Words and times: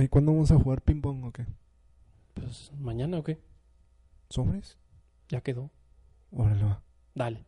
Oye, 0.00 0.08
¿cuándo 0.08 0.32
vamos 0.32 0.50
a 0.50 0.58
jugar 0.58 0.80
ping 0.80 1.02
pong 1.02 1.24
o 1.24 1.30
qué? 1.30 1.44
Pues 2.32 2.72
mañana 2.80 3.18
o 3.18 3.22
qué? 3.22 3.38
¿Sobres? 4.30 4.78
Ya 5.28 5.42
quedó. 5.42 5.70
Órale, 6.30 6.64
va. 6.64 6.82
Dale. 7.14 7.44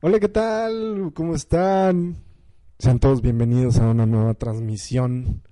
Hola, 0.00 0.18
¿qué 0.18 0.28
tal? 0.30 1.12
¿Cómo 1.14 1.34
están? 1.34 2.25
Sean 2.78 2.98
todos 2.98 3.22
bienvenidos 3.22 3.78
a 3.78 3.88
una 3.88 4.04
nueva 4.04 4.34
transmisión 4.34 5.42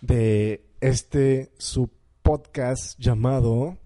de 0.00 0.64
este 0.80 1.52
su 1.58 1.90
podcast 2.22 2.98
llamado 2.98 3.76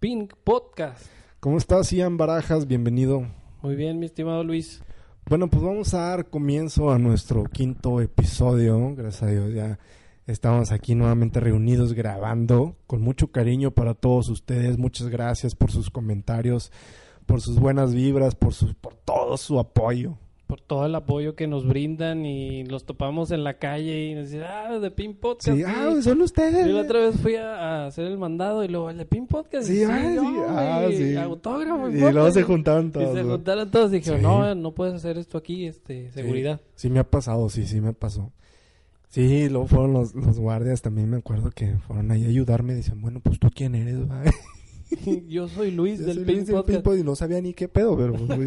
Pink 0.00 0.34
Podcast. 0.42 1.06
¿Cómo 1.38 1.56
estás, 1.56 1.92
Ian 1.92 2.16
Barajas? 2.16 2.66
Bienvenido. 2.66 3.28
Muy 3.62 3.76
bien, 3.76 4.00
mi 4.00 4.06
estimado 4.06 4.42
Luis. 4.42 4.82
Bueno, 5.26 5.48
pues 5.48 5.62
vamos 5.62 5.94
a 5.94 6.00
dar 6.00 6.30
comienzo 6.30 6.90
a 6.90 6.98
nuestro 6.98 7.44
quinto 7.44 8.00
episodio. 8.00 8.92
Gracias 8.96 9.22
a 9.22 9.26
Dios 9.28 9.54
ya 9.54 9.78
estamos 10.26 10.72
aquí 10.72 10.96
nuevamente 10.96 11.38
reunidos 11.38 11.92
grabando 11.92 12.74
con 12.88 13.02
mucho 13.02 13.30
cariño 13.30 13.70
para 13.70 13.94
todos 13.94 14.28
ustedes. 14.30 14.78
Muchas 14.78 15.10
gracias 15.10 15.54
por 15.54 15.70
sus 15.70 15.90
comentarios, 15.90 16.72
por 17.26 17.40
sus 17.40 17.60
buenas 17.60 17.94
vibras, 17.94 18.34
por 18.34 18.52
su, 18.52 18.74
por 18.74 18.96
todo 18.96 19.36
su 19.36 19.60
apoyo. 19.60 20.18
Por 20.50 20.60
todo 20.60 20.84
el 20.84 20.94
apoyo 20.96 21.36
que 21.36 21.46
nos 21.46 21.64
brindan 21.64 22.26
y 22.26 22.64
los 22.64 22.84
topamos 22.84 23.30
en 23.30 23.44
la 23.44 23.54
calle 23.54 24.06
y 24.06 24.14
nos 24.16 24.30
dicen, 24.30 24.42
ah, 24.48 24.80
de 24.80 24.90
Pink 24.90 25.18
Podcast. 25.18 25.56
Sí, 25.56 25.62
ah, 25.64 25.94
son 26.02 26.20
ustedes. 26.22 26.66
Yo 26.66 26.72
la 26.72 26.80
otra 26.82 26.98
vez 26.98 27.20
fui 27.20 27.36
a, 27.36 27.54
a 27.54 27.86
hacer 27.86 28.06
el 28.06 28.18
mandado 28.18 28.64
y 28.64 28.68
luego 28.68 28.90
el 28.90 28.98
de 28.98 29.04
Pink 29.06 29.28
Podcast. 29.28 29.68
Sí, 29.68 29.78
y 29.78 29.84
ah, 29.84 30.16
sí, 30.18 30.26
ah, 30.48 30.86
y 30.90 30.96
sí. 30.96 31.16
Autógrafo. 31.16 31.88
Y 31.88 32.00
luego 32.00 32.32
se 32.32 32.42
juntaron 32.42 32.88
Y 32.88 32.90
todos. 32.90 33.14
se 33.14 33.22
¿no? 33.22 33.30
juntaron 33.34 33.70
todos 33.70 33.92
y 33.92 33.94
dijeron, 33.98 34.18
Sí. 34.18 34.26
no, 34.26 34.54
no 34.56 34.72
puedes 34.72 34.94
hacer 34.94 35.18
esto 35.18 35.38
aquí, 35.38 35.66
este, 35.66 36.10
seguridad. 36.10 36.60
Sí, 36.74 36.90
me 36.90 36.98
ha 36.98 37.04
pasado, 37.08 37.48
sí, 37.48 37.64
sí 37.68 37.80
me 37.80 37.92
pasó. 37.92 38.32
Sí, 39.08 39.48
luego 39.48 39.68
fueron 39.68 39.92
los, 39.92 40.16
los 40.16 40.40
guardias, 40.40 40.82
también 40.82 41.10
me 41.10 41.18
acuerdo 41.18 41.50
que 41.52 41.76
fueron 41.86 42.10
ahí 42.10 42.24
a 42.24 42.28
ayudarme. 42.28 42.74
Dicen, 42.74 43.00
bueno, 43.00 43.20
pues 43.20 43.38
tú 43.38 43.50
quién 43.54 43.76
eres, 43.76 44.00
va? 44.10 44.22
Yo 45.28 45.48
soy 45.48 45.70
Luis 45.70 46.00
Yo 46.00 46.06
del 46.06 46.16
soy 46.16 46.24
Pink 46.24 46.36
Luis 46.36 46.46
del 46.46 46.56
Podcast. 46.56 46.76
Pimpo 46.78 46.96
y 46.96 47.02
no 47.04 47.14
sabía 47.16 47.40
ni 47.40 47.54
qué 47.54 47.68
pedo, 47.68 47.96
pero 47.96 48.12
pues, 48.14 48.38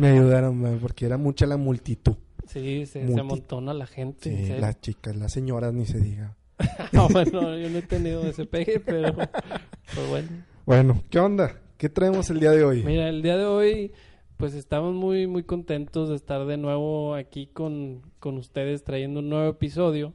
me 0.00 0.08
ayudaron, 0.08 0.64
va, 0.64 0.76
porque 0.80 1.06
era 1.06 1.16
mucha 1.16 1.46
la 1.46 1.56
multitud. 1.56 2.14
Sí, 2.46 2.86
se, 2.86 3.00
se 3.00 3.04
Multi- 3.06 3.20
amontona 3.20 3.74
la 3.74 3.86
gente. 3.86 4.46
Sí, 4.46 4.52
las 4.60 4.80
chicas, 4.80 5.16
las 5.16 5.32
señoras, 5.32 5.72
ni 5.74 5.86
se 5.86 5.98
diga. 6.00 6.36
No, 6.92 7.08
bueno, 7.08 7.56
yo 7.58 7.68
no 7.68 7.78
he 7.78 7.82
tenido 7.82 8.24
ese 8.26 8.46
pegue, 8.46 8.80
pero 8.80 9.14
pues 9.14 10.08
bueno. 10.08 10.28
Bueno, 10.64 11.02
¿qué 11.10 11.18
onda? 11.18 11.60
¿Qué 11.76 11.88
traemos 11.88 12.30
el 12.30 12.40
día 12.40 12.52
de 12.52 12.64
hoy? 12.64 12.82
Mira, 12.82 13.08
el 13.08 13.20
día 13.22 13.36
de 13.36 13.44
hoy, 13.44 13.92
pues 14.36 14.54
estamos 14.54 14.94
muy, 14.94 15.26
muy 15.26 15.42
contentos 15.42 16.08
de 16.08 16.16
estar 16.16 16.46
de 16.46 16.56
nuevo 16.56 17.14
aquí 17.14 17.48
con, 17.48 18.02
con 18.20 18.38
ustedes 18.38 18.84
trayendo 18.84 19.20
un 19.20 19.28
nuevo 19.28 19.50
episodio. 19.50 20.14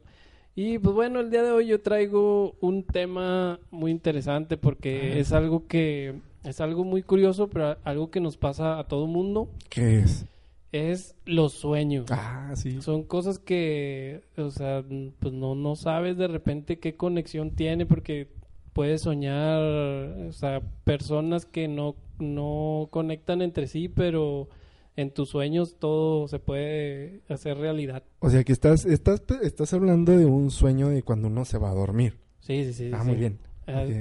Y 0.55 0.79
pues 0.79 0.93
bueno, 0.93 1.19
el 1.19 1.29
día 1.31 1.43
de 1.43 1.51
hoy 1.51 1.67
yo 1.67 1.81
traigo 1.81 2.55
un 2.59 2.83
tema 2.83 3.59
muy 3.71 3.91
interesante 3.91 4.57
porque 4.57 5.19
es 5.19 5.31
algo 5.31 5.65
que 5.67 6.15
es 6.43 6.59
algo 6.59 6.83
muy 6.83 7.03
curioso, 7.03 7.47
pero 7.49 7.77
algo 7.83 8.11
que 8.11 8.19
nos 8.19 8.35
pasa 8.35 8.79
a 8.79 8.83
todo 8.85 9.07
mundo 9.07 9.49
¿Qué 9.69 9.99
es? 9.99 10.25
es 10.71 11.15
los 11.25 11.53
sueños. 11.53 12.07
Ah, 12.09 12.51
sí. 12.55 12.81
Son 12.81 13.03
cosas 13.03 13.39
que, 13.39 14.23
o 14.37 14.49
sea, 14.49 14.83
pues 15.19 15.33
no, 15.33 15.55
no 15.55 15.75
sabes 15.75 16.17
de 16.17 16.27
repente 16.27 16.79
qué 16.79 16.95
conexión 16.95 17.51
tiene 17.51 17.85
porque 17.85 18.27
puedes 18.73 19.01
soñar, 19.01 19.61
o 19.61 20.31
sea, 20.31 20.61
personas 20.83 21.45
que 21.45 21.67
no, 21.67 21.95
no 22.19 22.87
conectan 22.91 23.41
entre 23.41 23.67
sí, 23.67 23.89
pero 23.89 24.47
en 24.95 25.11
tus 25.11 25.29
sueños 25.29 25.77
todo 25.79 26.27
se 26.27 26.39
puede 26.39 27.21
hacer 27.29 27.57
realidad. 27.57 28.03
O 28.19 28.29
sea, 28.29 28.43
que 28.43 28.51
estás, 28.51 28.85
estás, 28.85 29.21
estás 29.41 29.73
hablando 29.73 30.11
de 30.17 30.25
un 30.25 30.51
sueño 30.51 30.89
de 30.89 31.03
cuando 31.03 31.27
uno 31.27 31.45
se 31.45 31.57
va 31.57 31.71
a 31.71 31.73
dormir. 31.73 32.17
Sí, 32.39 32.65
sí, 32.65 32.73
sí. 32.73 32.91
Ah, 32.93 33.01
sí. 33.01 33.07
muy 33.07 33.17
bien. 33.17 33.39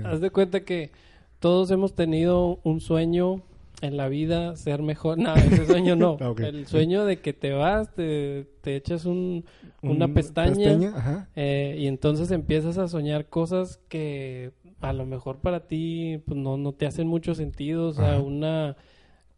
Haz, 0.04 0.20
de 0.20 0.30
cuenta 0.30 0.64
que 0.64 0.90
todos 1.38 1.70
hemos 1.70 1.94
tenido 1.94 2.58
un 2.64 2.80
sueño 2.80 3.42
en 3.82 3.96
la 3.96 4.08
vida 4.08 4.56
ser 4.56 4.82
mejor. 4.82 5.18
No, 5.18 5.34
ese 5.36 5.66
sueño 5.66 5.94
no. 5.96 6.16
Ah. 6.20 6.34
El 6.38 6.66
sueño 6.66 7.04
de 7.04 7.20
que 7.20 7.32
te 7.32 7.52
vas, 7.52 7.94
te, 7.94 8.46
te 8.62 8.76
echas 8.76 9.04
un, 9.06 9.44
una 9.82 10.06
Un- 10.06 10.14
pestaña. 10.14 10.92
Ajá. 10.96 11.28
Eh, 11.36 11.76
y 11.78 11.86
entonces 11.86 12.30
empiezas 12.30 12.78
a 12.78 12.88
soñar 12.88 13.26
cosas 13.28 13.78
que 13.88 14.52
a 14.80 14.92
lo 14.92 15.06
mejor 15.06 15.38
para 15.38 15.66
ti 15.66 16.20
pues, 16.26 16.38
no, 16.38 16.56
no 16.56 16.72
te 16.72 16.86
hacen 16.86 17.06
mucho 17.06 17.34
sentido. 17.34 17.88
O 17.88 17.92
sea, 17.92 18.14
Ajá. 18.14 18.20
una 18.22 18.76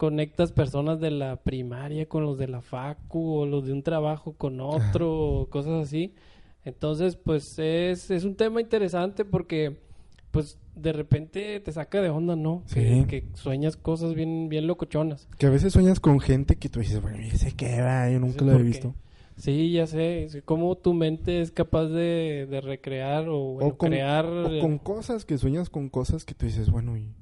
conectas 0.02 0.50
personas 0.50 0.98
de 0.98 1.12
la 1.12 1.36
primaria 1.36 2.08
con 2.08 2.24
los 2.24 2.36
de 2.36 2.48
la 2.48 2.60
facu 2.60 3.36
o 3.36 3.46
los 3.46 3.64
de 3.64 3.72
un 3.72 3.84
trabajo 3.84 4.32
con 4.32 4.60
otro, 4.60 5.12
o 5.12 5.46
cosas 5.48 5.86
así. 5.86 6.12
Entonces, 6.64 7.14
pues 7.14 7.56
es, 7.60 8.10
es 8.10 8.24
un 8.24 8.34
tema 8.34 8.60
interesante 8.60 9.24
porque 9.24 9.78
pues 10.32 10.58
de 10.74 10.92
repente 10.92 11.60
te 11.60 11.70
saca 11.70 12.02
de 12.02 12.08
onda, 12.08 12.34
¿no? 12.34 12.64
Sí. 12.66 13.04
Que, 13.06 13.06
que 13.06 13.28
sueñas 13.34 13.76
cosas 13.76 14.14
bien, 14.14 14.48
bien 14.48 14.66
locochonas. 14.66 15.28
Que 15.38 15.46
a 15.46 15.50
veces 15.50 15.72
sueñas 15.72 16.00
con 16.00 16.18
gente 16.18 16.56
que 16.56 16.68
tú 16.68 16.80
dices, 16.80 17.00
bueno, 17.00 17.22
¿y 17.22 17.28
ese 17.28 17.52
qué 17.52 17.80
va? 17.80 18.10
Yo 18.10 18.18
nunca 18.18 18.40
Sí, 18.40 18.44
lo 18.44 18.58
he 18.58 18.62
visto. 18.64 18.96
Sí, 19.36 19.70
ya 19.70 19.86
sé. 19.86 20.42
Cómo 20.44 20.74
tu 20.74 20.94
mente 20.94 21.42
es 21.42 21.52
capaz 21.52 21.86
de, 21.86 22.48
de 22.50 22.60
recrear 22.60 23.28
o, 23.28 23.38
bueno, 23.52 23.68
o 23.68 23.76
con, 23.76 23.90
crear... 23.90 24.26
o 24.26 24.60
con 24.60 24.78
cosas, 24.78 25.24
que 25.24 25.38
sueñas 25.38 25.70
con 25.70 25.88
cosas 25.88 26.24
que 26.24 26.34
tú 26.34 26.46
dices, 26.46 26.70
bueno, 26.70 26.96
¿y 26.96 27.14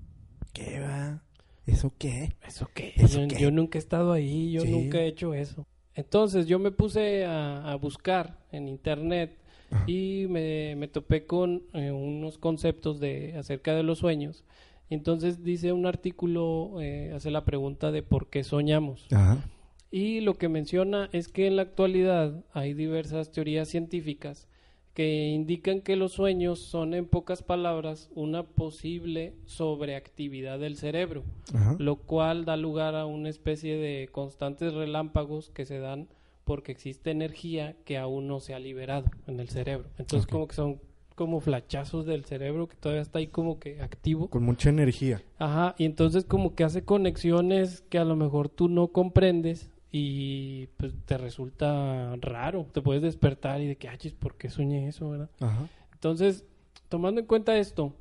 qué 0.54 0.80
va? 0.80 1.22
¿Eso 1.70 1.92
qué? 1.98 2.34
¿Eso 2.46 2.68
qué? 2.74 2.92
¿Eso 2.96 3.20
yo, 3.22 3.28
qué? 3.28 3.38
yo 3.40 3.50
nunca 3.50 3.78
he 3.78 3.80
estado 3.80 4.12
ahí, 4.12 4.52
yo 4.52 4.62
Sí. 4.62 4.70
nunca 4.70 4.98
he 4.98 5.06
hecho 5.06 5.34
eso. 5.34 5.66
Entonces 5.94 6.46
yo 6.46 6.58
me 6.58 6.70
puse 6.70 7.24
a, 7.24 7.70
a 7.70 7.74
buscar 7.76 8.38
en 8.52 8.68
internet 8.68 9.36
Ajá. 9.70 9.84
y 9.86 10.26
me, 10.28 10.74
me 10.76 10.88
topé 10.88 11.26
con 11.26 11.62
eh, 11.74 11.90
unos 11.90 12.38
conceptos 12.38 13.00
de 13.00 13.34
acerca 13.36 13.74
de 13.74 13.82
los 13.82 13.98
sueños. 13.98 14.44
Entonces 14.88 15.44
dice 15.44 15.72
un 15.72 15.86
artículo, 15.86 16.80
eh, 16.80 17.12
hace 17.14 17.30
la 17.30 17.44
pregunta 17.44 17.92
de 17.92 18.02
por 18.02 18.28
qué 18.28 18.42
soñamos. 18.44 19.06
Ajá. 19.12 19.44
Y 19.92 20.20
lo 20.20 20.34
que 20.34 20.48
menciona 20.48 21.08
es 21.12 21.28
que 21.28 21.46
en 21.48 21.56
la 21.56 21.62
actualidad 21.62 22.44
hay 22.52 22.74
diversas 22.74 23.32
teorías 23.32 23.68
científicas 23.68 24.46
que 24.94 25.28
indican 25.28 25.80
que 25.80 25.96
los 25.96 26.12
sueños 26.12 26.58
son, 26.58 26.94
en 26.94 27.06
pocas 27.06 27.42
palabras, 27.42 28.10
una 28.14 28.42
posible 28.42 29.34
sobreactividad 29.46 30.58
del 30.58 30.76
cerebro 30.76 31.24
Ajá. 31.54 31.76
lo 31.78 31.96
cual 31.96 32.44
da 32.44 32.56
lugar 32.56 32.94
a 32.94 33.06
una 33.06 33.28
especie 33.28 33.76
de 33.76 34.08
constantes 34.10 34.74
relámpagos 34.74 35.50
que 35.50 35.64
se 35.64 35.78
dan 35.78 36.08
porque 36.44 36.72
existe 36.72 37.10
energía 37.10 37.76
que 37.84 37.96
aún 37.96 38.26
no 38.26 38.40
se 38.40 38.54
ha 38.54 38.58
liberado 38.58 39.08
en 39.28 39.38
el 39.38 39.48
cerebro. 39.48 39.88
Entonces 39.98 40.26
como 40.26 40.48
que 40.48 40.56
son 40.56 40.80
como 41.14 41.40
flachazos 41.40 42.06
del 42.06 42.24
cerebro 42.24 42.66
que 42.66 42.76
todavía 42.76 43.02
está 43.02 43.18
ahí 43.18 43.26
como 43.26 43.58
que 43.58 43.82
activo. 43.82 44.30
Con 44.30 44.42
mucha 44.42 44.70
energía. 44.70 45.22
Ajá, 45.38 45.74
y 45.76 45.84
entonces 45.84 46.24
como 46.24 46.54
que 46.54 46.64
hace 46.64 46.82
conexiones 46.82 47.82
que 47.82 47.98
a 47.98 48.04
lo 48.04 48.16
mejor 48.16 48.48
tú 48.48 48.68
no 48.68 48.88
comprendes 48.88 49.70
y 49.92 50.68
pues 50.76 50.94
te 51.04 51.18
resulta 51.18 52.14
raro. 52.20 52.66
Te 52.72 52.80
puedes 52.80 53.02
despertar 53.02 53.60
y 53.60 53.66
de 53.66 53.76
que, 53.76 53.88
ah, 53.88 53.98
¿por 54.18 54.36
qué 54.36 54.48
soñé 54.48 54.88
eso, 54.88 55.10
verdad? 55.10 55.30
Ajá. 55.40 55.68
Entonces, 55.92 56.44
tomando 56.88 57.20
en 57.20 57.26
cuenta 57.26 57.58
esto, 57.58 57.92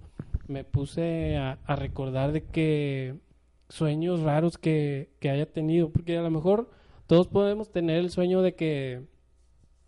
me 0.48 0.64
puse 0.64 1.38
a, 1.38 1.60
a 1.66 1.76
recordar 1.76 2.32
de 2.32 2.44
que 2.44 3.16
sueños 3.70 4.22
raros 4.22 4.58
que, 4.58 5.10
que 5.20 5.30
haya 5.30 5.46
tenido, 5.46 5.90
porque 5.90 6.18
a 6.18 6.22
lo 6.22 6.32
mejor 6.32 6.70
todos 7.08 7.28
podemos 7.28 7.72
tener 7.72 7.98
el 7.98 8.10
sueño 8.10 8.42
de 8.42 8.56
que, 8.56 9.04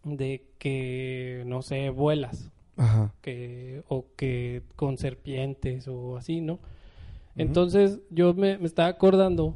de 0.03 0.43
que, 0.57 1.43
no 1.45 1.61
sé, 1.61 1.89
vuelas, 1.89 2.51
Ajá. 2.77 3.13
que, 3.21 3.83
o 3.87 4.05
que 4.15 4.63
con 4.75 4.97
serpientes 4.97 5.87
o 5.87 6.17
así, 6.17 6.41
¿no? 6.41 6.59
Entonces, 7.35 8.01
yo 8.09 8.33
me, 8.33 8.57
me 8.57 8.65
estaba 8.65 8.89
acordando 8.89 9.55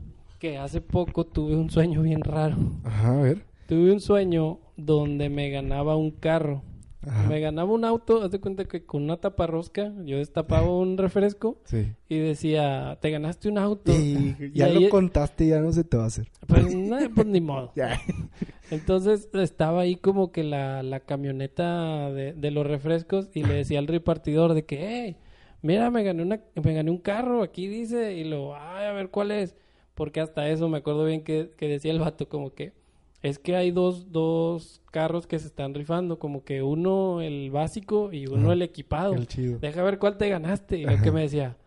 que 0.52 0.58
hace 0.60 0.80
poco 0.82 1.26
tuve 1.26 1.56
un 1.56 1.70
sueño 1.72 2.02
bien 2.04 2.22
raro. 2.22 2.56
Ajá, 2.84 3.18
a 3.20 3.22
ver. 3.22 3.46
Tuve 3.68 3.92
un 3.92 4.00
sueño 4.00 4.60
donde 4.78 5.30
me 5.30 5.50
ganaba 5.50 5.96
un 5.96 6.12
carro. 6.12 6.62
Ajá. 7.02 7.28
Me 7.30 7.40
ganaba 7.40 7.72
un 7.72 7.84
auto, 7.86 8.22
haz 8.24 8.32
de 8.32 8.40
cuenta 8.40 8.66
que 8.66 8.84
con 8.84 9.04
una 9.04 9.18
taparrosca 9.18 9.92
yo 10.06 10.18
destapaba 10.18 10.70
un 10.72 10.98
refresco 10.98 11.58
Sí. 11.66 11.94
y 12.10 12.18
decía, 12.18 12.98
te 13.02 13.10
ganaste 13.12 13.48
un 13.50 13.58
auto. 13.58 13.92
Y 13.92 14.36
Y 14.40 14.52
ya 14.54 14.66
ahí- 14.66 14.84
lo 14.84 14.90
contaste, 14.90 15.48
ya 15.48 15.60
no 15.62 15.72
se 15.72 15.84
te 15.84 15.98
va 15.98 16.04
a 16.04 16.08
hacer. 16.08 16.28
Pues, 16.48 16.76
no, 16.76 16.98
pues 17.14 17.26
ni 17.28 17.42
modo. 17.42 17.72
Entonces 18.72 19.30
estaba 19.34 19.82
ahí 19.82 19.96
como 19.96 20.32
que 20.32 20.44
la, 20.44 20.84
la 20.84 21.00
camioneta 21.00 22.12
de, 22.12 22.34
de 22.34 22.52
los 22.52 22.66
refrescos 22.66 23.30
y 23.34 23.44
le 23.44 23.54
decía 23.56 23.80
al 23.80 23.88
repartidor 23.88 24.54
de 24.54 24.66
que, 24.66 24.88
hey, 24.88 25.16
mira, 25.62 25.90
me 25.92 26.04
gané, 26.04 26.24
una, 26.24 26.40
me 26.64 26.74
gané 26.74 26.90
un 26.92 26.98
carro, 27.00 27.44
aquí 27.44 27.68
dice, 27.68 28.14
y 28.14 28.24
lo, 28.24 28.56
ay, 28.56 28.86
a 28.88 28.92
ver 28.94 29.10
cuál 29.10 29.32
es. 29.32 29.56
Porque 29.96 30.20
hasta 30.22 30.48
eso 30.50 30.70
me 30.70 30.78
acuerdo 30.78 31.06
bien 31.06 31.24
que, 31.24 31.52
que 31.58 31.68
decía 31.68 31.92
el 31.92 32.00
vato 32.00 32.28
como 32.30 32.54
que 32.54 32.74
es 33.22 33.40
que 33.40 33.56
hay 33.56 33.72
dos, 33.72 34.12
dos 34.12 34.82
carros 34.92 35.26
que 35.26 35.40
se 35.40 35.48
están 35.48 35.74
rifando, 35.74 36.20
como 36.20 36.44
que 36.44 36.62
uno 36.62 37.22
el 37.22 37.50
básico 37.50 38.14
y 38.14 38.28
uno 38.28 38.44
Ajá. 38.48 38.54
el 38.54 38.62
equipado. 38.62 39.16
El 39.16 39.26
chido. 39.28 39.58
Deja 39.58 39.82
ver 39.82 39.98
cuál 39.98 40.18
te 40.18 40.30
ganaste. 40.30 40.78
Y 40.78 40.86
Ajá. 40.86 41.02
que 41.02 41.12
me 41.12 41.22
decía, 41.22 41.58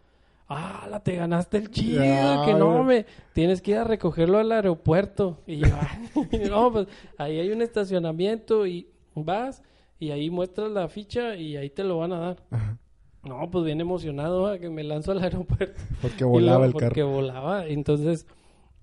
ah, 0.48 0.86
la 0.88 1.02
te 1.02 1.16
ganaste 1.16 1.56
el 1.56 1.70
chido, 1.70 2.00
Ah, 2.04 2.42
que 2.44 2.54
no, 2.54 2.84
me 2.84 3.06
tienes 3.32 3.60
que 3.60 3.72
ir 3.72 3.78
a 3.78 3.84
recogerlo 3.84 4.38
al 4.38 4.52
aeropuerto. 4.52 5.38
Y 5.48 5.56
yo, 5.56 5.66
"Ay, 5.80 6.48
no, 6.48 6.70
pues 6.70 6.86
ahí 7.16 7.40
hay 7.40 7.50
un 7.50 7.60
estacionamiento 7.62 8.64
y 8.66 8.86
vas 9.16 9.62
y 9.98 10.10
ahí 10.12 10.30
muestras 10.30 10.70
la 10.70 10.88
ficha 10.88 11.34
y 11.34 11.56
ahí 11.56 11.70
te 11.70 11.82
lo 11.82 11.98
van 11.98 12.12
a 12.12 12.18
dar. 12.20 12.36
Ajá. 12.50 12.78
No, 13.28 13.50
pues 13.50 13.64
bien 13.64 13.80
emocionado 13.80 14.58
que 14.58 14.70
me 14.70 14.82
lanzo 14.84 15.12
al 15.12 15.22
aeropuerto. 15.22 15.80
Porque 16.02 16.24
volaba 16.24 16.58
luego, 16.58 16.64
el 16.64 16.72
Porque 16.72 17.00
carro. 17.02 17.10
volaba. 17.10 17.66
Entonces, 17.66 18.26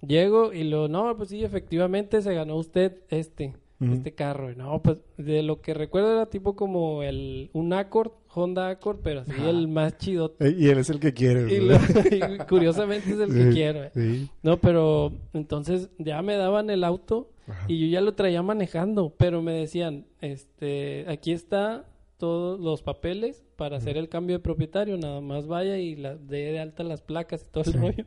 llego 0.06 0.54
y 0.54 0.64
lo, 0.66 0.88
no, 0.88 1.16
pues 1.18 1.30
sí, 1.30 1.44
efectivamente 1.44 2.22
se 2.22 2.34
ganó 2.34 2.56
usted 2.58 2.98
este, 3.10 3.56
este 3.82 4.14
carro. 4.14 4.52
Y 4.52 4.56
no, 4.56 4.82
pues 4.82 4.98
de 5.18 5.42
lo 5.44 5.62
que 5.62 5.74
recuerdo 5.74 6.14
era 6.14 6.26
tipo 6.28 6.56
como 6.56 7.04
el, 7.04 7.50
un 7.54 7.74
Accord, 7.74 8.12
Honda 8.34 8.70
Accord, 8.70 9.00
pero 9.02 9.22
así 9.22 9.32
el 9.48 9.68
más 9.68 9.98
chido. 9.98 10.36
Eh, 10.40 10.54
Y 10.58 10.68
él 10.68 10.78
es 10.80 10.90
el 10.90 11.00
que 11.00 11.14
quiere. 11.14 11.48
Y, 11.54 11.58
y 12.16 12.38
curiosamente 12.48 13.12
es 13.12 13.20
el 13.20 13.34
que 13.34 13.50
quiero. 13.52 13.84
eh. 13.86 13.92
Sí. 13.94 14.30
No, 14.44 14.58
pero 14.60 15.12
entonces 15.34 15.90
ya 15.98 16.22
me 16.22 16.36
daban 16.36 16.70
el 16.70 16.84
auto 16.84 17.30
Ajá. 17.48 17.66
y 17.68 17.80
yo 17.80 17.88
ya 17.88 18.02
lo 18.02 18.14
traía 18.14 18.44
manejando, 18.44 19.14
pero 19.18 19.42
me 19.42 19.54
decían, 19.54 20.06
este, 20.22 21.06
aquí 21.08 21.32
está 21.32 21.86
todos 22.18 22.60
los 22.60 22.82
papeles 22.82 23.44
para 23.58 23.78
hacer 23.78 23.98
el 23.98 24.08
cambio 24.10 24.38
de 24.38 24.40
propietario, 24.44 24.98
nada 24.98 25.20
más 25.22 25.48
vaya 25.48 25.78
y 25.78 25.96
la, 25.96 26.16
dé 26.16 26.52
de 26.52 26.60
alta 26.60 26.84
las 26.84 27.02
placas 27.02 27.46
y 27.46 27.52
todo 27.52 27.64
el 27.66 27.72
Sí. 27.74 27.78
rollo. 27.78 28.06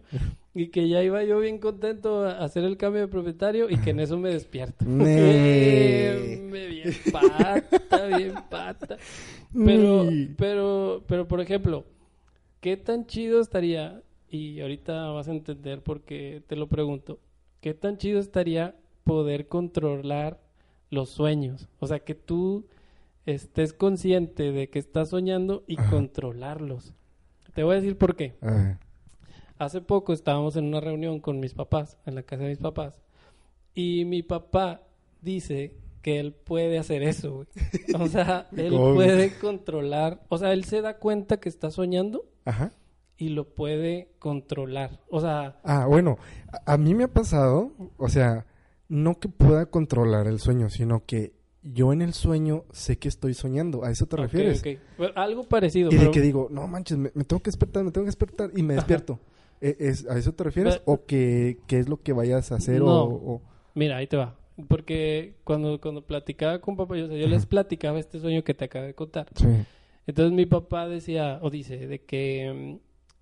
Y 0.54 0.68
que 0.68 0.88
ya 0.88 1.02
iba 1.02 1.22
yo 1.24 1.38
bien 1.40 1.58
contento 1.58 2.22
a 2.24 2.38
hacer 2.38 2.64
el 2.64 2.76
cambio 2.76 3.02
de 3.02 3.08
propietario 3.08 3.68
y 3.70 3.76
que 3.78 3.90
en 3.90 4.00
eso 4.00 4.16
me 4.18 4.30
despierto. 4.30 4.84
Nee. 4.86 6.40
me 6.50 6.66
bien 6.68 6.94
pata, 7.12 8.06
bien 8.16 8.34
pata. 8.50 8.96
Pero, 9.64 10.06
pero, 10.36 11.02
pero, 11.06 11.26
por 11.26 11.40
ejemplo, 11.40 11.84
¿qué 12.60 12.76
tan 12.76 13.06
chido 13.06 13.40
estaría? 13.40 14.02
Y 14.30 14.60
ahorita 14.60 15.08
vas 15.08 15.26
a 15.28 15.32
entender 15.32 15.80
por 15.82 16.02
qué 16.02 16.42
te 16.46 16.54
lo 16.54 16.66
pregunto. 16.68 17.18
¿Qué 17.62 17.72
tan 17.72 17.96
chido 17.96 18.20
estaría 18.20 18.74
poder 19.04 19.48
controlar 19.48 20.38
los 20.90 21.08
sueños? 21.08 21.66
O 21.80 21.86
sea, 21.86 22.00
que 22.00 22.14
tú 22.14 22.66
estés 23.32 23.72
consciente 23.72 24.52
de 24.52 24.68
que 24.70 24.78
estás 24.78 25.10
soñando 25.10 25.64
y 25.66 25.78
Ajá. 25.78 25.90
controlarlos. 25.90 26.94
Te 27.54 27.62
voy 27.62 27.72
a 27.76 27.80
decir 27.80 27.96
por 27.98 28.16
qué. 28.16 28.36
Ajá. 28.40 28.78
Hace 29.58 29.80
poco 29.80 30.12
estábamos 30.12 30.56
en 30.56 30.66
una 30.66 30.80
reunión 30.80 31.18
con 31.20 31.40
mis 31.40 31.52
papás, 31.54 31.98
en 32.06 32.14
la 32.14 32.22
casa 32.22 32.44
de 32.44 32.50
mis 32.50 32.58
papás, 32.58 33.00
y 33.74 34.04
mi 34.04 34.22
papá 34.22 34.82
dice 35.20 35.74
que 36.00 36.20
él 36.20 36.32
puede 36.32 36.78
hacer 36.78 37.02
eso, 37.02 37.34
güey. 37.34 37.46
O 38.00 38.06
sea, 38.06 38.46
él 38.56 38.70
puede 38.94 39.36
controlar, 39.38 40.22
o 40.28 40.38
sea, 40.38 40.52
él 40.52 40.64
se 40.64 40.80
da 40.80 40.98
cuenta 40.98 41.38
que 41.40 41.48
está 41.48 41.72
soñando 41.72 42.24
Ajá. 42.44 42.70
y 43.16 43.30
lo 43.30 43.48
puede 43.52 44.12
controlar. 44.20 45.00
O 45.10 45.20
sea, 45.20 45.58
Ah, 45.64 45.86
bueno, 45.86 46.18
a, 46.64 46.74
a 46.74 46.78
mí 46.78 46.94
me 46.94 47.04
ha 47.04 47.12
pasado, 47.12 47.72
o 47.96 48.08
sea, 48.08 48.46
no 48.88 49.18
que 49.18 49.28
pueda 49.28 49.66
controlar 49.66 50.28
el 50.28 50.38
sueño, 50.38 50.70
sino 50.70 51.04
que 51.04 51.32
yo 51.62 51.92
en 51.92 52.02
el 52.02 52.14
sueño 52.14 52.64
sé 52.72 52.98
que 52.98 53.08
estoy 53.08 53.34
soñando. 53.34 53.84
¿A 53.84 53.90
eso 53.90 54.06
te 54.06 54.16
refieres? 54.16 54.62
Bueno, 54.96 55.12
algo 55.16 55.44
parecido. 55.44 55.90
Y 55.92 55.96
de 55.96 56.10
que 56.10 56.20
digo, 56.20 56.48
no 56.50 56.66
manches, 56.68 56.96
me, 56.98 57.10
me 57.14 57.24
tengo 57.24 57.42
que 57.42 57.50
despertar, 57.50 57.84
me 57.84 57.90
tengo 57.90 58.04
que 58.04 58.08
despertar 58.10 58.50
y 58.56 58.62
me 58.62 58.74
despierto. 58.74 59.18
¿E- 59.60 59.76
es- 59.80 60.06
¿A 60.08 60.16
eso 60.16 60.32
te 60.32 60.44
refieres? 60.44 60.78
Pero- 60.78 60.92
¿O 60.92 61.04
que, 61.04 61.58
qué 61.66 61.78
es 61.80 61.88
lo 61.88 62.00
que 62.00 62.12
vayas 62.12 62.52
a 62.52 62.56
hacer? 62.56 62.78
No. 62.80 63.02
O, 63.04 63.34
o- 63.34 63.42
Mira, 63.74 63.96
ahí 63.96 64.06
te 64.06 64.16
va. 64.16 64.36
Porque 64.68 65.34
cuando, 65.44 65.80
cuando 65.80 66.02
platicaba 66.04 66.60
con 66.60 66.76
papá, 66.76 66.96
yo, 66.96 67.04
o 67.04 67.08
sea, 67.08 67.16
yo 67.16 67.28
les 67.28 67.46
platicaba 67.46 67.98
este 68.00 68.18
sueño 68.18 68.42
que 68.42 68.54
te 68.54 68.64
acabo 68.64 68.86
de 68.86 68.94
contar. 68.94 69.28
Sí. 69.36 69.46
Entonces 70.06 70.32
mi 70.32 70.46
papá 70.46 70.88
decía, 70.88 71.38
o 71.42 71.50
dice, 71.50 71.86
de 71.86 72.00
que 72.00 72.78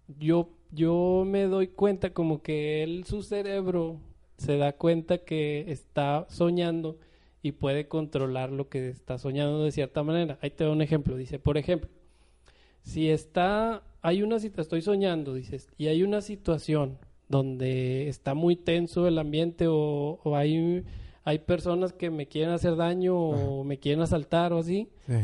mm, 0.09 0.15
yo, 0.19 0.49
yo 0.73 1.25
me 1.27 1.45
doy 1.45 1.69
cuenta 1.69 2.11
como 2.15 2.43
que 2.43 2.83
él, 2.83 3.05
su 3.07 3.23
cerebro, 3.23 3.99
se 4.39 4.57
da 4.57 4.73
cuenta 4.73 5.19
que 5.19 5.65
está 5.71 6.27
soñando 6.31 6.99
y 7.47 7.53
puede 7.53 7.87
controlar 7.87 8.51
lo 8.51 8.69
que 8.69 8.89
está 8.89 9.19
soñando 9.19 9.63
de 9.63 9.71
cierta 9.71 10.03
manera. 10.03 10.39
Ahí 10.43 10.51
te 10.51 10.65
doy 10.65 10.73
un 10.73 10.83
ejemplo. 10.83 11.17
Dice, 11.17 11.39
por 11.39 11.57
ejemplo, 11.59 11.89
si 12.83 13.09
está, 13.11 13.83
hay 14.03 14.23
una 14.23 14.39
situación, 14.41 14.63
estoy 14.63 14.83
soñando, 14.83 15.33
dices, 15.35 15.69
y 15.79 15.87
hay 15.87 16.03
una 16.03 16.21
situación 16.23 16.99
donde 17.29 18.09
está 18.09 18.35
muy 18.35 18.57
tenso 18.57 19.07
el 19.07 19.19
ambiente 19.19 19.67
o, 19.69 20.19
o 20.25 20.37
hay, 20.37 20.85
hay 21.25 21.39
personas 21.41 21.93
que 21.93 22.11
me 22.11 22.27
quieren 22.27 22.51
hacer 22.53 22.75
daño 22.77 23.17
o 23.17 23.63
me 23.65 23.79
quieren 23.79 24.03
asaltar 24.03 24.53
o 24.53 24.59
así, 24.59 24.89
Sí. 25.07 25.15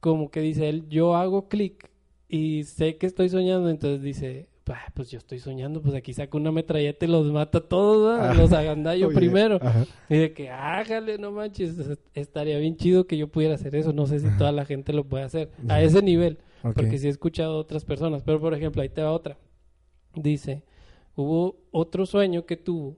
como 0.00 0.30
que 0.30 0.40
dice 0.40 0.68
él, 0.68 0.86
yo 0.88 1.14
hago 1.16 1.48
clic 1.48 1.90
y 2.28 2.64
sé 2.64 2.96
que 2.96 3.06
estoy 3.06 3.28
soñando, 3.30 3.70
entonces 3.70 4.02
dice, 4.02 4.48
"Ah, 4.72 4.90
pues 4.94 5.10
yo 5.10 5.18
estoy 5.18 5.38
soñando, 5.38 5.80
pues 5.82 5.94
aquí 5.94 6.12
saco 6.12 6.36
una 6.38 6.52
metralleta 6.52 7.04
y 7.04 7.08
los 7.08 7.26
mata 7.32 7.58
a 7.58 7.60
todos. 7.60 8.18
Ah. 8.20 8.34
los 8.34 8.52
agandallo 8.52 9.08
Oye, 9.08 9.16
primero. 9.16 9.58
ajá. 9.62 9.84
Y 10.08 10.16
de 10.16 10.32
que, 10.32 10.50
ájale, 10.50 11.18
no 11.18 11.30
manches, 11.32 11.78
es- 11.78 11.98
estaría 12.14 12.58
bien 12.58 12.76
chido 12.76 13.06
que 13.06 13.16
yo 13.16 13.28
pudiera 13.28 13.54
hacer 13.54 13.74
eso, 13.74 13.92
no 13.92 14.06
sé 14.06 14.20
si 14.20 14.28
toda 14.38 14.52
la 14.52 14.64
gente 14.64 14.92
lo 14.92 15.04
puede 15.04 15.24
hacer, 15.24 15.50
a 15.68 15.80
ese 15.82 16.02
nivel, 16.02 16.38
porque 16.62 16.98
sí 16.98 17.06
he 17.06 17.10
escuchado 17.10 17.54
a 17.54 17.58
otras 17.58 17.84
personas, 17.84 18.22
pero 18.22 18.40
por 18.40 18.54
ejemplo, 18.54 18.82
ahí 18.82 18.88
te 18.88 19.02
va 19.02 19.12
otra. 19.12 19.36
Dice, 20.14 20.62
hubo 21.14 21.56
otro 21.70 22.06
sueño 22.06 22.46
que 22.46 22.56
tuvo 22.56 22.96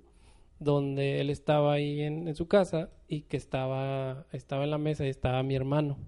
donde 0.58 1.20
él 1.20 1.28
estaba 1.30 1.72
ahí 1.72 2.02
en, 2.02 2.28
en 2.28 2.34
su 2.36 2.46
casa 2.46 2.88
y 3.08 3.22
que 3.22 3.36
estaba, 3.36 4.26
estaba 4.32 4.62
en 4.64 4.70
la 4.70 4.78
mesa 4.78 5.04
y 5.04 5.08
estaba 5.08 5.42
mi 5.42 5.56
hermano 5.56 5.98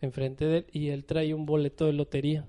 enfrente 0.00 0.44
de 0.46 0.56
él 0.58 0.66
y 0.72 0.88
él 0.88 1.04
traía 1.04 1.36
un 1.36 1.46
boleto 1.46 1.86
de 1.86 1.92
lotería 1.92 2.44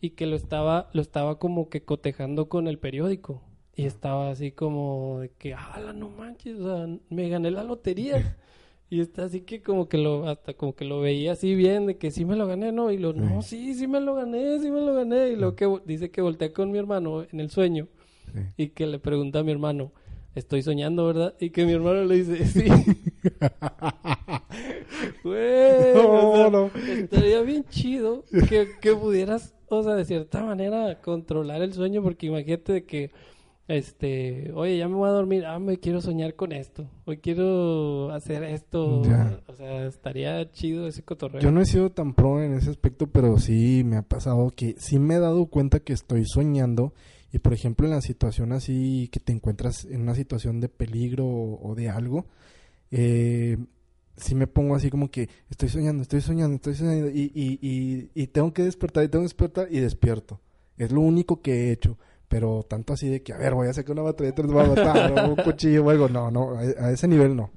y 0.00 0.10
que 0.10 0.26
lo 0.26 0.36
estaba 0.36 0.90
lo 0.92 1.02
estaba 1.02 1.38
como 1.38 1.68
que 1.68 1.82
cotejando 1.84 2.48
con 2.48 2.66
el 2.68 2.78
periódico. 2.78 3.42
Y 3.76 3.84
estaba 3.86 4.30
así 4.30 4.52
como 4.52 5.20
de 5.20 5.30
que 5.30 5.54
ala 5.54 5.92
no 5.92 6.08
manches 6.10 6.58
o 6.58 6.64
sea, 6.86 6.98
me 7.08 7.28
gané 7.28 7.50
la 7.50 7.64
lotería 7.64 8.36
y 8.90 9.00
está 9.00 9.24
así 9.24 9.42
que 9.42 9.62
como 9.62 9.88
que 9.88 9.96
lo 9.96 10.28
hasta 10.28 10.52
como 10.54 10.74
que 10.74 10.84
lo 10.84 11.00
veía 11.00 11.32
así 11.32 11.54
bien 11.54 11.86
de 11.86 11.96
que 11.96 12.10
sí 12.10 12.24
me 12.24 12.36
lo 12.36 12.46
gané 12.46 12.72
no 12.72 12.90
y 12.90 12.98
lo 12.98 13.12
no 13.12 13.40
sí. 13.42 13.74
sí 13.74 13.86
me 13.86 14.00
lo 14.00 14.14
gané 14.16 14.58
sí 14.60 14.70
me 14.70 14.80
lo 14.80 14.92
gané 14.94 15.28
y 15.30 15.36
lo 15.36 15.54
que 15.54 15.66
dice 15.86 16.10
que 16.10 16.20
voltea 16.20 16.52
con 16.52 16.70
mi 16.72 16.78
hermano 16.78 17.22
en 17.30 17.40
el 17.40 17.50
sueño 17.50 17.88
Sí. 18.32 18.40
y 18.56 18.68
que 18.68 18.86
le 18.86 18.98
pregunta 19.00 19.38
a 19.40 19.42
mi 19.42 19.50
hermano 19.52 19.92
estoy 20.36 20.62
soñando 20.62 21.06
verdad 21.06 21.34
y 21.40 21.50
que 21.50 21.64
mi 21.64 21.72
hermano 21.72 22.04
le 22.04 22.14
dice 22.16 22.44
sí 22.46 22.64
Güey, 25.24 25.94
No, 25.94 26.30
o 26.30 26.36
sea, 26.36 26.50
no. 26.50 26.70
estaría 26.76 27.40
bien 27.42 27.64
chido 27.68 28.24
que, 28.48 28.68
que 28.80 28.94
pudieras, 28.94 29.54
o 29.78 29.82
sea, 29.82 29.94
de 29.94 30.04
cierta 30.04 30.44
manera 30.44 31.00
controlar 31.00 31.62
el 31.62 31.72
sueño, 31.72 32.02
porque 32.02 32.26
imagínate 32.26 32.72
de 32.72 32.84
que, 32.84 33.10
este, 33.68 34.50
oye, 34.54 34.76
ya 34.78 34.88
me 34.88 34.96
voy 34.96 35.08
a 35.08 35.12
dormir, 35.12 35.46
ah, 35.46 35.58
me 35.60 35.78
quiero 35.78 36.00
soñar 36.00 36.34
con 36.34 36.52
esto, 36.52 36.88
hoy 37.04 37.18
quiero 37.18 38.10
hacer 38.12 38.42
esto, 38.42 39.02
Ya. 39.04 39.40
o 39.46 39.54
sea, 39.54 39.86
estaría 39.86 40.50
chido 40.50 40.86
ese 40.88 41.02
cotorreo. 41.04 41.40
Yo 41.40 41.52
no 41.52 41.60
he 41.60 41.66
sido 41.66 41.90
tan 41.90 42.14
pro 42.14 42.42
en 42.42 42.54
ese 42.54 42.70
aspecto, 42.70 43.06
pero 43.06 43.38
sí 43.38 43.82
me 43.84 43.96
ha 43.96 44.02
pasado 44.02 44.50
que 44.50 44.74
sí 44.78 44.98
me 44.98 45.14
he 45.14 45.18
dado 45.20 45.46
cuenta 45.46 45.80
que 45.80 45.92
estoy 45.92 46.24
soñando 46.26 46.92
y 47.32 47.38
por 47.38 47.52
ejemplo 47.52 47.86
en 47.86 47.92
la 47.92 48.00
situación 48.00 48.50
así 48.50 49.08
que 49.12 49.20
te 49.20 49.32
encuentras 49.32 49.84
en 49.84 50.00
una 50.02 50.16
situación 50.16 50.60
de 50.60 50.68
peligro 50.68 51.24
o, 51.26 51.70
o 51.70 51.74
de 51.76 51.88
algo, 51.88 52.26
eh, 52.90 53.56
sí 54.16 54.34
me 54.34 54.46
pongo 54.46 54.74
así 54.74 54.90
como 54.90 55.10
que 55.10 55.28
estoy 55.48 55.68
soñando, 55.68 56.02
estoy 56.02 56.20
soñando, 56.20 56.56
estoy 56.56 56.74
soñando 56.74 57.08
y, 57.10 57.32
y, 57.34 57.58
y, 57.60 58.10
y 58.14 58.26
tengo 58.28 58.52
que 58.52 58.62
despertar 58.62 59.04
y 59.04 59.08
tengo 59.08 59.22
que 59.22 59.26
despertar 59.26 59.68
y 59.70 59.80
despierto. 59.80 60.40
Es 60.76 60.92
lo 60.92 61.00
único 61.00 61.40
que 61.40 61.52
he 61.52 61.72
hecho. 61.72 61.98
Pero 62.30 62.62
tanto 62.62 62.92
así 62.92 63.08
de 63.08 63.22
que, 63.22 63.32
a 63.32 63.38
ver, 63.38 63.54
voy 63.54 63.66
a 63.66 63.72
sacar 63.72 63.90
una 63.90 64.02
batería, 64.02 64.32
te 64.32 64.44
los 64.44 64.52
voy 64.52 64.64
a 64.64 64.68
matar, 64.68 65.12
o 65.18 65.30
un 65.30 65.34
cuchillo 65.34 65.84
o 65.84 65.90
algo. 65.90 66.08
No, 66.08 66.30
no, 66.30 66.56
a, 66.56 66.92
ese 66.92 67.08
nivel 67.08 67.34
no. 67.34 67.50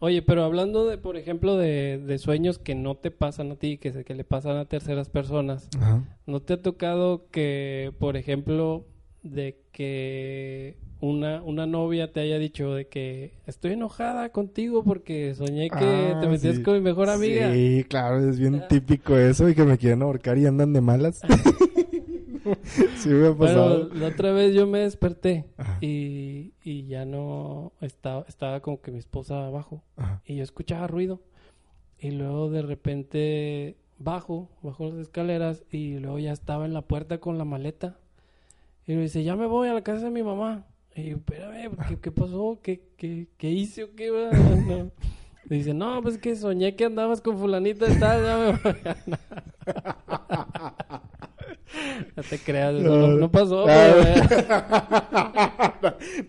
Oye, 0.00 0.22
pero 0.22 0.42
hablando 0.42 0.88
de, 0.88 0.98
por 0.98 1.16
ejemplo, 1.16 1.56
de, 1.56 1.98
de 1.98 2.18
sueños 2.18 2.58
que 2.58 2.74
no 2.74 2.96
te 2.96 3.12
pasan 3.12 3.52
a 3.52 3.54
ti, 3.54 3.78
que, 3.78 4.02
que 4.02 4.14
le 4.16 4.24
pasan 4.24 4.56
a 4.56 4.64
terceras 4.64 5.08
personas, 5.08 5.68
Ajá. 5.78 6.02
¿No 6.26 6.42
te 6.42 6.54
ha 6.54 6.60
tocado 6.60 7.28
que, 7.30 7.92
por 8.00 8.16
ejemplo, 8.16 8.84
de 9.22 9.60
que 9.72 10.76
una, 11.00 11.42
una 11.42 11.66
novia 11.66 12.12
te 12.12 12.20
haya 12.20 12.38
dicho 12.38 12.74
de 12.74 12.86
que 12.88 13.32
estoy 13.46 13.72
enojada 13.72 14.30
contigo 14.30 14.84
porque 14.84 15.34
soñé 15.34 15.68
que 15.70 15.76
Ah, 16.14 16.18
te 16.20 16.28
metías 16.28 16.56
sí. 16.56 16.62
con 16.62 16.74
mi 16.74 16.80
mejor 16.80 17.08
amiga? 17.08 17.52
Sí, 17.52 17.84
claro, 17.88 18.28
es 18.28 18.38
bien 18.38 18.56
Ah. 18.56 18.68
típico 18.68 19.16
eso 19.16 19.48
y 19.48 19.54
que 19.54 19.64
me 19.64 19.78
quieren 19.78 20.02
ahorcar 20.02 20.38
y 20.38 20.46
andan 20.46 20.72
de 20.72 20.80
malas. 20.80 21.20
sí 22.96 23.08
me 23.08 23.26
ha 23.26 23.30
Bueno, 23.30 23.36
pasado. 23.38 23.90
la 23.94 24.08
otra 24.08 24.32
vez 24.32 24.54
yo 24.54 24.66
me 24.66 24.80
desperté 24.80 25.44
y, 25.80 26.52
y 26.64 26.86
ya 26.86 27.04
no 27.04 27.72
estaba, 27.80 28.24
estaba 28.28 28.60
como 28.60 28.80
que 28.80 28.90
mi 28.90 28.98
esposa 28.98 29.46
abajo 29.46 29.82
Ajá. 29.96 30.22
y 30.26 30.36
yo 30.36 30.42
escuchaba 30.42 30.86
ruido 30.86 31.20
y 31.98 32.10
luego 32.10 32.50
de 32.50 32.62
repente 32.62 33.76
bajo, 33.98 34.48
bajo 34.62 34.86
las 34.90 34.98
escaleras 34.98 35.62
y 35.70 35.98
luego 35.98 36.18
ya 36.18 36.32
estaba 36.32 36.64
en 36.66 36.74
la 36.74 36.82
puerta 36.82 37.18
con 37.18 37.38
la 37.38 37.44
maleta 37.44 37.96
y 38.86 38.94
me 38.94 39.02
dice, 39.02 39.22
ya 39.22 39.36
me 39.36 39.46
voy 39.46 39.68
a 39.68 39.74
la 39.74 39.82
casa 39.82 40.06
de 40.06 40.10
mi 40.10 40.22
mamá. 40.22 40.66
Y 40.94 41.10
yo, 41.10 41.16
espérame, 41.16 41.76
¿qué, 41.88 41.98
qué 42.00 42.10
pasó? 42.10 42.58
¿Qué, 42.62 42.82
qué, 42.96 43.28
qué 43.38 43.50
hice 43.50 43.84
o 43.84 43.94
qué? 43.94 44.10
No. 44.66 44.90
Y 45.50 45.56
dice, 45.56 45.74
no, 45.74 46.00
pues 46.02 46.18
que 46.18 46.36
soñé 46.36 46.76
que 46.76 46.84
andabas 46.84 47.20
con 47.20 47.36
fulanita 47.36 47.86
de 47.86 47.96
tal, 47.96 48.24
ya 48.24 48.36
me 48.38 48.52
voy 48.52 48.76
a- 48.84 48.96
No 52.16 52.22
te 52.22 52.38
creas, 52.38 52.74
eso 52.74 52.96
no, 52.96 53.06
no 53.16 53.30
pasó. 53.30 53.64
Pero- 53.64 54.04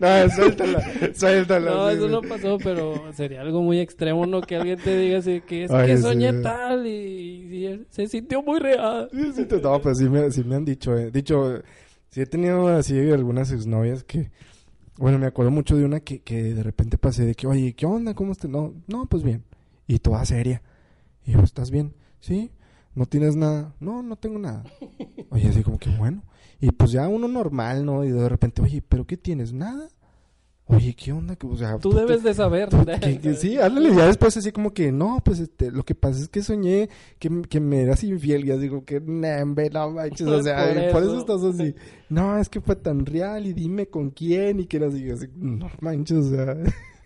no, 0.00 0.30
suéltala, 0.30 0.82
suéltala. 1.14 1.70
No, 1.70 1.90
sí, 1.90 1.96
eso 1.96 2.06
sí. 2.06 2.12
no 2.12 2.22
pasó, 2.22 2.58
pero 2.62 3.12
sería 3.12 3.42
algo 3.42 3.62
muy 3.62 3.78
extremo, 3.80 4.26
¿no? 4.26 4.40
Que 4.40 4.56
alguien 4.56 4.78
te 4.82 4.96
diga 4.96 5.18
así, 5.18 5.40
que 5.42 5.64
es 5.64 5.70
Ay, 5.70 5.86
que 5.86 5.96
sí. 5.98 6.02
soñé 6.02 6.32
tal 6.40 6.86
y, 6.86 6.90
y 6.90 7.84
se 7.90 8.06
sintió 8.08 8.42
muy 8.42 8.58
real. 8.58 9.08
Sí, 9.12 9.32
sí, 9.34 9.46
no, 9.62 9.80
pues 9.80 9.98
sí 9.98 10.08
me, 10.08 10.30
sí 10.30 10.42
me 10.44 10.54
han 10.56 10.64
dicho, 10.64 10.96
eh. 10.96 11.10
Dicho, 11.10 11.60
sí 12.14 12.20
he 12.20 12.26
tenido 12.26 12.68
así 12.68 13.10
algunas 13.10 13.50
exnovias 13.50 14.04
que... 14.04 14.30
Bueno, 14.98 15.18
me 15.18 15.26
acuerdo 15.26 15.50
mucho 15.50 15.76
de 15.76 15.84
una 15.84 15.98
que, 15.98 16.22
que 16.22 16.54
de 16.54 16.62
repente 16.62 16.96
pasé 16.96 17.24
de 17.24 17.34
que, 17.34 17.48
oye, 17.48 17.74
¿qué 17.74 17.86
onda? 17.86 18.14
¿Cómo 18.14 18.30
estás? 18.30 18.48
No, 18.48 18.72
no, 18.86 19.06
pues 19.06 19.24
bien. 19.24 19.42
Y 19.88 19.98
toda 19.98 20.24
seria. 20.24 20.62
Y 21.26 21.32
yo, 21.32 21.40
¿estás 21.40 21.72
bien? 21.72 21.92
Sí. 22.20 22.52
¿No 22.94 23.06
tienes 23.06 23.34
nada? 23.34 23.74
No, 23.80 24.04
no 24.04 24.14
tengo 24.14 24.38
nada. 24.38 24.62
Oye, 25.30 25.48
así 25.48 25.64
como 25.64 25.80
que 25.80 25.90
bueno. 25.90 26.22
Y 26.60 26.70
pues 26.70 26.92
ya 26.92 27.08
uno 27.08 27.26
normal, 27.26 27.84
¿no? 27.84 28.04
Y 28.04 28.10
de 28.10 28.28
repente, 28.28 28.62
oye, 28.62 28.80
¿pero 28.80 29.04
qué 29.04 29.16
tienes? 29.16 29.52
¿Nada? 29.52 29.88
Oye, 30.66 30.94
¿qué 30.94 31.12
onda? 31.12 31.36
Que, 31.36 31.46
O 31.46 31.56
sea, 31.56 31.78
Tú 31.78 31.92
debes 31.92 32.22
de 32.22 32.32
saber. 32.32 32.68
que- 33.02 33.18
que 33.20 33.34
sí, 33.34 33.58
ándale, 33.58 33.94
ya 33.94 34.06
después 34.06 34.34
así 34.36 34.50
como 34.50 34.72
que, 34.72 34.90
no, 34.92 35.20
pues 35.24 35.38
este, 35.40 35.70
lo 35.70 35.82
que 35.84 35.94
pasa 35.94 36.20
es 36.20 36.28
que 36.28 36.42
soñé 36.42 36.88
que, 37.18 37.42
que 37.42 37.60
me 37.60 37.82
eras 37.82 38.02
infiel 38.02 38.46
y 38.46 38.50
así 38.50 38.68
como 38.70 38.84
que, 38.84 38.96
hombre, 38.96 39.68
no 39.70 39.90
manches, 39.90 40.26
o 40.26 40.42
sea, 40.42 40.64
Por 40.66 40.92
por, 40.92 41.02
eso. 41.02 41.18
estás 41.18 41.42
así, 41.44 41.74
no, 42.08 42.38
es 42.38 42.48
que 42.48 42.60
fue 42.62 42.76
tan 42.76 43.04
real 43.04 43.46
y 43.46 43.52
dime 43.52 43.86
con 43.88 44.10
quién 44.10 44.60
y 44.60 44.66
que 44.66 44.78
era 44.78 44.86
así, 44.88 45.10
así, 45.10 45.26
no 45.36 45.70
manches, 45.80 46.16
o 46.18 46.30
sea, 46.30 46.54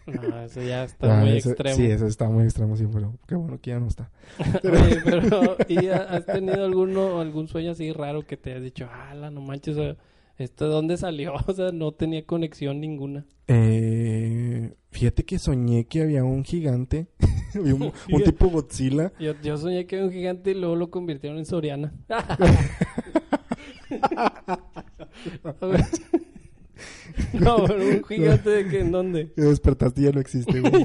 No, 0.07 0.41
eso 0.41 0.63
ya 0.63 0.85
está 0.85 1.19
ah, 1.19 1.21
muy 1.23 1.37
eso- 1.39 1.51
extremo. 1.51 1.77
Sí, 1.77 1.85
eso 1.87 2.07
está 2.07 2.29
muy 2.31 2.45
extremo, 2.45 2.77
sí, 2.77 2.87
pero 2.91 3.13
qué 3.27 3.35
bueno 3.35 3.59
que 3.61 3.71
ya 3.71 3.81
no 3.81 3.89
está. 3.89 4.09
Oye, 4.65 5.01
pero 5.05 5.57
¿y 5.69 5.89
ha- 5.89 6.05
has 6.05 6.25
tenido 6.27 6.65
alguno 6.65 7.21
algún 7.21 7.49
sueño 7.49 7.73
así 7.73 7.93
raro 7.93 8.25
que 8.25 8.37
te 8.37 8.55
has 8.55 8.63
dicho, 8.63 8.89
ala, 9.11 9.31
no 9.33 9.41
manches, 9.43 9.77
o 9.77 9.83
sea, 9.83 9.97
¿esto 10.39 10.67
de 10.67 10.71
dónde 10.71 10.97
salió? 10.97 11.35
O 11.47 11.53
sea, 11.53 11.73
no 11.73 11.93
tenía 11.93 12.25
conexión 12.25 12.81
ninguna. 12.81 13.27
Eh, 13.49 14.75
fíjate 14.91 15.25
que 15.25 15.39
soñé 15.39 15.87
que 15.87 16.03
había 16.03 16.25
un 16.25 16.45
gigante, 16.45 17.09
había 17.55 17.75
un, 17.75 17.93
tipo 18.25 18.49
Godzilla, 18.49 19.13
Yo, 19.19 19.35
yo 19.43 19.57
soñé 19.57 19.87
que 19.87 19.97
era 19.97 20.05
un 20.07 20.13
gigante 20.13 20.53
y 20.53 20.55
luego 20.55 20.77
lo 20.77 20.91
convirtieron 20.91 21.39
en 21.39 21.47
Soriana. 21.47 21.93
no, 27.33 27.65
pero 27.67 27.85
un 27.85 28.05
gigante 28.05 28.51
de 28.51 28.69
que 28.69 28.81
en 28.81 28.93
dónde? 28.93 29.33
despertaste 29.37 30.03
y 30.03 30.05
ya 30.05 30.13
no 30.13 30.21
existe, 30.21 30.61
güey. 30.61 30.85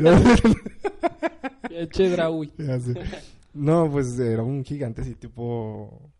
Eche. 1.69 2.15
No, 3.53 3.89
pues 3.91 4.17
era 4.19 4.41
un 4.43 4.63
gigante 4.63 5.01
así 5.01 5.15
tipo 5.15 6.11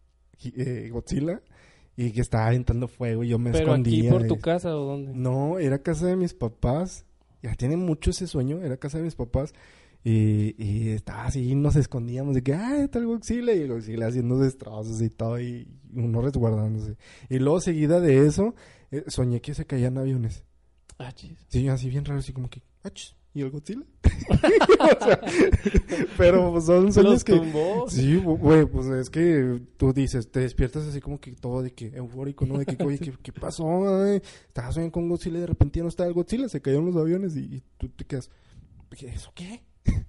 eh, 0.43 0.89
Godzilla 0.91 1.41
y 1.95 2.11
que 2.11 2.21
estaba 2.21 2.47
aventando 2.47 2.87
fuego 2.87 3.23
y 3.23 3.29
yo 3.29 3.37
me 3.39 3.51
Pero 3.51 3.71
aquí 3.73 3.81
escondía. 3.99 4.11
por 4.11 4.27
tu 4.27 4.35
y- 4.35 4.39
casa 4.39 4.75
o 4.75 4.85
dónde? 4.85 5.13
No, 5.13 5.59
era 5.59 5.81
casa 5.81 6.07
de 6.07 6.15
mis 6.15 6.33
papás. 6.33 7.05
Ya 7.41 7.53
tiene 7.55 7.75
mucho 7.77 8.11
ese 8.11 8.25
sueño, 8.27 8.61
era 8.61 8.77
casa 8.77 8.97
de 8.97 9.03
mis 9.03 9.15
papás. 9.15 9.53
Y, 10.05 10.55
y 10.61 10.89
estaba 10.89 11.25
así, 11.25 11.55
nos 11.55 11.75
escondíamos 11.77 12.35
de 12.35 12.43
que, 12.43 12.53
ah, 12.53 12.77
está 12.83 12.99
el 12.99 13.05
Godzilla. 13.05 13.53
Y 13.53 13.61
el 13.61 13.69
Godzilla 13.69 14.07
haciendo 14.07 14.37
destrozos 14.39 15.01
y 15.01 15.09
todo, 15.09 15.39
y 15.39 15.67
uno 15.93 16.21
resguardándose. 16.21 16.97
Y 17.29 17.39
luego, 17.39 17.61
seguida 17.61 17.99
de 18.01 18.25
eso, 18.27 18.53
eh, 18.91 19.03
soñé 19.07 19.39
que 19.41 19.53
se 19.53 19.65
caían 19.65 19.97
aviones. 19.97 20.43
Ah. 20.99 21.13
Sí, 21.47 21.67
así 21.69 21.89
bien 21.89 22.05
raro, 22.05 22.19
así 22.19 22.33
como 22.33 22.49
que, 22.49 22.61
"Ah, 22.83 22.89
chis, 22.91 23.15
¿y 23.33 23.41
el 23.41 23.49
Godzilla? 23.51 23.83
O 24.83 25.03
sea, 25.05 25.19
pero 26.17 26.51
pues, 26.51 26.65
son 26.65 26.91
sueños 26.91 27.23
que... 27.23 27.35
tumbó. 27.35 27.85
Sí, 27.89 28.15
güey, 28.17 28.65
pues 28.65 28.87
es 28.87 29.09
que 29.09 29.61
tú 29.77 29.93
dices, 29.93 30.29
te 30.31 30.41
despiertas 30.41 30.85
así 30.87 30.99
como 31.01 31.19
que 31.19 31.33
todo 31.33 31.61
de 31.61 31.71
que 31.73 31.87
eufórico, 31.95 32.45
¿no? 32.45 32.57
De 32.57 32.65
que, 32.65 32.81
oye, 32.83 32.97
¿qué, 32.99 33.13
qué 33.21 33.31
pasó? 33.33 33.65
ay? 34.03 34.21
Estaba 34.47 34.71
soñando 34.71 34.91
con 34.93 35.09
Godzilla 35.09 35.37
y 35.37 35.41
de 35.41 35.47
repente 35.47 35.79
ya 35.79 35.83
no 35.83 35.89
estaba 35.89 36.07
el 36.07 36.13
Godzilla, 36.13 36.47
se 36.49 36.61
cayeron 36.61 36.85
los 36.85 36.95
aviones 36.95 37.35
y, 37.35 37.41
y 37.41 37.63
tú 37.77 37.89
te 37.89 38.05
quedas, 38.05 38.29
"¿Qué- 38.97 39.07
¿eso 39.09 39.31
qué? 39.35 39.61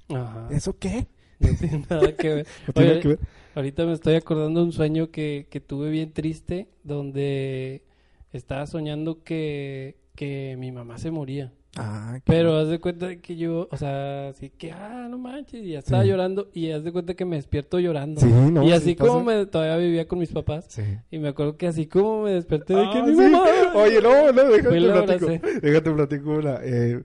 Ajá. 0.09 0.49
¿Eso 0.50 0.78
qué? 0.78 1.07
No 1.40 1.49
tiene 1.59 1.85
nada 1.90 2.16
que 2.16 2.28
ver. 2.28 2.47
No 2.69 2.73
tiene 2.73 2.90
Oye, 2.93 3.00
que 3.00 3.09
ver. 3.09 3.19
Ahorita 3.54 3.85
me 3.87 3.93
estoy 3.93 4.14
acordando 4.14 4.61
de 4.61 4.66
un 4.66 4.73
sueño 4.73 5.11
que, 5.11 5.47
que 5.50 5.61
tuve 5.61 5.90
bien 5.90 6.12
triste, 6.12 6.69
donde 6.83 7.85
estaba 8.33 8.66
soñando 8.66 9.23
que, 9.23 9.97
que 10.14 10.57
mi 10.59 10.73
mamá 10.73 10.99
se 10.99 11.11
moría. 11.11 11.52
Ah, 11.76 12.21
Pero 12.25 12.57
haz 12.57 12.69
de 12.69 12.78
cuenta 12.78 13.16
que 13.16 13.37
yo, 13.37 13.69
o 13.71 13.76
sea, 13.76 14.28
así 14.28 14.50
que, 14.50 14.71
ah, 14.73 15.09
no 15.11 15.19
manches, 15.19 15.62
y 15.64 15.71
ya 15.73 15.81
estaba 15.81 16.02
Sí. 16.04 16.09
llorando, 16.09 16.49
y 16.54 16.71
haz 16.71 16.85
de 16.85 16.93
cuenta 16.93 17.14
que 17.14 17.25
me 17.25 17.37
despierto 17.37 17.81
llorando. 17.81 18.21
Sí, 18.21 18.28
no, 18.28 18.62
y 18.62 18.69
sí 18.69 18.73
así 18.73 18.97
como 18.97 19.25
pasa. 19.25 19.38
me, 19.38 19.47
todavía 19.47 19.76
vivía 19.78 20.07
con 20.07 20.19
mis 20.21 20.31
papás, 20.31 20.69
y 21.11 21.19
me 21.19 21.28
acuerdo 21.28 21.57
que 21.57 21.66
así 21.66 21.87
como 21.87 22.23
me 22.23 22.31
desperté 22.33 22.75
de 22.75 22.83
que 22.90 22.99
Ah, 22.99 23.04
mi 23.04 23.14
sí. 23.14 23.16
mamá... 23.31 23.45
Oye, 23.75 24.00
no, 24.00 24.33
no, 24.33 24.45
déjate 24.45 24.81
la 24.81 25.04
platico. 25.04 25.26
Déjate 25.62 25.90
platico 25.90 26.31
una. 26.31 26.59
Eh, 26.62 27.02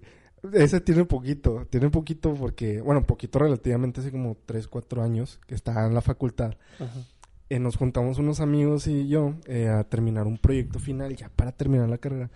ese 0.53 0.79
tiene 0.81 1.03
poquito, 1.05 1.65
tiene 1.69 1.89
poquito 1.89 2.33
porque, 2.35 2.79
bueno, 2.81 3.03
poquito 3.05 3.39
relativamente, 3.39 4.01
hace 4.01 4.11
como 4.11 4.37
3, 4.45 4.67
4 4.67 5.01
años 5.01 5.39
que 5.47 5.55
estaba 5.55 5.85
en 5.87 5.93
la 5.95 6.01
facultad. 6.01 6.53
Ajá. 6.79 6.99
eh, 7.49 7.57
nos 7.57 7.75
juntamos 7.77 8.19
unos 8.19 8.39
amigos 8.39 8.85
y 8.85 9.07
yo 9.07 9.33
eh, 9.47 9.67
a 9.67 9.83
terminar 9.83 10.27
un 10.27 10.37
proyecto 10.37 10.77
final 10.77 11.15
ya 11.15 11.29
para 11.35 11.51
terminar 11.51 11.89
la 11.89 11.97
carrera. 11.97 12.29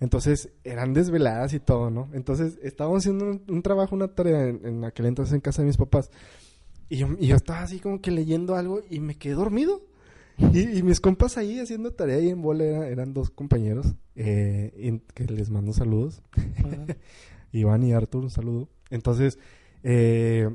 Entonces 0.00 0.50
eran 0.64 0.92
desveladas 0.92 1.52
y 1.54 1.60
todo, 1.60 1.90
¿no? 1.90 2.08
Entonces 2.12 2.58
estábamos 2.62 2.98
haciendo 3.02 3.26
un, 3.26 3.42
un 3.48 3.62
trabajo, 3.62 3.94
una 3.94 4.08
tarea 4.08 4.48
en, 4.48 4.60
en 4.66 4.84
aquel 4.84 5.06
entonces 5.06 5.34
en 5.34 5.40
casa 5.40 5.62
de 5.62 5.66
mis 5.66 5.76
papás. 5.76 6.10
Y 6.88 6.96
yo, 6.98 7.08
y 7.18 7.28
yo 7.28 7.36
estaba 7.36 7.62
así 7.62 7.78
como 7.80 8.00
que 8.00 8.10
leyendo 8.10 8.54
algo 8.56 8.82
y 8.90 9.00
me 9.00 9.16
quedé 9.16 9.34
dormido. 9.34 9.82
Y, 10.52 10.78
y 10.78 10.82
mis 10.82 11.00
compas 11.00 11.38
ahí 11.38 11.60
haciendo 11.60 11.92
tarea 11.92 12.18
y 12.18 12.28
en 12.28 12.42
bola 12.42 12.64
era- 12.64 12.88
eran 12.88 13.14
dos 13.14 13.30
compañeros 13.30 13.94
eh, 14.16 14.72
y 14.76 14.98
que 15.14 15.24
les 15.32 15.48
mando 15.50 15.72
saludos. 15.72 16.22
Ajá. 16.58 16.86
Iván 17.52 17.84
y 17.84 17.92
Artur, 17.92 18.24
un 18.24 18.30
saludo. 18.30 18.68
Entonces, 18.90 19.38
eh, 19.84 20.50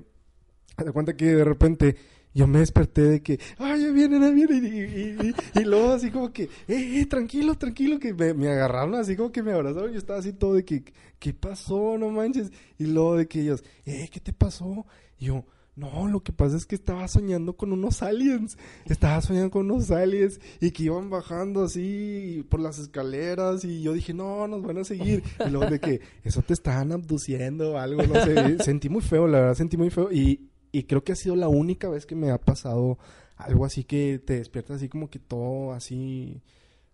de 0.77 0.91
cuenta 0.91 1.15
que 1.15 1.25
de 1.33 1.45
repente 1.45 1.95
yo 2.39 2.47
me 2.47 2.59
desperté 2.59 3.01
de 3.03 3.21
que, 3.21 3.39
ay, 3.57 3.83
ya 3.83 3.91
vienen, 3.91 4.21
ya 4.21 4.29
vienen. 4.31 4.65
Y, 4.65 4.79
y- 4.79 5.29
y- 5.29 5.59
y 5.59 5.63
luego 5.65 5.91
así 5.91 6.09
como 6.09 6.31
que, 6.31 6.43
eh, 6.43 6.99
eh, 6.99 7.05
tranquilo, 7.05 7.55
tranquilo, 7.55 7.99
que 7.99 8.13
me, 8.13 8.33
me 8.33 8.47
agarraron 8.49 8.95
así 8.95 9.15
como 9.15 9.31
que 9.31 9.43
me 9.43 9.51
abrazaron. 9.51 9.91
Yo 9.91 9.97
estaba 9.99 10.19
así 10.19 10.33
todo 10.33 10.53
de 10.53 10.65
que, 10.65 10.83
¿qué 11.19 11.33
pasó? 11.33 11.97
No 11.97 12.09
manches. 12.09 12.51
Y 12.77 12.85
luego 12.85 13.15
de 13.17 13.27
que 13.27 13.41
ellos, 13.41 13.63
eh, 13.85 14.09
¿qué 14.11 14.19
te 14.19 14.33
pasó? 14.33 14.85
Y 15.19 15.25
yo, 15.25 15.45
no, 15.75 16.07
lo 16.09 16.21
que 16.23 16.33
pasa 16.33 16.57
es 16.57 16.65
que 16.65 16.75
estaba 16.75 17.07
soñando 17.07 17.55
con 17.55 17.71
unos 17.71 18.01
aliens. 18.03 18.57
Estaba 18.85 19.21
soñando 19.21 19.49
con 19.51 19.71
unos 19.71 19.91
aliens 19.91 20.39
y 20.59 20.71
que 20.71 20.83
iban 20.83 21.09
bajando 21.09 21.63
así 21.63 22.45
por 22.49 22.59
las 22.59 22.79
escaleras 22.79 23.63
y 23.63 23.81
yo 23.81 23.93
dije, 23.93 24.13
no, 24.13 24.45
nos 24.47 24.61
van 24.61 24.79
a 24.79 24.83
seguir. 24.83 25.23
Y 25.45 25.49
luego 25.49 25.69
de 25.71 25.79
que 25.79 26.01
eso 26.25 26.41
te 26.41 26.53
estaban 26.53 26.91
abduciendo 26.91 27.73
o 27.73 27.77
algo, 27.77 28.03
no 28.03 28.15
sé. 28.25 28.59
sentí 28.63 28.89
muy 28.89 29.01
feo, 29.01 29.25
la 29.27 29.39
verdad, 29.39 29.55
sentí 29.55 29.77
muy 29.77 29.89
feo. 29.89 30.11
Y, 30.11 30.48
y 30.71 30.83
creo 30.83 31.03
que 31.03 31.11
ha 31.13 31.15
sido 31.15 31.35
la 31.35 31.47
única 31.47 31.89
vez 31.89 32.05
que 32.05 32.15
me 32.15 32.31
ha 32.31 32.37
pasado 32.39 32.97
algo 33.37 33.65
así 33.65 33.83
que 33.83 34.21
te 34.25 34.33
despiertas 34.37 34.77
así 34.77 34.89
como 34.89 35.09
que 35.09 35.19
todo 35.19 35.73
así 35.73 36.41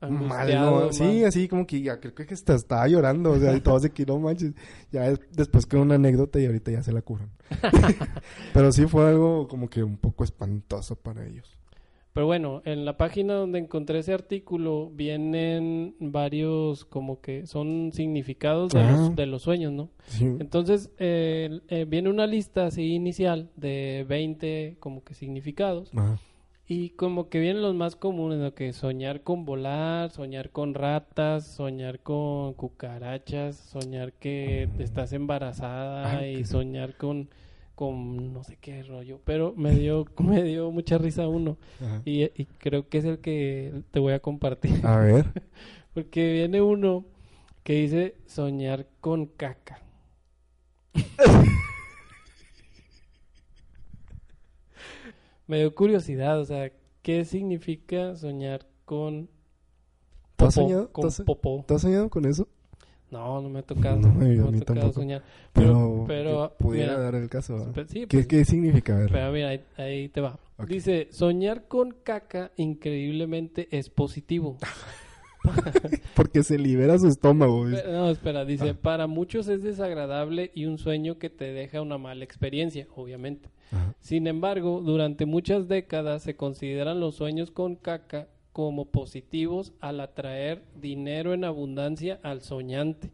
mal, 0.02 0.12
Angustiado, 0.12 0.86
¿no? 0.88 0.94
Sí, 0.94 1.24
así 1.24 1.48
como 1.48 1.66
que 1.66 1.82
ya 1.82 2.00
creo 2.00 2.14
que 2.14 2.32
hasta 2.34 2.54
estaba 2.54 2.88
llorando, 2.88 3.32
o 3.32 3.40
sea, 3.40 3.56
y 3.56 3.62
todo 3.62 3.78
así 3.78 3.90
que 3.90 4.06
no 4.06 4.20
manches. 4.20 4.54
Ya 4.92 5.08
es- 5.08 5.20
después 5.32 5.66
quedó 5.66 5.82
una 5.82 5.96
anécdota 5.96 6.40
y 6.40 6.46
ahorita 6.46 6.72
ya 6.72 6.84
se 6.84 6.92
la 6.92 7.02
curan. 7.02 7.32
Pero 8.54 8.72
sí 8.72 8.86
fue 8.86 9.08
algo 9.08 9.48
como 9.48 9.70
que 9.70 9.84
un 9.84 9.98
poco 9.98 10.24
espantoso 10.24 10.96
para 10.96 11.26
ellos. 11.26 11.58
Pero 12.16 12.26
bueno, 12.28 12.62
en 12.66 12.86
la 12.86 12.96
página 12.98 13.34
donde 13.34 13.60
encontré 13.60 14.00
ese 14.00 14.14
artículo 14.14 14.90
vienen 14.94 15.96
varios 16.00 16.86
como 16.86 17.20
que 17.22 17.46
son 17.46 17.92
significados 17.94 18.72
de, 18.72 18.80
Ah. 18.80 18.92
los, 18.92 19.16
de 19.18 19.26
los 19.26 19.42
sueños, 19.44 19.74
¿no? 19.74 19.90
Sí. 20.06 20.24
Entonces 20.40 20.90
eh, 20.98 21.60
eh, 21.68 21.86
viene 21.88 22.10
una 22.10 22.26
lista 22.26 22.68
así 22.68 22.94
inicial 22.96 23.50
de 23.58 24.06
20 24.08 24.78
como 24.80 25.04
que 25.04 25.14
significados 25.14 25.92
Ajá. 25.94 26.18
y 26.70 26.92
como 26.92 27.28
que 27.28 27.40
vienen 27.40 27.62
los 27.62 27.76
más 27.76 27.98
comunes, 27.98 28.40
¿no? 28.40 28.54
Que 28.56 28.72
soñar 28.72 29.22
con 29.22 29.44
volar, 29.44 30.10
soñar 30.12 30.52
con 30.52 30.74
ratas, 30.74 31.46
soñar 31.46 32.00
con 32.00 32.54
cucarachas, 32.54 33.58
soñar 33.58 34.14
que 34.14 34.70
estás 34.80 35.12
embarazada 35.12 36.20
Ah, 36.20 36.26
y 36.26 36.46
soñar 36.46 36.96
con 36.96 37.28
con 37.76 38.34
no 38.34 38.44
sé 38.44 38.58
qué 38.60 38.82
rollo, 38.84 39.20
pero 39.26 39.54
me 39.56 39.72
dio 39.76 40.06
me 40.20 40.42
dio 40.44 40.72
mucha 40.72 40.98
risa 40.98 41.28
uno 41.28 41.58
y, 42.06 42.24
y 42.24 42.46
creo 42.58 42.88
que 42.90 42.98
es 43.00 43.06
el 43.06 43.20
que 43.20 43.84
te 43.92 44.00
voy 44.00 44.14
a 44.14 44.20
compartir 44.20 44.86
A 44.86 44.98
ver. 45.00 45.26
porque 45.94 46.32
viene 46.34 46.62
uno 46.62 47.06
que 47.64 47.74
dice 47.74 48.16
soñar 48.26 48.88
con 49.02 49.26
caca. 49.28 49.82
Me 55.48 55.60
dio 55.60 55.76
curiosidad, 55.76 56.40
o 56.40 56.46
sea, 56.46 56.72
¿qué 57.02 57.24
significa 57.26 58.16
soñar 58.16 58.66
con 58.84 59.30
¿Tú 60.36 60.46
has 60.46 60.56
popó? 60.56 60.68
soñado? 60.68 60.92
Con 60.92 61.02
¿Tú 61.04 61.08
has- 61.08 61.22
popó. 61.22 61.66
¿Tú 61.68 61.76
has 61.76 61.82
soñado 61.82 62.10
con 62.10 62.26
eso? 62.26 62.48
No, 63.12 63.42
no 63.42 63.50
me 63.50 63.60
ha 63.60 63.62
tocado. 63.64 63.98
No, 63.98 64.14
me 64.14 64.58
ha 64.58 64.62
tocado 64.62 64.92
soñar. 64.92 65.24
Pero, 65.54 66.06
Pero, 66.06 66.06
pero 66.08 66.56
pudiera 66.58 66.94
mira, 66.94 67.04
dar 67.04 67.16
el 67.16 67.30
caso. 67.30 67.72
sí, 67.88 68.02
¿Qué, 68.02 68.08
pues, 68.18 68.28
¿Qué 68.28 68.46
significa? 68.46 68.98
Ver. 68.98 69.12
pero 69.12 69.32
mira, 69.32 69.50
ahí, 69.50 69.62
ahí 69.78 70.10
te 70.10 70.22
va. 70.22 70.40
Dice, 70.68 71.08
soñar 71.12 71.68
con 71.68 71.92
caca 72.04 72.52
increíblemente 72.58 73.68
es 73.72 73.90
positivo. 73.90 74.58
Porque 76.16 76.44
se 76.44 76.58
libera 76.58 76.98
su 76.98 77.08
estómago. 77.08 77.66
no, 77.66 78.10
espera, 78.10 78.46
dice, 78.46 78.70
Ah. 78.72 78.78
para 78.82 79.08
muchos 79.08 79.48
es 79.48 79.62
desagradable 79.62 80.52
y 80.56 80.66
un 80.66 80.78
sueño 80.78 81.18
que 81.20 81.30
te 81.30 81.52
deja 81.54 81.82
una 81.82 81.98
mala 81.98 82.24
experiencia, 82.24 82.88
obviamente. 82.96 83.50
Ajá. 83.72 83.94
Sin 84.00 84.28
embargo, 84.28 84.82
durante 84.82 85.26
muchas 85.26 85.68
décadas 85.68 86.24
se 86.24 86.36
consideran 86.36 87.00
los 87.00 87.16
sueños 87.16 87.52
con 87.52 87.76
caca 87.76 88.28
como 88.56 88.86
positivos 88.86 89.74
al 89.82 90.00
atraer 90.00 90.64
dinero 90.80 91.34
en 91.34 91.44
abundancia 91.44 92.22
al 92.24 92.40
soñante. 92.40 93.12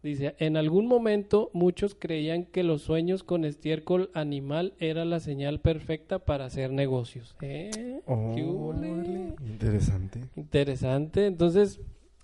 Dice, 0.00 0.36
en 0.38 0.56
algún 0.56 0.86
momento 0.86 1.50
muchos 1.54 1.96
creían 1.98 2.44
que 2.44 2.62
los 2.62 2.82
sueños 2.82 3.24
con 3.24 3.44
estiércol 3.44 4.12
animal 4.14 4.74
era 4.78 5.04
la 5.04 5.18
señal 5.18 5.58
perfecta 5.58 6.20
para 6.20 6.44
hacer 6.44 6.70
negocios. 6.70 7.34
¿Eh? 7.40 8.00
Órale, 8.06 9.34
Interesante. 9.44 10.20
Interesante. 10.36 11.26
Entonces, 11.26 11.80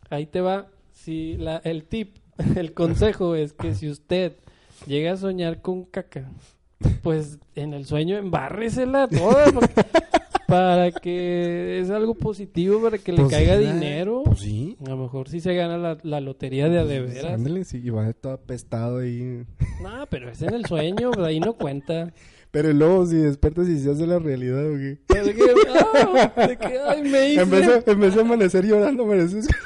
ahí 0.09 0.27
te 0.27 0.41
va. 0.41 0.69
Si 0.93 1.37
la, 1.37 1.57
el 1.65 1.83
tip, 1.83 2.19
el 2.57 2.75
consejo 2.75 3.35
es 3.35 3.53
que 3.55 3.75
si 3.75 3.91
usted 3.91 4.35
llega 4.87 5.15
a 5.15 5.17
soñar 5.17 5.63
con 5.63 5.83
caca, 5.83 6.31
pues 7.03 7.41
en 7.57 7.75
el 7.75 7.87
sueño 7.87 8.17
embárresela 8.19 9.09
toda 9.09 9.47
porque- 9.51 9.83
para 10.47 10.93
que 10.93 11.81
es 11.81 11.91
algo 11.91 12.15
positivo, 12.15 12.81
para 12.81 12.99
que 12.99 13.13
le 13.13 13.23
Pues 13.23 13.31
caiga 13.33 13.59
sí, 13.59 13.65
dinero. 13.65 14.23
Pues 14.25 14.41
sí. 14.41 14.77
A 14.87 14.91
lo 14.91 14.97
mejor 14.97 15.29
si 15.29 15.41
se 15.41 15.55
gana 15.55 15.77
la, 15.77 15.99
la 16.03 16.21
lotería 16.21 16.69
de 16.69 16.79
a 16.79 16.85
de 16.85 17.01
veras. 17.01 17.35
Ándale, 17.35 17.65
sí, 17.65 17.81
y 17.83 17.91
va 17.91 18.13
todo 18.13 18.33
apestado 18.33 18.99
ahí. 18.99 19.45
No, 19.83 20.07
pero 20.09 20.31
es 20.31 20.43
en 20.43 20.55
el 20.55 20.65
sueño, 20.67 21.11
pues, 21.11 21.27
ahí 21.27 21.41
no 21.41 21.55
cuenta. 21.55 22.13
Pero 22.51 22.73
luego 22.73 23.07
si 23.07 23.17
despiertas 23.17 23.69
y 23.69 23.79
se 23.81 23.91
hace 23.91 24.07
la 24.07 24.19
realidad, 24.19 24.65
¿o 24.67 24.77
qué? 24.77 24.99
De 25.09 25.35
que, 25.35 25.43
de 26.49 26.57
que, 26.57 26.79
ay, 26.87 27.03
me 27.03 27.31
hice. 27.31 27.43
En 27.43 27.51
vez, 27.51 27.85
de, 27.85 27.93
en 27.93 28.01
vez 28.01 28.15
de 28.15 28.21
amanecer 28.21 28.65
llorando, 28.65 29.03
amaneces... 29.03 29.49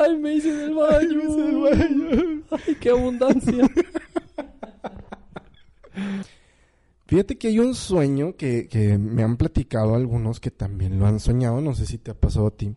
Ay, 0.00 0.16
me 0.18 0.34
hice 0.34 0.50
en 0.50 0.60
el 0.60 0.74
baño. 0.74 1.16
Me 1.16 1.24
hice 1.24 1.40
en 1.40 1.48
el 1.48 1.58
baño. 1.60 2.42
Ay, 2.50 2.74
qué 2.80 2.90
abundancia. 2.90 3.70
Fíjate 7.14 7.38
que 7.38 7.46
hay 7.46 7.60
un 7.60 7.76
sueño 7.76 8.34
que, 8.34 8.66
que 8.66 8.98
me 8.98 9.22
han 9.22 9.36
platicado 9.36 9.94
algunos 9.94 10.40
que 10.40 10.50
también 10.50 10.98
lo 10.98 11.06
han 11.06 11.20
soñado, 11.20 11.60
no 11.60 11.72
sé 11.72 11.86
si 11.86 11.96
te 11.96 12.10
ha 12.10 12.14
pasado 12.14 12.48
a 12.48 12.50
ti, 12.50 12.74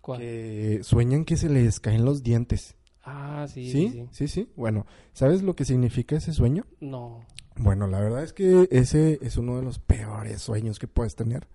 ¿Cuál? 0.00 0.20
que 0.20 0.78
sueñan 0.84 1.24
que 1.24 1.36
se 1.36 1.48
les 1.48 1.80
caen 1.80 2.04
los 2.04 2.22
dientes. 2.22 2.76
Ah, 3.02 3.46
sí, 3.52 3.72
¿Sí? 3.72 3.90
sí, 3.90 4.06
sí. 4.12 4.28
Sí. 4.28 4.48
Bueno, 4.54 4.86
¿sabes 5.12 5.42
lo 5.42 5.56
que 5.56 5.64
significa 5.64 6.14
ese 6.14 6.32
sueño? 6.32 6.66
No. 6.78 7.26
Bueno, 7.56 7.88
la 7.88 7.98
verdad 7.98 8.22
es 8.22 8.32
que 8.32 8.68
ese 8.70 9.18
es 9.22 9.38
uno 9.38 9.56
de 9.56 9.62
los 9.62 9.80
peores 9.80 10.40
sueños 10.40 10.78
que 10.78 10.86
puedes 10.86 11.16
tener. 11.16 11.48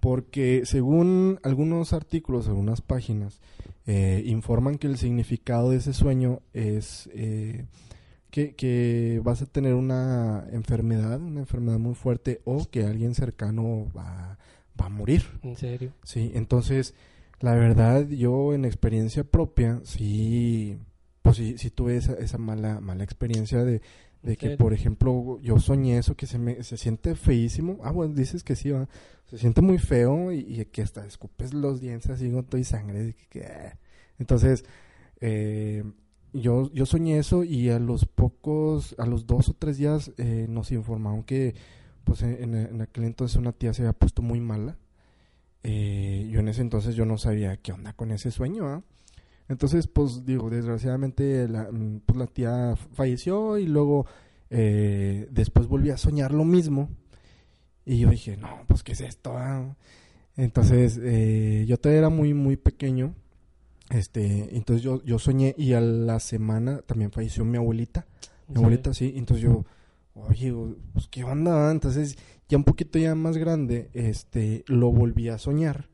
Porque 0.00 0.62
según 0.64 1.38
algunos 1.44 1.92
artículos, 1.92 2.48
algunas 2.48 2.80
páginas, 2.80 3.40
eh, 3.86 4.24
informan 4.26 4.78
que 4.78 4.88
el 4.88 4.98
significado 4.98 5.70
de 5.70 5.76
ese 5.76 5.92
sueño 5.92 6.40
es 6.54 7.08
eh, 7.12 7.66
que, 8.32 8.56
que 8.56 9.20
vas 9.22 9.42
a 9.42 9.46
tener 9.46 9.74
una 9.74 10.44
enfermedad, 10.50 11.20
una 11.20 11.40
enfermedad 11.40 11.78
muy 11.78 11.94
fuerte, 11.94 12.40
o 12.44 12.68
que 12.68 12.84
alguien 12.84 13.14
cercano 13.14 13.86
va, 13.96 14.38
va 14.80 14.86
a 14.86 14.88
morir. 14.88 15.22
En 15.42 15.56
serio. 15.56 15.92
Sí, 16.02 16.32
entonces, 16.34 16.94
la 17.40 17.54
verdad, 17.54 18.08
yo 18.08 18.54
en 18.54 18.64
experiencia 18.64 19.22
propia, 19.22 19.80
sí, 19.84 20.78
pues 21.22 21.36
sí, 21.36 21.56
sí 21.58 21.70
tuve 21.70 21.96
esa, 21.96 22.14
esa 22.14 22.38
mala, 22.38 22.80
mala 22.80 23.04
experiencia 23.04 23.64
de, 23.64 23.80
de 24.22 24.32
¿En 24.32 24.36
que, 24.36 24.56
por 24.56 24.72
ejemplo, 24.72 25.38
yo 25.42 25.58
soñé 25.60 25.98
eso 25.98 26.16
que 26.16 26.26
se 26.26 26.38
me, 26.38 26.62
se 26.64 26.76
siente 26.76 27.14
feísimo. 27.14 27.78
Ah, 27.84 27.90
bueno, 27.92 28.14
dices 28.14 28.42
que 28.42 28.56
sí, 28.56 28.70
va. 28.70 28.88
Se 29.26 29.38
siente 29.38 29.60
muy 29.62 29.78
feo 29.78 30.32
y, 30.32 30.38
y 30.40 30.64
que 30.66 30.82
hasta 30.82 31.04
escupes 31.06 31.54
los 31.54 31.80
dientes 31.80 32.10
así 32.10 32.30
con 32.30 32.44
todo 32.44 32.60
y 32.60 32.64
sangre. 32.64 33.02
de 33.04 33.12
que- 33.14 33.26
que, 33.28 33.44
ah. 33.46 33.78
Entonces, 34.18 34.64
eh, 35.20 35.84
yo, 36.32 36.70
yo 36.72 36.86
soñé 36.86 37.18
eso 37.18 37.44
y 37.44 37.68
a 37.70 37.78
los 37.78 38.06
pocos, 38.06 38.94
a 38.98 39.06
los 39.06 39.26
dos 39.26 39.48
o 39.48 39.54
tres 39.54 39.78
días 39.78 40.12
eh, 40.18 40.46
nos 40.48 40.72
informaron 40.72 41.22
que, 41.24 41.54
pues 42.04 42.22
en, 42.22 42.80
aquel 42.80 43.04
entonces 43.04 43.36
una 43.36 43.52
tía 43.52 43.74
se 43.74 43.82
había 43.82 43.92
puesto 43.92 44.22
muy 44.22 44.40
mala. 44.40 44.78
Eh, 45.62 46.28
yo 46.30 46.40
en 46.40 46.48
ese 46.48 46.62
entonces 46.62 46.94
yo 46.96 47.04
no 47.06 47.18
sabía 47.18 47.56
qué 47.56 47.72
onda 47.72 47.92
con 47.92 48.10
ese 48.10 48.30
sueño, 48.30 48.66
¿ah? 48.66 48.82
Entonces, 49.48 49.86
pues 49.86 50.24
digo, 50.24 50.48
desgraciadamente 50.50 51.46
la, 51.48 51.68
pues, 52.06 52.18
la 52.18 52.26
tía 52.26 52.74
falleció 52.94 53.58
y 53.58 53.66
luego 53.66 54.06
eh, 54.50 55.28
después 55.30 55.66
volví 55.66 55.90
a 55.90 55.96
soñar 55.96 56.32
lo 56.32 56.44
mismo. 56.44 56.88
Y 57.84 57.98
yo 57.98 58.10
dije, 58.10 58.36
no, 58.36 58.62
pues 58.66 58.82
¿qué 58.82 58.92
es 58.92 59.00
esto? 59.00 59.36
ah?". 59.36 59.76
Entonces, 60.36 60.98
eh, 61.02 61.64
yo 61.68 61.76
todavía 61.78 62.00
era 62.00 62.08
muy, 62.08 62.32
muy 62.34 62.56
pequeño. 62.56 63.14
Este, 63.92 64.56
entonces 64.56 64.82
yo, 64.82 65.02
yo 65.04 65.18
soñé 65.18 65.54
y 65.58 65.74
a 65.74 65.80
la 65.82 66.18
semana 66.18 66.80
también 66.80 67.12
falleció 67.12 67.44
mi 67.44 67.58
abuelita. 67.58 68.06
Mi 68.48 68.54
¿En 68.54 68.58
abuelita, 68.58 68.94
sí. 68.94 69.12
Entonces 69.16 69.44
yo, 69.44 69.66
oye, 70.14 70.54
pues 70.94 71.08
qué 71.08 71.24
onda. 71.24 71.68
ah?". 71.68 71.70
Entonces, 71.70 72.16
ya 72.48 72.56
un 72.56 72.64
poquito 72.64 72.98
ya 72.98 73.14
más 73.14 73.36
grande, 73.36 73.90
este, 73.92 74.64
lo 74.66 74.90
volví 74.90 75.28
a 75.28 75.36
soñar. 75.36 75.90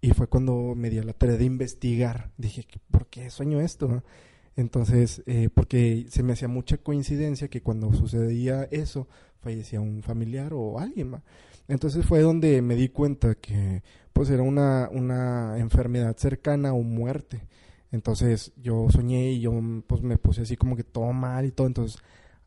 Y 0.00 0.12
fue 0.12 0.26
cuando 0.26 0.74
me 0.74 0.88
di 0.90 0.98
a 0.98 1.02
la 1.02 1.12
tarea 1.12 1.36
de 1.36 1.44
investigar. 1.44 2.30
Dije, 2.38 2.64
¿por 2.90 3.06
qué 3.08 3.28
sueño 3.28 3.60
esto? 3.60 3.88
ah?". 3.92 4.04
Entonces, 4.56 5.22
eh, 5.26 5.50
porque 5.54 6.06
se 6.08 6.22
me 6.22 6.32
hacía 6.32 6.48
mucha 6.48 6.78
coincidencia 6.78 7.48
que 7.48 7.62
cuando 7.62 7.92
sucedía 7.92 8.64
eso, 8.70 9.06
fallecía 9.40 9.80
un 9.80 10.02
familiar 10.02 10.52
o 10.54 10.80
alguien 10.80 11.10
más. 11.10 11.22
Entonces 11.68 12.04
fue 12.06 12.20
donde 12.20 12.60
me 12.62 12.74
di 12.74 12.88
cuenta 12.88 13.34
que 13.36 13.82
pues 14.12 14.30
era 14.30 14.42
una, 14.42 14.88
una 14.90 15.58
enfermedad 15.58 16.16
cercana 16.16 16.72
o 16.72 16.82
muerte. 16.82 17.46
Entonces 17.92 18.52
yo 18.56 18.88
soñé 18.90 19.30
y 19.32 19.40
yo 19.40 19.52
pues 19.86 20.02
me 20.02 20.18
puse 20.18 20.42
así 20.42 20.56
como 20.56 20.76
que 20.76 20.84
todo 20.84 21.12
mal 21.12 21.44
y 21.46 21.52
todo. 21.52 21.66
Entonces 21.66 22.00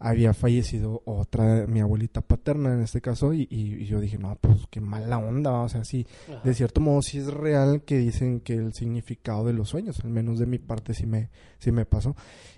había 0.03 0.33
fallecido 0.33 1.03
otra, 1.05 1.67
mi 1.67 1.79
abuelita 1.79 2.21
paterna 2.21 2.73
en 2.73 2.81
este 2.81 3.01
caso, 3.01 3.33
y, 3.35 3.47
y- 3.51 3.75
y 3.75 3.85
yo 3.85 3.99
dije, 4.01 4.17
no, 4.17 4.35
pues 4.41 4.65
qué 4.71 4.81
mala 4.81 5.19
onda, 5.19 5.51
o 5.51 5.69
sea, 5.69 5.83
sí, 5.83 6.07
Ajá. 6.27 6.41
de 6.43 6.53
cierto 6.55 6.81
modo 6.81 7.03
sí 7.03 7.19
es 7.19 7.27
real 7.27 7.83
que 7.83 7.99
dicen 7.99 8.39
que 8.39 8.53
el 8.55 8.73
significado 8.73 9.45
de 9.45 9.53
los 9.53 9.69
sueños, 9.69 9.99
al 10.03 10.09
menos 10.09 10.39
de 10.39 10.47
mi 10.47 10.57
parte 10.57 10.95
sí 10.95 11.05
me, 11.05 11.29
sí 11.59 11.71
me 11.71 11.85
pasó. 11.85 12.15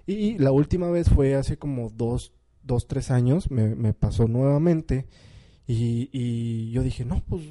Y 0.07 0.37
la 0.37 0.53
última 0.53 0.89
vez 0.89 1.09
fue 1.09 1.35
hace 1.35 1.57
como 1.57 1.89
dos, 1.89 2.31
dos 2.63 2.87
tres 2.87 3.11
años, 3.11 3.51
me, 3.51 3.75
me 3.75 3.93
pasó 3.93 4.29
nuevamente, 4.29 5.05
y, 5.67 6.09
y 6.11 6.71
yo 6.71 6.83
dije, 6.83 7.05
no, 7.05 7.23
pues 7.27 7.43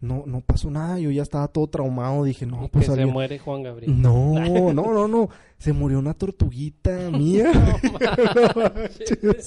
no, 0.00 0.24
no 0.26 0.40
pasó 0.42 0.70
nada, 0.70 0.98
yo 0.98 1.10
ya 1.10 1.22
estaba 1.22 1.48
todo 1.48 1.66
traumado, 1.68 2.24
dije, 2.24 2.44
no, 2.44 2.68
pues 2.70 2.88
que 2.88 2.94
se 2.94 3.06
muere 3.06 3.38
Juan 3.38 3.62
Gabriel. 3.62 4.00
no, 4.00 4.34
no, 4.72 4.92
no, 4.92 5.08
no. 5.08 5.28
Se 5.58 5.72
murió 5.72 5.98
una 5.98 6.12
tortuguita 6.12 7.10
mía. 7.12 7.50
No. 7.54 8.72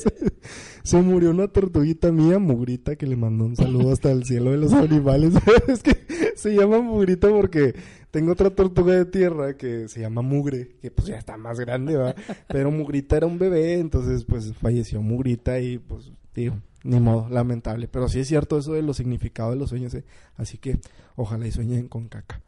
Se 0.83 0.99
murió 1.01 1.29
una 1.29 1.47
tortuguita 1.47 2.11
mía, 2.11 2.39
Mugrita, 2.39 2.95
que 2.95 3.05
le 3.05 3.15
mandó 3.15 3.45
un 3.45 3.55
saludo 3.55 3.91
hasta 3.91 4.11
el 4.11 4.23
cielo 4.25 4.49
de 4.49 4.57
los 4.57 4.73
animales. 4.73 5.35
es 5.67 5.83
que 5.83 5.95
se 6.35 6.55
llama 6.55 6.79
Mugrita 6.81 7.29
porque 7.29 7.75
tengo 8.09 8.31
otra 8.31 8.49
tortuga 8.49 8.95
de 8.95 9.05
tierra 9.05 9.55
que 9.55 9.87
se 9.87 10.01
llama 10.01 10.23
Mugre, 10.23 10.77
que 10.81 10.89
pues 10.89 11.09
ya 11.09 11.17
está 11.17 11.37
más 11.37 11.59
grande, 11.59 11.95
va. 11.95 12.15
Pero 12.47 12.71
Mugrita 12.71 13.17
era 13.17 13.27
un 13.27 13.37
bebé, 13.37 13.75
entonces 13.75 14.25
pues 14.25 14.51
falleció 14.55 14.99
Mugrita 15.03 15.59
y 15.59 15.77
pues 15.77 16.11
digo, 16.33 16.55
ni 16.83 16.99
modo, 16.99 17.29
lamentable. 17.29 17.87
Pero 17.87 18.07
sí 18.07 18.19
es 18.19 18.27
cierto 18.27 18.57
eso 18.57 18.73
de 18.73 18.81
los 18.81 18.97
significados 18.97 19.53
de 19.53 19.59
los 19.59 19.69
sueños, 19.69 19.93
¿eh? 19.93 20.03
Así 20.37 20.57
que 20.57 20.77
ojalá 21.15 21.47
y 21.47 21.51
sueñen 21.51 21.87
con 21.87 22.07
caca. 22.07 22.41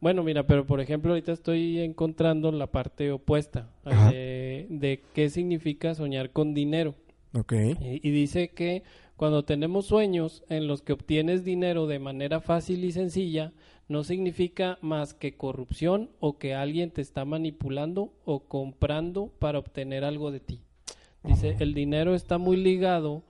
Bueno, 0.00 0.22
mira, 0.22 0.46
pero 0.46 0.64
por 0.64 0.80
ejemplo, 0.80 1.10
ahorita 1.10 1.32
estoy 1.32 1.80
encontrando 1.80 2.52
la 2.52 2.68
parte 2.68 3.10
opuesta 3.10 3.68
de, 3.84 4.66
de 4.70 5.02
qué 5.12 5.28
significa 5.28 5.94
soñar 5.94 6.30
con 6.30 6.54
dinero. 6.54 6.94
Ok. 7.34 7.52
Y, 7.52 8.08
y 8.08 8.10
dice 8.12 8.50
que 8.50 8.84
cuando 9.16 9.44
tenemos 9.44 9.86
sueños 9.86 10.44
en 10.48 10.68
los 10.68 10.82
que 10.82 10.92
obtienes 10.92 11.44
dinero 11.44 11.88
de 11.88 11.98
manera 11.98 12.40
fácil 12.40 12.84
y 12.84 12.92
sencilla, 12.92 13.52
no 13.88 14.04
significa 14.04 14.78
más 14.82 15.14
que 15.14 15.36
corrupción 15.36 16.10
o 16.20 16.38
que 16.38 16.54
alguien 16.54 16.92
te 16.92 17.00
está 17.00 17.24
manipulando 17.24 18.12
o 18.24 18.40
comprando 18.40 19.32
para 19.40 19.58
obtener 19.58 20.04
algo 20.04 20.30
de 20.30 20.40
ti. 20.40 20.60
Dice, 21.24 21.56
el 21.58 21.74
dinero 21.74 22.14
está 22.14 22.38
muy 22.38 22.56
ligado 22.56 23.24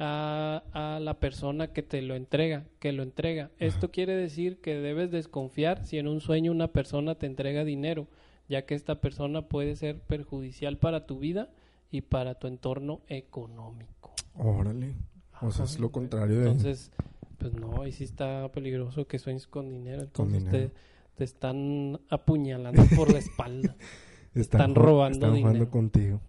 a, 0.00 0.62
a 0.72 0.98
la 0.98 1.20
persona 1.20 1.68
que 1.72 1.82
te 1.82 2.02
lo 2.02 2.16
entrega, 2.16 2.64
que 2.80 2.90
lo 2.92 3.02
entrega. 3.04 3.50
Esto 3.58 3.90
quiere 3.90 4.16
decir 4.16 4.60
que 4.60 4.74
debes 4.74 5.10
desconfiar 5.10 5.84
si 5.84 5.98
en 5.98 6.08
un 6.08 6.20
sueño 6.20 6.50
una 6.50 6.68
persona 6.68 7.14
te 7.14 7.26
entrega 7.26 7.64
dinero, 7.64 8.08
ya 8.48 8.64
que 8.66 8.74
esta 8.74 9.00
persona 9.00 9.42
puede 9.42 9.76
ser 9.76 10.00
perjudicial 10.00 10.78
para 10.78 11.06
tu 11.06 11.18
vida 11.18 11.50
y 11.90 12.00
para 12.00 12.34
tu 12.34 12.46
entorno 12.48 13.00
económico. 13.08 14.12
Órale. 14.36 14.94
O 15.42 15.50
sea, 15.50 15.64
es 15.66 15.78
lo 15.78 15.90
contrario 15.90 16.40
de... 16.40 16.46
Entonces, 16.48 16.90
pues 17.38 17.52
no, 17.54 17.82
ahí 17.82 17.92
sí 17.92 18.04
está 18.04 18.50
peligroso 18.52 19.06
que 19.06 19.18
sueñes 19.18 19.46
con 19.46 19.68
dinero. 19.70 20.02
Entonces 20.02 20.44
dinero. 20.44 20.68
Te, 20.70 20.74
te 21.16 21.24
están 21.24 22.00
apuñalando 22.08 22.82
por 22.96 23.12
la 23.12 23.18
espalda. 23.18 23.76
Están 24.34 24.72
ju- 24.72 24.76
robando 24.76 25.16
están 25.26 25.30
jugando 25.30 25.52
dinero. 25.52 25.70
contigo. 25.70 26.20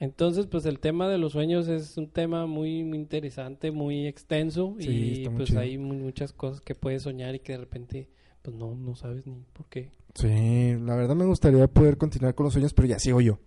Entonces, 0.00 0.46
pues 0.46 0.64
el 0.66 0.80
tema 0.80 1.08
de 1.08 1.18
los 1.18 1.32
sueños 1.32 1.68
es 1.68 1.96
un 1.98 2.08
tema 2.08 2.46
muy, 2.46 2.82
muy 2.84 2.98
interesante, 2.98 3.70
muy 3.70 4.06
extenso 4.06 4.74
Sí, 4.80 5.22
y 5.24 5.28
muy 5.28 5.36
pues 5.36 5.48
chido. 5.50 5.60
hay 5.60 5.78
mu- 5.78 5.94
muchas 5.94 6.32
cosas 6.32 6.60
que 6.62 6.74
puedes 6.74 7.02
soñar 7.02 7.34
y 7.34 7.40
que 7.40 7.52
de 7.52 7.58
repente 7.58 8.08
pues 8.42 8.56
no, 8.56 8.74
no 8.74 8.96
sabes 8.96 9.26
ni 9.26 9.44
por 9.52 9.66
qué. 9.66 9.92
Sí, 10.14 10.74
la 10.80 10.96
verdad 10.96 11.14
me 11.14 11.26
gustaría 11.26 11.66
poder 11.68 11.98
continuar 11.98 12.34
con 12.34 12.44
los 12.44 12.54
sueños, 12.54 12.72
pero 12.72 12.88
ya 12.88 12.98
sigo 12.98 13.20
yo. 13.20 13.38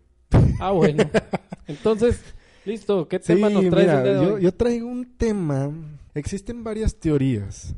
Ah, 0.59 0.71
bueno. 0.71 1.03
Entonces, 1.67 2.21
listo, 2.65 3.07
¿qué 3.07 3.17
Sí, 3.19 3.33
tema 3.33 3.49
nos 3.49 3.67
traes 3.69 3.87
mira, 3.87 3.97
el 3.97 4.03
día 4.03 4.13
de 4.19 4.25
yo, 4.27 4.33
hoy? 4.35 4.41
yo 4.43 4.53
traigo 4.53 4.87
un 4.87 5.17
tema. 5.17 5.71
Existen 6.13 6.63
varias 6.63 6.97
teorías 6.99 7.75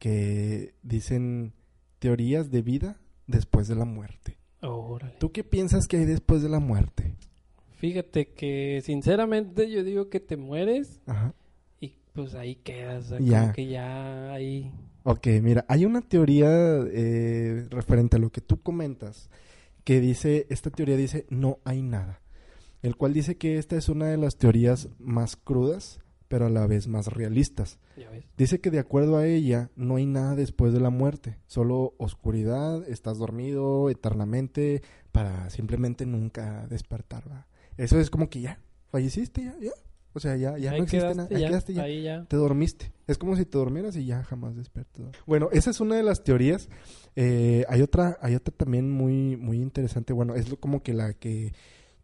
que 0.00 0.74
dicen 0.82 1.52
teorías 2.00 2.50
de 2.50 2.62
vida 2.62 3.00
después 3.28 3.68
de 3.68 3.76
la 3.76 3.84
muerte. 3.84 4.38
Órale. 4.60 5.14
¿Tú 5.20 5.30
qué 5.30 5.44
piensas 5.44 5.86
que 5.86 5.98
hay 5.98 6.04
después 6.04 6.42
de 6.42 6.48
la 6.48 6.58
muerte? 6.58 7.14
Fíjate 7.82 8.28
que 8.28 8.80
sinceramente 8.84 9.68
yo 9.68 9.82
digo 9.82 10.08
que 10.08 10.20
te 10.20 10.36
mueres 10.36 11.00
Ajá. 11.04 11.34
y 11.80 11.96
pues 12.12 12.36
ahí 12.36 12.54
quedas, 12.54 13.06
o 13.06 13.08
sea, 13.08 13.18
Ya. 13.18 13.40
como 13.40 13.52
que 13.54 13.66
ya 13.66 14.32
ahí 14.32 14.70
Ok, 15.02 15.26
mira, 15.42 15.64
hay 15.66 15.84
una 15.84 16.00
teoría 16.00 16.48
eh, 16.92 17.66
referente 17.70 18.18
a 18.18 18.20
lo 18.20 18.30
que 18.30 18.40
tú 18.40 18.62
comentas 18.62 19.30
que 19.82 20.00
dice, 20.00 20.46
esta 20.48 20.70
teoría 20.70 20.96
dice 20.96 21.26
no 21.28 21.58
hay 21.64 21.82
nada, 21.82 22.20
el 22.82 22.94
cual 22.94 23.12
dice 23.14 23.36
que 23.36 23.58
esta 23.58 23.74
es 23.76 23.88
una 23.88 24.06
de 24.06 24.16
las 24.16 24.36
teorías 24.36 24.88
más 25.00 25.34
crudas, 25.34 25.98
pero 26.28 26.46
a 26.46 26.50
la 26.50 26.68
vez 26.68 26.86
más 26.86 27.08
realistas. 27.08 27.80
ya 27.96 28.08
ves. 28.10 28.24
Dice 28.38 28.60
que 28.60 28.70
de 28.70 28.78
acuerdo 28.78 29.16
a 29.16 29.26
ella 29.26 29.70
no 29.74 29.96
hay 29.96 30.06
nada 30.06 30.36
después 30.36 30.72
de 30.72 30.78
la 30.78 30.90
muerte, 30.90 31.36
solo 31.48 31.94
oscuridad, 31.98 32.88
estás 32.88 33.18
dormido 33.18 33.90
eternamente 33.90 34.82
para 35.10 35.50
simplemente 35.50 36.06
nunca 36.06 36.68
despertar. 36.68 37.24
¿va? 37.28 37.48
Eso 37.76 37.98
es 38.00 38.10
como 38.10 38.28
que 38.28 38.40
ya, 38.40 38.58
falleciste 38.88 39.44
ya, 39.44 39.56
ya. 39.60 39.70
O 40.14 40.20
sea, 40.20 40.36
ya, 40.36 40.58
ya 40.58 40.72
ahí 40.72 40.78
no 40.78 40.84
existe 40.84 41.14
nada, 41.14 41.28
ahí 41.30 41.40
ya, 41.40 41.48
quedaste 41.48 41.72
ya. 41.72 41.82
ahí 41.84 42.02
ya. 42.02 42.24
Te 42.26 42.36
dormiste. 42.36 42.92
Es 43.06 43.16
como 43.16 43.34
si 43.34 43.46
te 43.46 43.56
durmieras 43.56 43.96
y 43.96 44.04
ya 44.04 44.22
jamás 44.24 44.54
despiertas. 44.54 45.06
Bueno, 45.26 45.48
esa 45.52 45.70
es 45.70 45.80
una 45.80 45.96
de 45.96 46.02
las 46.02 46.22
teorías. 46.22 46.68
Eh, 47.16 47.64
hay 47.68 47.80
otra, 47.80 48.18
hay 48.20 48.34
otra 48.34 48.54
también 48.54 48.90
muy, 48.90 49.36
muy 49.38 49.56
interesante. 49.62 50.12
Bueno, 50.12 50.34
es 50.34 50.54
como 50.60 50.82
que 50.82 50.92
la 50.92 51.14
que 51.14 51.54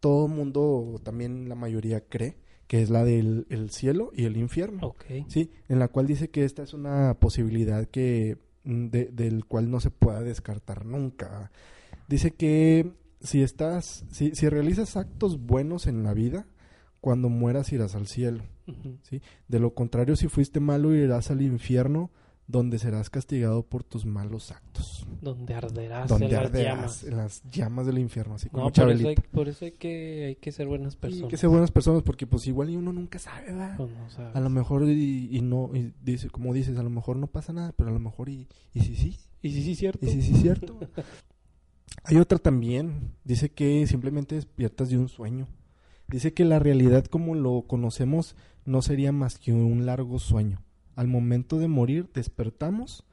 todo 0.00 0.26
mundo, 0.26 1.00
también 1.04 1.50
la 1.50 1.54
mayoría 1.54 2.00
cree, 2.00 2.38
que 2.66 2.80
es 2.80 2.88
la 2.88 3.04
del 3.04 3.46
el 3.50 3.68
cielo 3.70 4.10
y 4.14 4.24
el 4.24 4.38
infierno. 4.38 4.86
Ok. 4.86 5.04
Sí, 5.28 5.50
en 5.68 5.78
la 5.78 5.88
cual 5.88 6.06
dice 6.06 6.30
que 6.30 6.44
esta 6.46 6.62
es 6.62 6.72
una 6.72 7.14
posibilidad 7.20 7.84
que 7.86 8.38
mm, 8.64 8.86
de- 8.88 9.10
del 9.12 9.44
cual 9.44 9.70
no 9.70 9.80
se 9.80 9.90
pueda 9.90 10.22
descartar 10.22 10.86
nunca. 10.86 11.50
Dice 12.08 12.30
que 12.30 12.90
si 13.20 13.42
estás, 13.42 14.04
si, 14.10 14.34
si 14.34 14.48
realizas 14.48 14.96
actos 14.96 15.40
buenos 15.40 15.86
en 15.86 16.02
la 16.02 16.14
vida, 16.14 16.46
cuando 17.00 17.28
mueras 17.28 17.72
irás 17.72 17.94
al 17.94 18.06
cielo. 18.06 18.42
¿sí? 19.02 19.20
De 19.48 19.58
lo 19.60 19.74
contrario, 19.74 20.16
si 20.16 20.28
fuiste 20.28 20.60
malo, 20.60 20.94
irás 20.94 21.30
al 21.30 21.42
infierno, 21.42 22.10
donde 22.46 22.78
serás 22.78 23.10
castigado 23.10 23.62
por 23.62 23.84
tus 23.84 24.06
malos 24.06 24.50
actos. 24.52 25.06
Donde 25.20 25.52
arderás 25.54 26.08
donde 26.08 26.26
en 26.26 26.32
las 26.32 26.44
arderás 26.46 26.76
llamas. 26.76 27.04
en 27.04 27.16
las 27.18 27.42
llamas 27.50 27.86
del 27.86 27.98
infierno, 27.98 28.34
así 28.36 28.48
como 28.48 28.64
No, 28.64 28.72
por 28.72 28.72
eso, 28.72 28.88
hay, 28.90 28.98
Chabelita. 29.14 29.22
por 29.32 29.48
eso 29.48 29.64
hay 29.66 29.72
que, 29.72 30.24
hay 30.28 30.36
que 30.36 30.50
ser 30.50 30.66
buenas 30.66 30.94
Y 30.94 30.96
personas. 30.96 31.30
que 31.30 31.36
sean 31.36 31.52
buenas 31.52 31.70
personas, 31.70 32.02
porque 32.02 32.26
pues 32.26 32.46
igual 32.46 32.70
y 32.70 32.76
uno 32.76 32.90
nunca 32.92 33.18
sabe, 33.18 33.46
¿verdad? 33.52 33.76
Pues 33.76 33.90
no. 33.90 34.30
A 34.32 34.40
lo 34.40 34.48
mejor 34.48 34.84
y, 34.88 35.28
y 35.30 35.42
no, 35.42 35.70
y 35.74 35.92
dice, 36.02 36.30
como 36.30 36.54
dices, 36.54 36.78
a 36.78 36.82
lo 36.82 36.90
mejor 36.90 37.16
no 37.16 37.26
pasa 37.26 37.52
nada, 37.52 37.72
pero 37.76 37.90
a 37.90 37.92
lo 37.92 38.00
mejor 38.00 38.30
y, 38.30 38.48
y 38.72 38.80
sí, 38.80 38.96
sí, 38.96 39.18
Y 39.42 39.52
sí, 39.52 39.62
sí, 39.62 39.74
cierto. 39.74 40.06
y 40.06 40.08
sí, 40.10 40.22
sí, 40.22 40.34
cierto. 40.34 40.78
Hay 42.04 42.16
otra 42.16 42.38
también, 42.38 43.12
dice 43.24 43.50
que 43.50 43.86
simplemente 43.86 44.34
despiertas 44.34 44.90
de 44.90 44.98
un 44.98 45.08
sueño. 45.08 45.46
Dice 46.08 46.32
que 46.32 46.44
la 46.44 46.58
realidad 46.58 47.04
como 47.04 47.34
lo 47.34 47.62
conocemos 47.66 48.34
no 48.64 48.82
sería 48.82 49.12
más 49.12 49.38
que 49.38 49.52
un 49.52 49.86
largo 49.86 50.18
sueño. 50.18 50.62
Al 50.96 51.06
momento 51.06 51.58
de 51.58 51.68
morir 51.68 52.08
despertamos, 52.12 53.04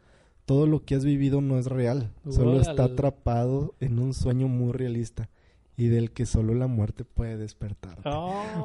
todo 0.46 0.68
lo 0.68 0.86
que 0.86 0.96
has 0.96 1.04
vivido 1.04 1.42
no 1.42 1.58
es 1.58 1.66
real, 1.66 2.14
solo 2.30 2.62
está 2.62 2.86
atrapado 2.86 3.76
en 3.80 4.00
un 4.00 4.14
sueño 4.14 4.48
muy 4.48 4.72
realista 4.72 5.30
y 5.78 5.88
del 5.88 6.12
que 6.12 6.26
solo 6.26 6.54
la 6.54 6.68
muerte 6.68 7.04
puede 7.04 7.38
despertar. 7.38 8.00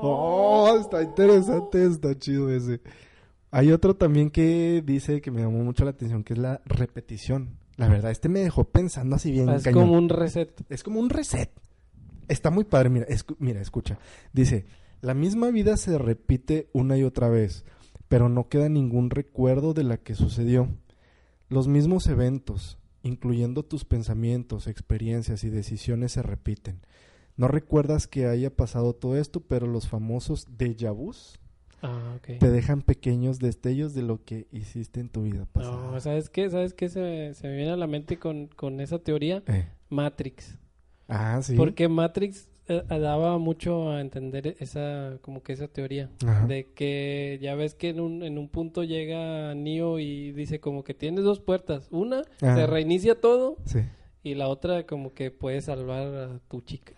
Oh, 0.02 0.78
está 0.80 1.02
interesante, 1.02 1.84
está 1.84 2.16
chido 2.18 2.50
ese. 2.50 2.80
Hay 3.50 3.72
otro 3.72 3.94
también 3.96 4.30
que 4.30 4.82
dice 4.84 5.20
que 5.20 5.30
me 5.30 5.42
llamó 5.42 5.64
mucho 5.64 5.84
la 5.84 5.90
atención, 5.90 6.22
que 6.22 6.34
es 6.34 6.38
la 6.38 6.62
repetición. 6.64 7.58
La 7.80 7.88
verdad, 7.88 8.10
este 8.10 8.28
me 8.28 8.40
dejó 8.40 8.64
pensando 8.64 9.16
así 9.16 9.30
bien 9.32 9.48
es 9.48 9.62
cañón. 9.62 9.80
como 9.88 9.98
un 9.98 10.08
reset. 10.08 10.50
Es 10.68 10.82
como 10.82 11.00
un 11.00 11.08
reset. 11.10 11.50
Está 12.28 12.50
muy 12.50 12.64
padre, 12.64 12.90
mira, 12.90 13.06
escu- 13.08 13.36
mira, 13.38 13.60
escucha. 13.60 13.98
Dice, 14.32 14.66
la 15.00 15.14
misma 15.14 15.50
vida 15.50 15.76
se 15.76 15.96
repite 15.98 16.68
una 16.72 16.96
y 16.96 17.04
otra 17.04 17.28
vez, 17.28 17.64
pero 18.08 18.28
no 18.28 18.48
queda 18.48 18.68
ningún 18.68 19.10
recuerdo 19.10 19.72
de 19.74 19.84
la 19.84 19.96
que 19.96 20.14
sucedió. 20.14 20.68
Los 21.48 21.66
mismos 21.68 22.06
eventos, 22.06 22.78
incluyendo 23.02 23.64
tus 23.64 23.84
pensamientos, 23.84 24.66
experiencias 24.66 25.42
y 25.42 25.48
decisiones, 25.50 26.12
se 26.12 26.22
repiten. 26.22 26.80
No 27.36 27.48
recuerdas 27.48 28.06
que 28.06 28.26
haya 28.26 28.54
pasado 28.54 28.92
todo 28.94 29.16
esto, 29.16 29.40
pero 29.40 29.66
los 29.66 29.88
famosos 29.88 30.46
déjà 30.58 30.92
vus 30.94 31.40
Ah, 31.82 32.18
te 32.22 32.50
dejan 32.50 32.82
pequeños 32.82 33.38
destellos 33.38 33.94
de 33.94 34.02
lo 34.02 34.22
que 34.24 34.46
hiciste 34.52 35.00
en 35.00 35.08
tu 35.08 35.22
vida 35.22 35.46
pasada. 35.46 35.90
No, 35.92 36.00
¿sabes 36.00 36.28
qué? 36.28 36.50
¿Sabes 36.50 36.74
qué 36.74 36.88
se, 36.88 37.32
se 37.34 37.48
me 37.48 37.56
viene 37.56 37.70
a 37.72 37.76
la 37.76 37.86
mente 37.86 38.18
con, 38.18 38.48
con 38.48 38.80
esa 38.80 38.98
teoría? 38.98 39.42
Eh. 39.46 39.66
Matrix. 39.88 40.58
Ah, 41.08 41.40
sí. 41.42 41.56
Porque 41.56 41.88
Matrix 41.88 42.48
eh, 42.68 42.82
daba 42.88 43.38
mucho 43.38 43.90
a 43.90 44.00
entender 44.00 44.56
esa, 44.60 45.18
como 45.22 45.42
que 45.42 45.52
esa 45.54 45.68
teoría. 45.68 46.10
Ajá. 46.24 46.46
De 46.46 46.72
que 46.72 47.38
ya 47.42 47.54
ves 47.54 47.74
que 47.74 47.88
en 47.88 47.98
un, 48.00 48.22
en 48.22 48.38
un 48.38 48.48
punto 48.48 48.84
llega 48.84 49.54
Neo 49.54 49.98
y 49.98 50.32
dice 50.32 50.60
como 50.60 50.84
que 50.84 50.94
tienes 50.94 51.24
dos 51.24 51.40
puertas. 51.40 51.88
Una, 51.90 52.22
se 52.38 52.66
reinicia 52.66 53.20
todo 53.20 53.56
Sí. 53.64 53.80
y 54.22 54.34
la 54.34 54.48
otra 54.48 54.86
como 54.86 55.14
que 55.14 55.30
puedes 55.30 55.64
salvar 55.64 56.06
a 56.14 56.38
tu 56.48 56.60
chica. 56.60 56.92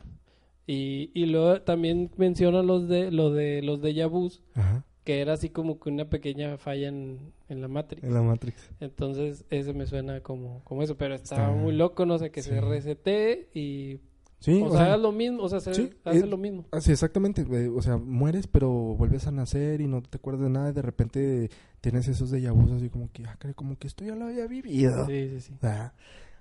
Y, 0.66 1.10
y 1.14 1.26
luego 1.26 1.62
también 1.62 2.10
menciona 2.16 2.62
los 2.62 2.88
de, 2.88 3.10
lo 3.10 3.30
de 3.30 3.62
los 3.62 3.80
de 3.82 4.40
Ajá. 4.54 4.84
que 5.04 5.20
era 5.20 5.32
así 5.32 5.50
como 5.50 5.80
que 5.80 5.90
una 5.90 6.08
pequeña 6.08 6.56
falla 6.56 6.88
en, 6.88 7.32
en 7.48 7.60
la 7.60 7.68
Matrix. 7.68 8.04
En 8.04 8.14
la 8.14 8.22
Matrix. 8.22 8.70
Entonces, 8.80 9.44
ese 9.50 9.72
me 9.72 9.86
suena 9.86 10.20
como, 10.20 10.62
como 10.64 10.82
eso, 10.82 10.96
pero 10.96 11.14
estaba 11.14 11.48
Está- 11.48 11.56
muy 11.56 11.74
loco, 11.74 12.06
no 12.06 12.18
sé, 12.18 12.30
que 12.30 12.42
sí. 12.42 12.50
se 12.50 12.60
resete 12.60 13.48
y... 13.54 14.00
Sí, 14.38 14.60
o, 14.60 14.72
sea, 14.72 14.96
lo 14.96 15.12
mismo, 15.12 15.44
o 15.44 15.48
sea, 15.48 15.60
se, 15.60 15.72
sí, 15.72 15.90
hace 16.04 16.18
eh, 16.18 16.26
lo 16.26 16.36
mismo. 16.36 16.64
Ah, 16.72 16.80
sí, 16.80 16.90
exactamente. 16.90 17.46
O 17.68 17.80
sea, 17.80 17.96
mueres, 17.96 18.48
pero 18.48 18.68
vuelves 18.68 19.28
a 19.28 19.30
nacer 19.30 19.80
y 19.80 19.86
no 19.86 20.02
te 20.02 20.16
acuerdas 20.16 20.42
de 20.42 20.50
nada. 20.50 20.70
Y 20.70 20.72
de 20.72 20.82
repente 20.82 21.48
tienes 21.80 22.08
esos 22.08 22.32
de 22.32 22.50
vus 22.50 22.72
así 22.72 22.88
como 22.88 23.08
que, 23.12 23.24
ah, 23.24 23.38
como 23.54 23.78
que 23.78 23.86
esto 23.86 24.04
ya 24.04 24.16
lo 24.16 24.24
había 24.24 24.48
vivido. 24.48 25.06
Sí, 25.06 25.28
sí, 25.28 25.40
sí. 25.42 25.54
Ah. 25.62 25.92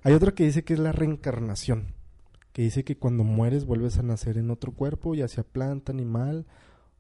Hay 0.02 0.14
otro 0.14 0.34
que 0.34 0.46
dice 0.46 0.64
que 0.64 0.74
es 0.74 0.80
la 0.80 0.94
reencarnación. 0.94 1.94
Que 2.54 2.62
dice 2.64 2.84
que 2.84 2.98
cuando 2.98 3.24
mueres 3.24 3.66
vuelves 3.66 3.98
a 3.98 4.04
nacer 4.04 4.38
en 4.38 4.52
otro 4.52 4.74
cuerpo, 4.74 5.16
ya 5.16 5.28
sea 5.28 5.44
planta, 5.44 5.92
animal, 5.92 6.46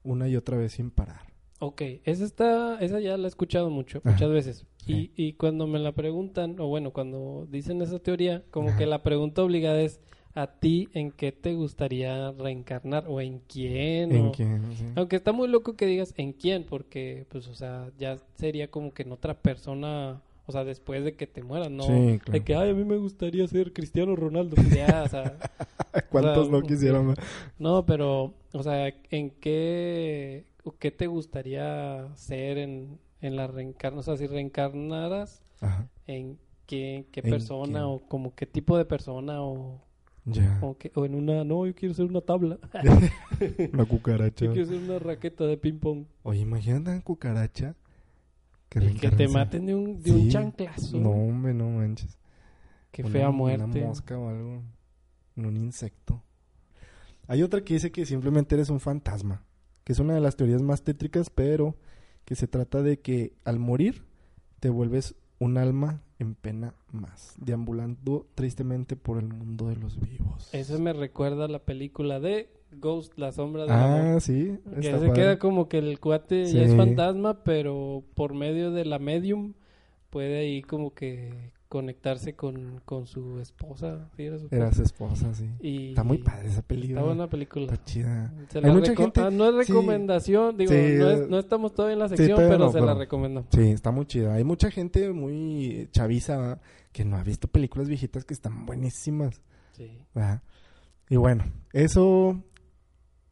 una 0.03 0.27
y 0.29 0.35
otra 0.35 0.57
vez 0.57 0.73
sin 0.73 0.91
parar. 0.91 1.21
Ok, 1.59 1.81
esa 2.05 2.23
está, 2.25 2.79
esa 2.79 2.99
ya 2.99 3.17
la 3.17 3.25
he 3.25 3.29
escuchado 3.29 3.69
mucho, 3.69 3.99
Ajá. 3.99 4.11
muchas 4.11 4.29
veces. 4.31 4.65
Sí. 4.85 5.11
Y, 5.15 5.27
y 5.27 5.33
cuando 5.33 5.67
me 5.67 5.77
la 5.77 5.91
preguntan, 5.91 6.59
o 6.59 6.67
bueno, 6.67 6.91
cuando 6.91 7.47
dicen 7.51 7.81
esa 7.81 7.99
teoría, 7.99 8.43
como 8.49 8.69
Ajá. 8.69 8.77
que 8.79 8.85
la 8.87 9.03
pregunta 9.03 9.43
obligada 9.43 9.79
es, 9.81 9.99
¿a 10.33 10.47
ti 10.47 10.87
en 10.93 11.11
qué 11.11 11.31
te 11.31 11.53
gustaría 11.53 12.31
reencarnar? 12.31 13.05
¿O 13.07 13.21
en 13.21 13.39
quién? 13.47 14.11
¿En 14.15 14.25
o- 14.27 14.31
quién? 14.31 14.63
Sí. 14.75 14.85
Aunque 14.95 15.17
está 15.17 15.33
muy 15.33 15.47
loco 15.49 15.75
que 15.75 15.85
digas 15.85 16.13
en 16.17 16.33
quién, 16.33 16.63
porque, 16.63 17.27
pues, 17.29 17.47
o 17.47 17.53
sea, 17.53 17.91
ya 17.99 18.17
sería 18.35 18.71
como 18.71 18.93
que 18.93 19.03
en 19.03 19.11
otra 19.11 19.35
persona, 19.39 20.21
o 20.51 20.53
sea, 20.53 20.63
después 20.65 21.03
de 21.03 21.15
que 21.15 21.27
te 21.27 21.41
mueras, 21.43 21.71
¿no? 21.71 21.83
Sí, 21.83 22.19
De 22.31 22.41
claro. 22.41 22.43
que, 22.43 22.55
ay, 22.55 22.69
a 22.71 22.73
mí 22.73 22.83
me 22.83 22.97
gustaría 22.97 23.47
ser 23.47 23.73
Cristiano 23.73 24.15
Ronaldo. 24.15 24.57
Pues 24.57 24.69
ya, 24.69 25.03
o 25.05 25.09
sea, 25.09 25.37
¿Cuántos 26.09 26.47
o 26.47 26.51
sea, 26.51 26.51
no 26.51 26.61
quisieran? 26.65 27.15
no, 27.59 27.85
pero, 27.85 28.33
o 28.53 28.63
sea, 28.63 28.93
¿en 29.09 29.31
qué, 29.31 30.45
o 30.63 30.73
qué 30.77 30.91
te 30.91 31.07
gustaría 31.07 32.07
ser 32.15 32.57
en, 32.57 32.99
en 33.21 33.35
la 33.35 33.47
reencarnación? 33.47 33.99
O 33.99 34.17
sea, 34.17 34.17
si 34.17 34.27
reencarnaras, 34.31 35.43
Ajá. 35.61 35.89
¿en 36.07 36.37
qué, 36.65 37.07
qué 37.11 37.21
¿En 37.23 37.29
persona 37.29 37.87
o 37.87 37.99
como 38.07 38.35
qué 38.35 38.45
tipo 38.45 38.77
de 38.77 38.85
persona 38.85 39.41
o, 39.43 39.81
Ya. 40.25 40.59
o, 40.61 41.05
en 41.05 41.15
una, 41.15 41.43
no, 41.43 41.65
yo 41.65 41.73
quiero 41.75 41.93
ser 41.93 42.05
una 42.05 42.21
tabla. 42.21 42.59
Una 43.73 43.85
cucaracha. 43.85 44.45
yo 44.45 44.51
quiero 44.53 44.67
ser 44.67 44.77
una 44.77 44.99
raqueta 44.99 45.45
de 45.45 45.57
ping 45.57 45.79
pong. 45.79 46.05
Oye, 46.23 46.41
imagínate 46.41 46.91
una 46.91 47.01
cucaracha. 47.01 47.75
Y 48.79 48.93
que 48.95 49.09
te 49.11 49.27
maten 49.27 49.65
de 49.65 49.75
un, 49.75 50.01
de 50.01 50.11
un 50.11 50.29
chanclazo. 50.29 50.97
No, 50.97 51.09
hombre, 51.11 51.53
no 51.53 51.69
manches. 51.69 52.17
Qué 52.91 53.01
Una- 53.03 53.11
fea 53.11 53.29
Una 53.29 53.37
muerte. 53.37 53.81
mosca 53.85 54.17
o 54.17 54.29
algo. 54.29 54.61
Un 55.35 55.57
insecto. 55.57 56.21
Hay 57.27 57.43
otra 57.43 57.63
que 57.63 57.73
dice 57.75 57.91
que 57.91 58.05
simplemente 58.05 58.55
eres 58.55 58.69
un 58.69 58.79
fantasma. 58.79 59.43
Que 59.83 59.93
es 59.93 59.99
una 59.99 60.13
de 60.13 60.21
las 60.21 60.35
teorías 60.35 60.61
más 60.61 60.83
tétricas, 60.83 61.29
pero 61.29 61.75
que 62.25 62.35
se 62.35 62.47
trata 62.47 62.81
de 62.81 62.99
que 62.99 63.33
al 63.45 63.59
morir 63.59 64.05
te 64.59 64.69
vuelves 64.69 65.15
un 65.39 65.57
alma 65.57 66.03
en 66.19 66.35
pena 66.35 66.75
más, 66.91 67.33
deambulando 67.39 68.27
tristemente 68.35 68.95
por 68.95 69.17
el 69.17 69.27
mundo 69.27 69.67
de 69.69 69.75
los 69.75 69.99
vivos. 69.99 70.49
Eso 70.53 70.77
me 70.79 70.93
recuerda 70.93 71.45
a 71.45 71.47
la 71.47 71.59
película 71.65 72.19
de 72.19 72.47
Ghost, 72.79 73.13
la 73.17 73.31
sombra 73.31 73.63
del 73.63 73.71
ah, 73.71 74.19
sí. 74.19 74.57
Que 74.75 74.81
se 74.83 74.91
padre. 74.91 75.13
queda 75.13 75.39
como 75.39 75.67
que 75.67 75.77
el 75.79 75.99
cuate 75.99 76.45
ya 76.45 76.51
Sí. 76.51 76.59
es 76.59 76.75
fantasma, 76.75 77.43
pero 77.43 78.03
por 78.15 78.33
medio 78.33 78.71
de 78.71 78.85
la 78.85 78.99
medium 78.99 79.53
puede 80.09 80.39
ahí 80.39 80.61
como 80.61 80.93
que 80.93 81.51
conectarse 81.67 82.35
con, 82.35 82.81
con 82.83 83.07
su 83.07 83.39
esposa. 83.39 84.09
¿sí 84.17 84.23
era 84.23 84.37
su 84.37 84.47
Era 84.51 84.67
esposa? 84.67 84.75
su 84.75 84.83
esposa, 84.83 85.33
sí. 85.33 85.49
Y 85.61 85.89
Está 85.89 86.03
muy 86.03 86.17
padre 86.17 86.49
esa 86.49 86.61
película. 86.61 86.99
Está 86.99 87.05
buena 87.07 87.29
película. 87.29 87.65
Está 87.65 87.83
chida. 87.85 88.33
Hay 88.61 88.71
mucha 88.71 88.93
gente- 88.93 89.21
ah, 89.21 89.29
no 89.31 89.45
es 89.59 89.65
sí. 89.67 89.71
recomendación, 89.71 90.57
digo, 90.57 90.71
Sí, 90.73 90.77
no, 90.97 91.09
es- 91.09 91.19
eh, 91.21 91.27
no 91.29 91.39
estamos 91.39 91.73
todavía 91.73 91.93
en 91.93 91.99
la 91.99 92.09
sí, 92.09 92.17
sección, 92.17 92.37
pero 92.39 92.57
no, 92.57 92.67
se 92.67 92.73
pero- 92.73 92.85
la 92.87 92.93
recomiendo. 92.95 93.45
Sí, 93.53 93.61
está 93.71 93.91
muy 93.91 94.05
chida. 94.05 94.33
Hay 94.33 94.43
mucha 94.43 94.69
gente 94.69 95.13
muy 95.13 95.87
chaviza 95.91 96.37
¿verdad? 96.37 96.61
que 96.91 97.05
no 97.05 97.15
ha 97.15 97.23
visto 97.23 97.47
películas 97.47 97.87
viejitas 97.87 98.25
que 98.25 98.33
están 98.33 98.65
buenísimas. 98.65 99.41
Sí. 99.71 99.89
¿verdad? 100.13 100.41
Y 101.09 101.15
bueno, 101.15 101.45
eso 101.71 102.43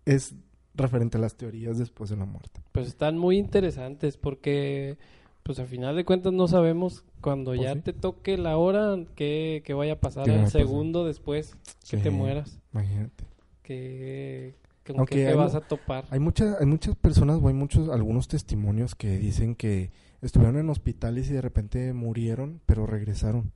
es 0.10 0.34
referente 0.76 1.18
a 1.18 1.22
las 1.22 1.36
teorías 1.36 1.78
después 1.78 2.10
de 2.10 2.18
la 2.18 2.26
muerte. 2.26 2.62
Pues 2.72 2.88
están 2.88 3.18
muy 3.18 3.38
interesantes 3.38 4.18
porque, 4.18 4.98
pues 5.44 5.60
al 5.60 5.68
final 5.68 5.96
de 5.96 6.06
cuentas 6.06 6.34
no 6.34 6.48
sabemos 6.48 7.04
cuando 7.22 7.52
Pues 7.52 7.62
ya 7.62 7.74
sí. 7.74 7.82
te 7.82 7.94
toque 7.94 8.38
la 8.38 8.58
hora 8.58 8.98
que, 9.16 9.62
que 9.66 9.74
vaya 9.74 9.94
a 9.94 10.00
pasar 10.00 10.26
¿Qué 10.26 10.36
el 10.36 10.42
a 10.42 10.50
segundo 10.50 11.06
después 11.06 11.56
que 11.90 11.98
Sí, 11.98 12.04
te 12.04 12.10
mueras. 12.10 12.60
Imagínate. 12.74 13.26
Que, 13.62 14.56
con 14.86 15.00
Aunque 15.00 15.16
qué 15.16 15.24
te 15.26 15.30
hay 15.30 15.36
vas 15.36 15.54
a 15.56 15.62
topar. 15.62 16.06
Hay 16.10 16.20
muchas, 16.20 16.60
hay 16.60 16.66
muchas 16.66 16.96
personas, 16.96 17.40
o 17.42 17.48
hay 17.48 17.54
muchos, 17.54 17.90
algunos 17.90 18.28
testimonios 18.28 18.96
que 18.96 19.18
dicen 19.18 19.56
que 19.56 19.92
estuvieron 20.22 20.58
en 20.58 20.70
hospitales 20.70 21.30
y 21.30 21.34
de 21.34 21.42
repente 21.42 21.94
murieron, 21.94 22.62
pero 22.66 22.86
regresaron. 22.88 23.52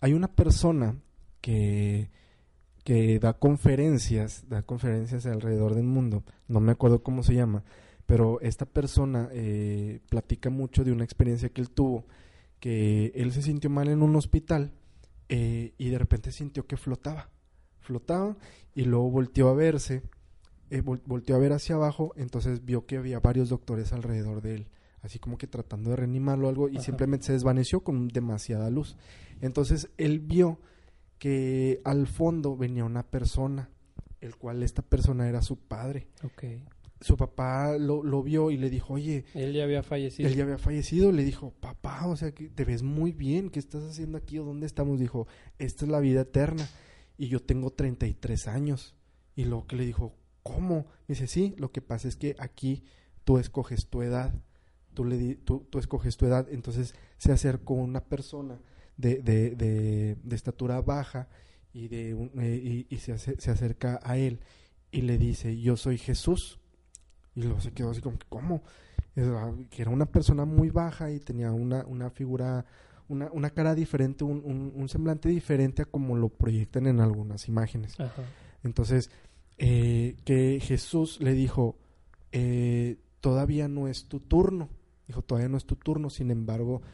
Hay 0.00 0.12
una 0.12 0.28
persona 0.28 0.96
que, 1.40 2.10
que 2.88 3.18
da 3.18 3.34
conferencias, 3.34 4.46
da 4.48 4.62
conferencias 4.62 5.26
alrededor 5.26 5.74
del 5.74 5.84
mundo, 5.84 6.24
no 6.48 6.58
me 6.58 6.72
acuerdo 6.72 7.02
cómo 7.02 7.22
se 7.22 7.34
llama, 7.34 7.62
pero 8.06 8.40
esta 8.40 8.64
persona 8.64 9.28
eh, 9.30 10.00
platica 10.08 10.48
mucho 10.48 10.84
de 10.84 10.92
una 10.92 11.04
experiencia 11.04 11.50
que 11.50 11.60
él 11.60 11.68
tuvo, 11.68 12.06
que 12.60 13.12
él 13.14 13.30
se 13.32 13.42
sintió 13.42 13.68
mal 13.68 13.88
en 13.88 14.02
un 14.02 14.16
hospital 14.16 14.72
eh, 15.28 15.74
y 15.76 15.90
de 15.90 15.98
repente 15.98 16.32
sintió 16.32 16.66
que 16.66 16.78
flotaba, 16.78 17.28
flotaba 17.78 18.38
y 18.74 18.84
luego 18.84 19.10
volteó 19.10 19.50
a 19.50 19.52
verse 19.52 20.00
eh, 20.70 20.82
vol- 20.82 21.02
volteó 21.04 21.36
a 21.36 21.40
ver 21.40 21.52
hacia 21.52 21.74
abajo, 21.74 22.14
entonces 22.16 22.64
vio 22.64 22.86
que 22.86 22.96
había 22.96 23.20
varios 23.20 23.50
doctores 23.50 23.92
alrededor 23.92 24.40
de 24.40 24.54
él, 24.54 24.66
así 25.02 25.18
como 25.18 25.36
que 25.36 25.46
tratando 25.46 25.90
de 25.90 25.96
reanimarlo 25.96 26.46
o 26.46 26.48
algo, 26.48 26.68
y 26.70 26.76
Ajá. 26.76 26.86
simplemente 26.86 27.26
se 27.26 27.32
desvaneció 27.34 27.80
con 27.80 28.08
demasiada 28.08 28.70
luz. 28.70 28.96
Entonces 29.42 29.90
él 29.98 30.20
vio 30.20 30.58
que 31.18 31.80
al 31.84 32.06
fondo 32.06 32.56
venía 32.56 32.84
una 32.84 33.02
persona, 33.04 33.70
el 34.20 34.36
cual 34.36 34.62
esta 34.62 34.82
persona 34.82 35.28
era 35.28 35.42
su 35.42 35.56
padre. 35.58 36.08
Ok. 36.24 36.44
Su 37.00 37.16
papá 37.16 37.78
lo, 37.78 38.02
lo 38.02 38.22
vio 38.24 38.50
y 38.50 38.56
le 38.56 38.70
dijo, 38.70 38.94
oye, 38.94 39.24
Él 39.34 39.52
ya 39.52 39.62
había 39.64 39.84
fallecido. 39.84 40.28
él 40.28 40.34
ya 40.34 40.42
había 40.42 40.58
fallecido, 40.58 41.12
le 41.12 41.22
dijo, 41.24 41.52
papá, 41.60 42.06
o 42.08 42.16
sea, 42.16 42.32
que 42.32 42.48
te 42.48 42.64
ves 42.64 42.82
muy 42.82 43.12
bien, 43.12 43.50
¿qué 43.50 43.60
estás 43.60 43.84
haciendo 43.84 44.18
aquí 44.18 44.38
o 44.40 44.44
dónde 44.44 44.66
estamos? 44.66 44.98
Dijo, 44.98 45.28
esta 45.58 45.84
es 45.84 45.90
la 45.92 46.00
vida 46.00 46.22
eterna 46.22 46.68
y 47.16 47.28
yo 47.28 47.40
tengo 47.40 47.70
33 47.70 48.48
años. 48.48 48.96
Y 49.36 49.44
luego 49.44 49.68
que 49.68 49.76
le 49.76 49.86
dijo, 49.86 50.16
¿cómo? 50.42 50.86
Dice, 51.06 51.28
sí, 51.28 51.54
lo 51.58 51.70
que 51.70 51.80
pasa 51.82 52.08
es 52.08 52.16
que 52.16 52.34
aquí 52.40 52.82
tú 53.22 53.38
escoges 53.38 53.86
tu 53.86 54.02
edad, 54.02 54.34
tú, 54.92 55.04
le 55.04 55.16
di- 55.16 55.36
tú, 55.36 55.68
tú 55.70 55.78
escoges 55.78 56.16
tu 56.16 56.26
edad, 56.26 56.48
entonces 56.50 56.96
se 57.18 57.30
acercó 57.30 57.74
una 57.74 58.00
persona 58.06 58.58
de, 58.98 59.22
de, 59.22 59.56
de, 59.56 60.16
de 60.22 60.36
estatura 60.36 60.82
baja 60.82 61.28
y, 61.72 61.88
de 61.88 62.10
eh, 62.10 62.86
y, 62.90 62.94
y 62.94 62.98
se, 62.98 63.16
se 63.16 63.50
acerca 63.50 63.98
a 64.02 64.18
él 64.18 64.40
y 64.90 65.00
le 65.02 65.16
dice, 65.16 65.58
yo 65.58 65.76
soy 65.76 65.96
Jesús. 65.96 66.58
Y 67.34 67.42
luego 67.42 67.60
se 67.60 67.72
quedó 67.72 67.90
así 67.90 68.00
como, 68.00 68.18
que, 68.18 68.26
¿cómo? 68.28 68.62
Era- 69.14 69.54
que 69.70 69.82
era 69.82 69.90
una 69.90 70.06
persona 70.06 70.44
muy 70.44 70.70
baja 70.70 71.10
y 71.10 71.20
tenía 71.20 71.52
una, 71.52 71.86
una 71.86 72.10
figura, 72.10 72.64
una, 73.08 73.30
una 73.32 73.50
cara 73.50 73.74
diferente, 73.74 74.24
un, 74.24 74.42
un, 74.44 74.72
un 74.74 74.88
semblante 74.88 75.28
diferente 75.28 75.82
a 75.82 75.84
como 75.84 76.16
lo 76.16 76.28
proyectan 76.28 76.86
en 76.86 77.00
algunas 77.00 77.48
imágenes. 77.48 77.98
Ajá. 78.00 78.22
Entonces, 78.64 79.10
eh, 79.56 80.16
que 80.24 80.58
Jesús 80.60 81.20
le 81.20 81.32
dijo, 81.34 81.76
eh, 82.32 82.98
todavía 83.20 83.68
no 83.68 83.86
es 83.88 84.08
tu 84.08 84.20
turno. 84.20 84.68
Dijo, 85.06 85.22
todavía 85.22 85.48
no 85.48 85.56
es 85.56 85.64
tu 85.64 85.76
turno, 85.76 86.10
sin 86.10 86.30
embargo, 86.30 86.82
ah, 86.84 86.88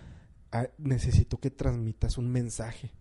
necesito 0.79 1.39
que 1.39 1.51
transmitas 1.51 2.19
un 2.19 2.31
mensaje. 2.31 2.93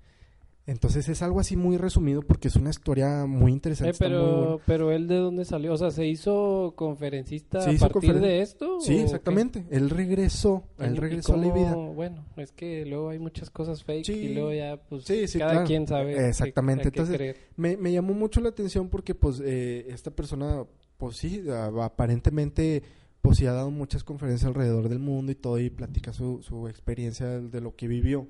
Entonces 0.66 1.10
es 1.10 1.22
algo 1.22 1.42
así 1.42 1.58
muy 1.58 1.76
resumido 1.76 2.22
porque 2.22 2.48
es 2.48 2.56
una 2.56 2.70
historia 2.70 3.26
muy 3.26 3.52
interesante. 3.52 3.90
Eh, 3.90 4.00
muy 4.00 4.10
pero, 4.10 4.46
buena. 4.48 4.64
pero 4.66 4.92
él 4.94 5.10
de 5.10 5.16
dónde 5.18 5.44
salió, 5.44 5.74
o 5.74 5.78
sea, 5.78 5.92
se 5.92 6.08
hizo 6.08 6.72
conferencista 6.78 7.60
Se 7.60 7.72
a 7.76 7.80
partir 7.80 8.12
conferen- 8.14 8.22
de 8.22 8.42
esto. 8.42 8.80
Sí, 8.80 8.94
o 8.94 8.96
qué? 8.96 9.02
exactamente. 9.04 9.66
Él 9.72 9.90
regresó, 9.90 10.64
¿Y- 10.80 10.84
él 10.86 10.96
regresó 10.96 11.34
a 11.34 11.38
la 11.38 11.54
vida. 11.54 11.76
Bueno, 11.76 12.24
es 12.38 12.54
que 12.54 12.86
luego 12.86 13.10
hay 13.10 13.20
muchas 13.20 13.50
cosas 13.50 13.84
fake 13.84 14.06
Sí. 14.06 14.14
y 14.14 14.34
luego 14.36 14.54
ya, 14.54 14.78
pues, 14.88 15.04
Sí, 15.04 15.28
sí, 15.28 15.38
cada 15.38 15.52
claro. 15.52 15.68
quien 15.68 15.86
sabe. 15.86 16.30
Exactamente. 16.30 16.92
qué 16.92 17.00
Entonces. 17.02 17.36
Me, 17.58 17.76
me 17.76 17.92
llamó 17.92 18.14
mucho 18.14 18.40
la 18.40 18.48
atención 18.48 18.88
porque 18.88 19.14
pues 19.16 19.42
eh, 19.44 19.86
esta 19.90 20.12
persona, 20.12 20.64
pues 20.98 21.18
sí, 21.18 21.44
aparentemente 21.82 22.84
pues 23.24 23.38
sí 23.38 23.48
ha 23.48 23.54
dado 23.54 23.72
muchas 23.72 24.04
conferencias 24.04 24.48
alrededor 24.48 24.88
del 24.90 25.00
mundo 25.00 25.32
y 25.32 25.36
todo 25.36 25.58
y 25.60 25.72
platica 25.72 26.14
su, 26.14 26.44
su 26.44 26.68
experiencia 26.68 27.26
de 27.40 27.60
lo 27.62 27.76
que 27.76 27.88
vivió. 27.88 28.28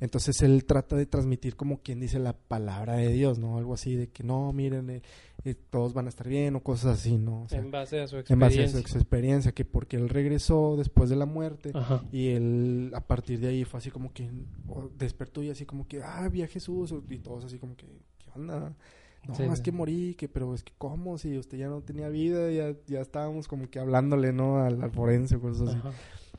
Entonces 0.00 0.40
él 0.42 0.64
trata 0.64 0.94
de 0.94 1.06
transmitir 1.06 1.56
como 1.56 1.82
quien 1.82 1.98
dice 1.98 2.20
la 2.20 2.32
palabra 2.32 2.94
de 2.94 3.08
Dios, 3.12 3.40
¿no? 3.40 3.58
Algo 3.58 3.74
así 3.74 3.96
de 3.96 4.06
que 4.10 4.22
no, 4.22 4.52
miren, 4.52 4.88
eh, 4.90 5.02
eh, 5.44 5.56
todos 5.70 5.92
van 5.92 6.06
a 6.06 6.08
estar 6.08 6.28
bien 6.28 6.54
o 6.54 6.62
cosas 6.62 7.00
así, 7.00 7.16
¿no? 7.18 7.42
O 7.42 7.48
sea, 7.48 7.58
en 7.58 7.72
base 7.72 7.98
a 8.00 8.06
su 8.06 8.14
en 8.14 8.20
experiencia. 8.20 8.62
base 8.62 8.62
a 8.62 8.68
su 8.72 8.78
ex- 8.78 8.94
experiencia, 8.94 9.50
que 9.52 9.64
porque 9.64 9.96
él 9.96 10.08
regresó 10.08 10.76
después 10.76 11.10
de 11.10 11.16
la 11.16 11.26
muerte 11.26 11.72
Ajá. 11.74 12.04
y 12.12 12.28
él 12.28 12.92
a 12.94 13.00
partir 13.00 13.40
de 13.40 13.48
ahí 13.48 13.64
fue 13.64 13.78
así 13.78 13.90
como 13.90 14.12
que 14.12 14.30
oh, 14.68 14.88
despertó 14.96 15.42
y 15.42 15.50
así 15.50 15.66
como 15.66 15.88
que, 15.88 16.00
ah, 16.00 16.28
vi 16.28 16.42
a 16.42 16.46
Jesús 16.46 16.94
y 17.10 17.18
todos 17.18 17.44
así 17.46 17.58
como 17.58 17.76
que, 17.76 17.86
¿qué 18.18 18.30
onda? 18.36 18.76
No, 19.26 19.34
Sí, 19.34 19.42
es 19.42 19.58
sí. 19.58 19.62
que 19.62 19.72
morí, 19.72 20.14
que 20.14 20.28
pero 20.28 20.54
es 20.54 20.62
que 20.62 20.72
cómo, 20.78 21.18
si 21.18 21.36
usted 21.36 21.58
ya 21.58 21.68
no 21.68 21.80
tenía 21.82 22.08
vida, 22.08 22.50
ya, 22.50 22.74
ya 22.86 23.00
estábamos 23.00 23.46
como 23.48 23.68
que 23.68 23.78
hablándole, 23.78 24.32
¿no? 24.32 24.58
Al, 24.58 24.82
al 24.82 24.90
forense 24.90 25.36
o 25.36 25.40
cosas 25.40 25.68
así. 25.68 25.78
Ajá. 25.78 25.90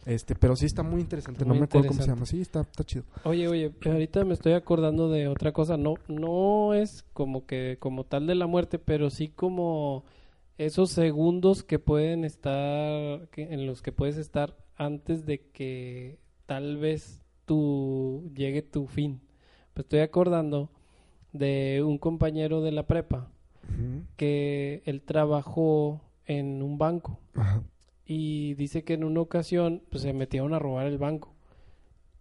Este, 0.06 0.34
pero 0.34 0.56
sí 0.56 0.66
está 0.66 0.82
muy 0.82 1.02
interesante, 1.02 1.44
Muy 1.46 1.54
no 1.56 1.60
me 1.60 1.66
acuerdo 1.66 1.90
cómo 1.90 2.02
se 2.02 2.08
llama, 2.08 2.26
sí, 2.26 2.42
está, 2.42 2.62
está 2.62 2.84
chido. 2.84 3.04
Oye, 3.26 3.48
oye, 3.48 3.72
ahorita 3.86 4.24
me 4.26 4.34
estoy 4.34 4.54
acordando 4.54 5.10
de 5.10 5.28
otra 5.28 5.52
cosa. 5.52 5.78
No, 5.78 5.96
no 6.08 6.74
es 6.74 7.04
como 7.14 7.46
que 7.46 7.78
como 7.80 8.06
tal 8.06 8.26
de 8.26 8.34
la 8.36 8.48
muerte, 8.48 8.80
pero 8.80 9.10
sí 9.10 9.28
como 9.28 10.06
esos 10.58 10.90
segundos 10.92 11.64
que 11.64 11.80
pueden 11.80 12.24
estar, 12.26 13.28
que- 13.30 13.54
en 13.54 13.68
los 13.68 13.82
que 13.82 13.92
puedes 13.92 14.18
estar 14.18 14.56
antes 14.78 15.26
de 15.26 15.42
que 15.52 16.18
tal 16.46 16.78
vez 16.78 17.22
tu 17.46 18.32
llegue 18.34 18.62
tu 18.62 18.88
fin. 18.88 19.22
Me 19.76 19.82
estoy 19.82 20.00
acordando 20.00 20.72
de 21.34 21.84
un 21.86 21.98
compañero 21.98 22.62
de 22.62 22.72
la 22.72 22.84
prepa 22.88 23.30
que 24.18 24.82
él 24.86 25.02
trabajó 25.04 26.02
en 26.26 26.62
un 26.64 26.78
banco 26.80 27.20
Ajá. 27.36 27.62
y 28.06 28.56
dice 28.56 28.84
que 28.84 28.94
en 28.96 29.04
una 29.04 29.22
ocasión 29.22 29.84
pues, 29.92 30.02
se 30.04 30.12
metieron 30.14 30.54
a 30.54 30.60
robar 30.60 30.88
el 30.88 30.98
banco 30.98 31.34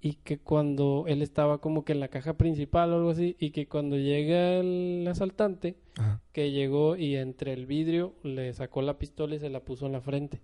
y 0.00 0.14
que 0.14 0.38
cuando 0.38 1.04
él 1.08 1.22
estaba 1.22 1.58
como 1.58 1.84
que 1.84 1.92
en 1.92 2.00
la 2.00 2.08
caja 2.08 2.34
principal 2.34 2.92
o 2.92 2.96
algo 2.96 3.10
así 3.10 3.34
y 3.40 3.50
que 3.50 3.66
cuando 3.66 3.96
llega 3.96 4.58
el 4.60 5.06
asaltante 5.10 5.76
Ajá. 5.96 6.20
que 6.32 6.52
llegó 6.52 6.96
y 6.96 7.16
entre 7.16 7.52
el 7.54 7.66
vidrio 7.66 8.14
le 8.22 8.52
sacó 8.52 8.82
la 8.82 8.98
pistola 8.98 9.34
y 9.34 9.38
se 9.40 9.48
la 9.48 9.60
puso 9.60 9.86
en 9.86 9.92
la 9.92 10.00
frente 10.02 10.40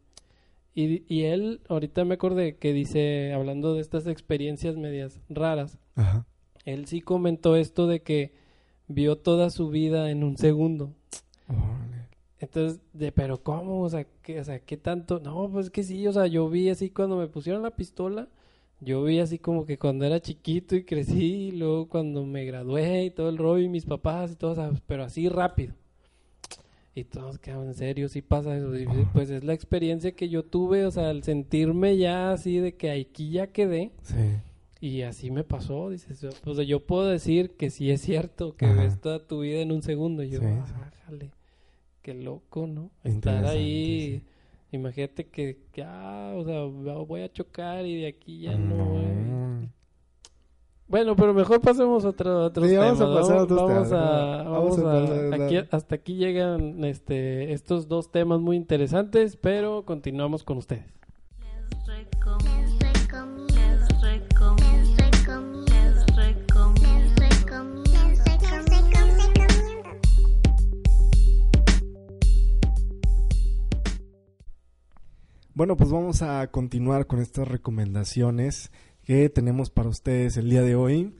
y, 0.74 1.04
y 1.14 1.24
él 1.24 1.60
ahorita 1.68 2.04
me 2.04 2.14
acordé 2.14 2.56
que 2.56 2.72
dice 2.72 3.32
hablando 3.32 3.74
de 3.74 3.80
estas 3.82 4.06
experiencias 4.06 4.76
medias 4.76 5.20
raras 5.28 5.78
Ajá. 5.94 6.26
él 6.64 6.86
sí 6.86 7.00
comentó 7.00 7.56
esto 7.56 7.86
de 7.86 8.00
que 8.02 8.42
vio 8.88 9.16
toda 9.16 9.50
su 9.50 9.68
vida 9.68 10.10
en 10.10 10.24
un 10.24 10.36
segundo 10.36 10.92
entonces, 12.44 12.80
de, 12.92 13.10
pero 13.10 13.42
¿cómo? 13.42 13.82
O 13.82 13.88
sea, 13.88 14.06
¿qué, 14.22 14.40
o 14.40 14.44
sea, 14.44 14.60
¿qué 14.60 14.76
tanto? 14.76 15.20
No, 15.20 15.48
pues 15.50 15.70
que 15.70 15.82
sí, 15.82 16.06
o 16.06 16.12
sea, 16.12 16.26
yo 16.26 16.48
vi 16.48 16.68
así 16.68 16.90
cuando 16.90 17.16
me 17.16 17.26
pusieron 17.26 17.62
la 17.62 17.70
pistola, 17.70 18.28
yo 18.80 19.02
vi 19.02 19.18
así 19.18 19.38
como 19.38 19.66
que 19.66 19.78
cuando 19.78 20.04
era 20.04 20.20
chiquito 20.20 20.76
y 20.76 20.84
crecí, 20.84 21.48
y 21.48 21.52
luego 21.52 21.88
cuando 21.88 22.24
me 22.26 22.44
gradué 22.44 23.04
y 23.04 23.10
todo 23.10 23.28
el 23.28 23.38
rollo 23.38 23.64
y 23.64 23.68
mis 23.68 23.86
papás 23.86 24.32
y 24.32 24.36
todo, 24.36 24.52
o 24.52 24.54
sea, 24.54 24.70
pero 24.86 25.04
así 25.04 25.28
rápido. 25.28 25.74
Y 26.94 27.04
todos 27.04 27.38
quedaban 27.38 27.68
en 27.68 27.74
serio, 27.74 28.08
sí 28.08 28.22
pasa 28.22 28.56
eso. 28.56 28.76
Y, 28.78 28.86
pues 29.12 29.28
es 29.30 29.42
la 29.42 29.52
experiencia 29.52 30.12
que 30.12 30.28
yo 30.28 30.44
tuve, 30.44 30.86
o 30.86 30.90
sea, 30.92 31.10
el 31.10 31.24
sentirme 31.24 31.96
ya 31.96 32.30
así 32.30 32.58
de 32.58 32.76
que 32.76 32.90
aquí 32.90 33.30
ya 33.30 33.48
quedé. 33.48 33.90
Sí. 34.02 34.14
Y 34.80 35.02
así 35.02 35.30
me 35.30 35.44
pasó, 35.44 35.88
dices, 35.90 36.22
o 36.44 36.54
sea, 36.54 36.64
yo 36.64 36.80
puedo 36.80 37.06
decir 37.06 37.52
que 37.56 37.70
sí 37.70 37.90
es 37.90 38.00
cierto, 38.02 38.54
que 38.54 38.66
Ajá. 38.66 38.82
ves 38.82 39.00
toda 39.00 39.18
tu 39.26 39.40
vida 39.40 39.60
en 39.60 39.72
un 39.72 39.82
segundo. 39.82 40.22
Y 40.22 40.30
yo, 40.30 40.40
Sí, 40.40 40.46
ah, 40.46 40.90
jale, 41.06 41.30
qué 42.02 42.12
loco, 42.14 42.66
¿no? 42.66 42.90
Estar 43.02 43.46
ahí, 43.46 44.22
imagínate 44.72 45.26
que, 45.28 45.58
que, 45.72 45.82
ah, 45.82 46.34
o 46.36 46.44
sea, 46.44 46.60
voy 46.64 47.22
a 47.22 47.32
chocar 47.32 47.86
y 47.86 48.02
de 48.02 48.08
aquí 48.08 48.40
ya 48.40 48.56
no. 48.58 49.68
Bueno, 50.86 51.16
pero 51.16 51.32
mejor 51.32 51.62
pasemos 51.62 52.04
a 52.04 52.08
otro, 52.10 52.44
otros 52.44 52.68
Sí, 52.68 52.76
vamos 52.76 53.00
a 53.00 53.06
pasar 53.14 53.46
Vamos 53.48 53.90
a- 53.92 54.42
vamos 54.42 54.78
a 54.80 55.34
aquí- 55.46 55.66
hasta 55.70 55.94
aquí 55.94 56.16
llegan 56.16 56.84
este, 56.84 57.54
estos 57.54 57.88
dos 57.88 58.10
temas 58.12 58.38
muy 58.40 58.56
interesantes, 58.56 59.36
pero 59.38 59.84
continuamos 59.86 60.44
con 60.44 60.58
ustedes. 60.58 60.84
Bueno, 75.54 75.76
pues 75.76 75.90
vamos 75.90 76.22
a 76.22 76.46
continuar 76.48 77.06
con 77.06 77.20
estas 77.20 77.46
recomendaciones 77.46 78.70
que 79.04 79.28
tenemos 79.28 79.70
para 79.70 79.88
ustedes 79.88 80.36
el 80.36 80.50
día 80.50 80.62
de 80.62 80.74
hoy. 80.74 81.14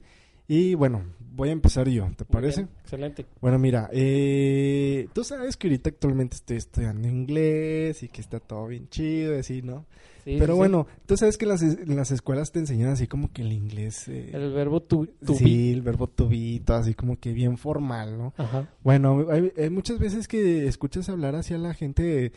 Y 0.47 0.75
bueno, 0.75 1.03
voy 1.33 1.49
a 1.49 1.53
empezar 1.53 1.87
yo, 1.89 2.09
¿te 2.17 2.25
parece? 2.25 2.63
bien, 2.63 2.75
excelente. 2.81 3.25
Bueno, 3.41 3.57
mira, 3.57 3.89
eh, 3.93 5.07
tú 5.13 5.23
sabes 5.23 5.55
que 5.57 5.67
ahorita 5.67 5.89
actualmente 5.89 6.35
estoy 6.35 6.57
estudiando 6.57 7.07
inglés 7.07 8.03
y 8.03 8.09
que 8.09 8.21
está 8.21 8.39
todo 8.39 8.67
bien 8.67 8.89
chido 8.89 9.35
y 9.35 9.39
así, 9.39 9.61
¿no? 9.61 9.85
Sí, 10.25 10.35
Pero 10.39 10.47
sí, 10.47 10.51
sí. 10.53 10.57
bueno, 10.57 10.87
tú 11.05 11.17
sabes 11.17 11.37
que 11.37 11.45
en 11.45 11.49
las, 11.49 11.61
en 11.63 11.95
las 11.95 12.11
escuelas 12.11 12.51
te 12.51 12.59
enseñan 12.59 12.89
así 12.89 13.07
como 13.07 13.31
que 13.31 13.41
el 13.41 13.53
inglés... 13.53 14.07
eh, 14.07 14.31
El 14.33 14.51
verbo 14.53 14.81
to, 14.81 15.07
to 15.25 15.33
be. 15.33 15.39
sí, 15.39 15.71
el 15.71 15.81
verbo 15.81 16.07
to 16.07 16.27
be, 16.27 16.61
todo 16.65 16.77
así 16.77 16.93
como 16.93 17.19
que 17.19 17.31
bien 17.31 17.57
formal, 17.57 18.17
¿no? 18.17 18.33
Ajá. 18.37 18.69
Bueno, 18.83 19.25
hay, 19.31 19.51
hay 19.57 19.69
muchas 19.69 19.97
veces 19.97 20.27
que 20.27 20.67
escuchas 20.67 21.09
hablar 21.09 21.35
hacia 21.35 21.57
la 21.57 21.73
gente, 21.73 22.33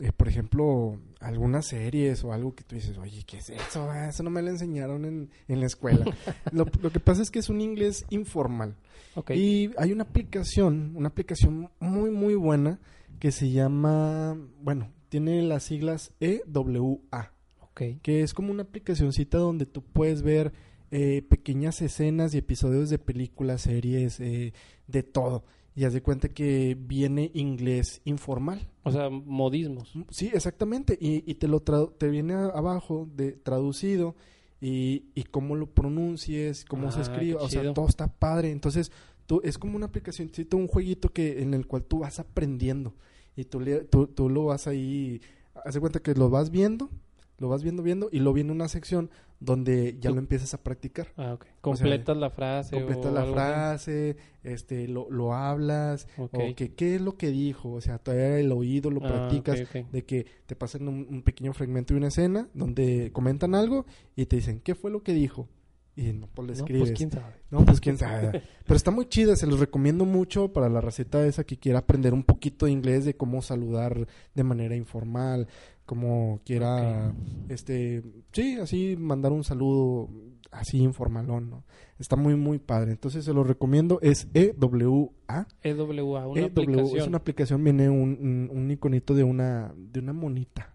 eh, 0.00 0.12
por 0.16 0.28
ejemplo, 0.28 0.98
algunas 1.20 1.66
series 1.66 2.24
o 2.24 2.32
algo 2.32 2.54
que 2.54 2.64
tú 2.64 2.74
dices, 2.74 2.96
oye, 2.98 3.24
¿qué 3.26 3.38
es 3.38 3.50
eso? 3.50 3.90
Ah, 3.90 4.08
eso 4.08 4.22
no 4.22 4.30
me 4.30 4.42
lo 4.42 4.50
enseñaron 4.50 5.04
en, 5.04 5.30
en 5.48 5.60
la 5.60 5.66
escuela. 5.66 6.04
lo, 6.52 6.66
lo 6.80 6.90
que 6.90 7.00
pasa 7.00 7.22
es 7.22 7.30
que 7.30 7.38
es 7.38 7.48
un 7.48 7.60
inglés 7.60 8.06
informal. 8.10 8.76
Ok. 9.14 9.32
Y 9.32 9.70
hay 9.76 9.92
una 9.92 10.04
aplicación, 10.04 10.92
una 10.94 11.08
aplicación 11.08 11.70
muy, 11.80 12.10
muy 12.10 12.34
buena 12.34 12.80
que 13.18 13.32
se 13.32 13.50
llama, 13.50 14.36
bueno, 14.62 14.90
tiene 15.08 15.42
las 15.42 15.64
siglas 15.64 16.12
EWA 16.20 17.32
ok. 17.60 18.00
que 18.02 18.22
es 18.22 18.34
como 18.34 18.50
una 18.50 18.62
aplicacioncita 18.62 19.38
donde 19.38 19.66
tú 19.66 19.82
puedes 19.82 20.22
ver 20.22 20.52
eh, 20.90 21.22
pequeñas 21.28 21.80
escenas 21.82 22.34
y 22.34 22.38
episodios 22.38 22.90
de 22.90 22.98
películas, 22.98 23.62
series, 23.62 24.20
eh, 24.20 24.52
de 24.86 25.02
todo. 25.02 25.44
Y 25.74 25.84
haz 25.84 25.94
de 25.94 26.02
cuenta 26.02 26.28
que 26.28 26.76
viene 26.78 27.30
inglés 27.34 28.02
informal. 28.04 28.68
O 28.82 28.90
sea, 28.92 29.08
modismos. 29.08 29.92
Sí, 30.10 30.30
exactamente. 30.32 30.98
Y, 31.00 31.24
y 31.30 31.34
te 31.36 31.48
lo 31.48 31.60
te 31.60 32.08
viene 32.10 32.34
abajo 32.34 33.08
de 33.14 33.32
traducido 33.32 34.14
y, 34.60 35.04
y 35.14 35.22
cómo 35.24 35.56
lo 35.56 35.70
pronuncies, 35.70 36.64
cómo 36.66 36.92
se 36.92 36.98
Ah, 36.98 37.02
escribe. 37.02 37.34
O 37.36 37.48
sea, 37.48 37.72
todo 37.72 37.88
está 37.88 38.06
padre. 38.08 38.50
Entonces, 38.50 38.92
tú, 39.26 39.40
es 39.44 39.56
como 39.56 39.76
una 39.76 39.86
aplicacioncita, 39.86 40.56
un 40.56 40.68
jueguito 40.68 41.08
que, 41.08 41.40
en 41.42 41.54
el 41.54 41.66
cual 41.66 41.84
tú 41.84 42.00
vas 42.00 42.18
aprendiendo. 42.20 42.94
Y 43.34 43.44
tú, 43.44 43.58
le- 43.60 43.84
tú, 43.84 44.08
tú 44.08 44.28
lo 44.28 44.44
vas 44.44 44.66
ahí. 44.66 45.22
Haz 45.64 45.72
de 45.74 45.80
cuenta 45.80 46.00
que 46.00 46.14
lo 46.14 46.28
vas 46.28 46.50
viendo, 46.50 46.90
lo 47.38 47.48
vas 47.48 47.62
viendo, 47.62 47.82
viendo, 47.82 48.08
y 48.12 48.18
lo 48.18 48.32
viene 48.34 48.52
una 48.52 48.68
sección 48.68 49.08
donde 49.44 49.96
ya 50.00 50.10
lo 50.10 50.18
empiezas 50.18 50.54
a 50.54 50.62
practicar. 50.62 51.08
Ah, 51.16 51.34
ok. 51.34 51.46
Completas 51.60 52.16
la 52.16 52.30
frase. 52.30 52.76
Completas 52.76 53.12
la 53.12 53.24
frase, 53.26 54.16
este, 54.42 54.88
lo, 54.88 55.10
lo 55.10 55.34
hablas, 55.34 56.06
Ok. 56.16 56.34
o 56.34 56.54
que 56.54 56.74
qué 56.74 56.94
es 56.96 57.00
lo 57.00 57.16
que 57.16 57.30
dijo, 57.30 57.72
o 57.72 57.80
sea, 57.80 57.98
todavía 57.98 58.38
el 58.38 58.52
oído 58.52 58.90
lo 58.90 59.04
Ah, 59.04 59.08
practicas, 59.08 59.60
de 59.92 60.04
que 60.04 60.26
te 60.46 60.54
pasan 60.56 60.88
un, 60.88 61.06
un 61.10 61.22
pequeño 61.22 61.52
fragmento 61.52 61.94
de 61.94 61.98
una 61.98 62.08
escena 62.08 62.48
donde 62.54 63.10
comentan 63.12 63.54
algo 63.54 63.86
y 64.16 64.26
te 64.26 64.36
dicen, 64.36 64.60
¿qué 64.60 64.74
fue 64.74 64.90
lo 64.90 65.02
que 65.02 65.12
dijo? 65.12 65.48
Y 65.94 66.12
no, 66.14 66.26
pues 66.32 66.46
le 66.48 66.52
No, 66.54 66.58
escribes. 66.58 66.88
pues 66.88 66.98
quién 66.98 67.10
sabe. 67.10 67.34
No, 67.50 67.64
pues 67.66 67.80
quién 67.80 67.98
sabe. 67.98 68.42
Pero 68.64 68.76
está 68.76 68.90
muy 68.90 69.06
chida, 69.06 69.36
se 69.36 69.46
los 69.46 69.60
recomiendo 69.60 70.04
mucho 70.06 70.52
para 70.52 70.68
la 70.68 70.80
receta 70.80 71.26
esa 71.26 71.44
que 71.44 71.58
quiera 71.58 71.80
aprender 71.80 72.14
un 72.14 72.22
poquito 72.22 72.66
de 72.66 72.72
inglés, 72.72 73.04
de 73.04 73.14
cómo 73.16 73.42
saludar 73.42 74.06
de 74.34 74.42
manera 74.44 74.74
informal, 74.74 75.48
cómo 75.84 76.40
quiera, 76.46 77.12
este, 77.50 78.02
sí, 78.32 78.56
así 78.56 78.96
mandar 78.98 79.32
un 79.32 79.44
saludo 79.44 80.08
así 80.50 80.78
informalón, 80.82 81.50
¿no? 81.50 81.64
Está 81.98 82.16
muy, 82.16 82.36
muy 82.36 82.58
padre. 82.58 82.92
Entonces 82.92 83.24
se 83.24 83.32
los 83.34 83.46
recomiendo, 83.46 83.98
es 84.02 84.28
EWA. 84.34 85.46
EWA, 85.62 86.26
una 86.26 86.40
EW, 86.40 86.46
aplicación. 86.46 86.96
es 87.00 87.06
una 87.06 87.16
aplicación, 87.18 87.64
viene 87.64 87.88
un, 87.90 88.18
un, 88.50 88.50
un 88.58 88.70
iconito 88.70 89.14
de 89.14 89.24
una, 89.24 89.74
de 89.76 90.00
una 90.00 90.12
monita. 90.12 90.74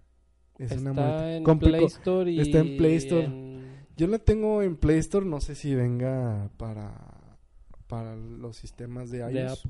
Es 0.58 0.72
una 0.74 0.92
Está 0.92 1.02
monita. 1.02 1.36
en 1.36 1.44
Complico- 1.44 1.78
Play 1.78 1.86
Store 1.86 2.32
y 2.32 2.40
está 2.40 2.60
en 2.60 2.78
Play 2.78 2.96
Store. 2.98 3.26
en- 3.26 3.57
Yo 3.98 4.08
la 4.08 4.20
tengo 4.20 4.62
en 4.62 4.78
Play 4.78 5.00
Store, 5.00 5.26
no 5.26 5.42
sé 5.42 5.56
si 5.56 5.74
venga 5.76 6.50
para, 6.58 6.94
para 7.88 8.16
los 8.16 8.56
sistemas 8.56 9.10
de 9.10 9.20
iOS. 9.20 9.68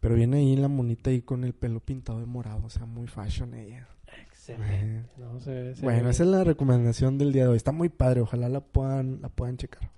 Pero 0.00 0.14
viene 0.16 0.38
ahí 0.38 0.56
la 0.56 0.68
monita 0.68 1.10
ahí 1.10 1.22
con 1.22 1.44
el 1.44 1.54
pelo 1.54 1.80
pintado 1.80 2.20
de 2.20 2.26
morado, 2.26 2.62
o 2.66 2.70
sea, 2.70 2.84
muy 2.84 3.06
fashion 3.06 3.54
ella. 3.54 3.88
Excelente. 4.22 5.08
No, 5.16 5.40
se 5.40 5.74
se 5.74 5.82
Bueno, 5.82 6.10
esa 6.10 6.24
es 6.24 6.28
la 6.28 6.44
recomendación 6.44 7.16
del 7.16 7.32
día 7.32 7.44
de 7.44 7.48
hoy. 7.50 7.56
Está 7.56 7.72
muy 7.72 7.88
padre, 7.88 8.20
ojalá 8.20 8.48
la 8.50 8.60
puedan, 8.60 9.22
la 9.22 9.30
puedan 9.30 9.56
checar. 9.56 9.90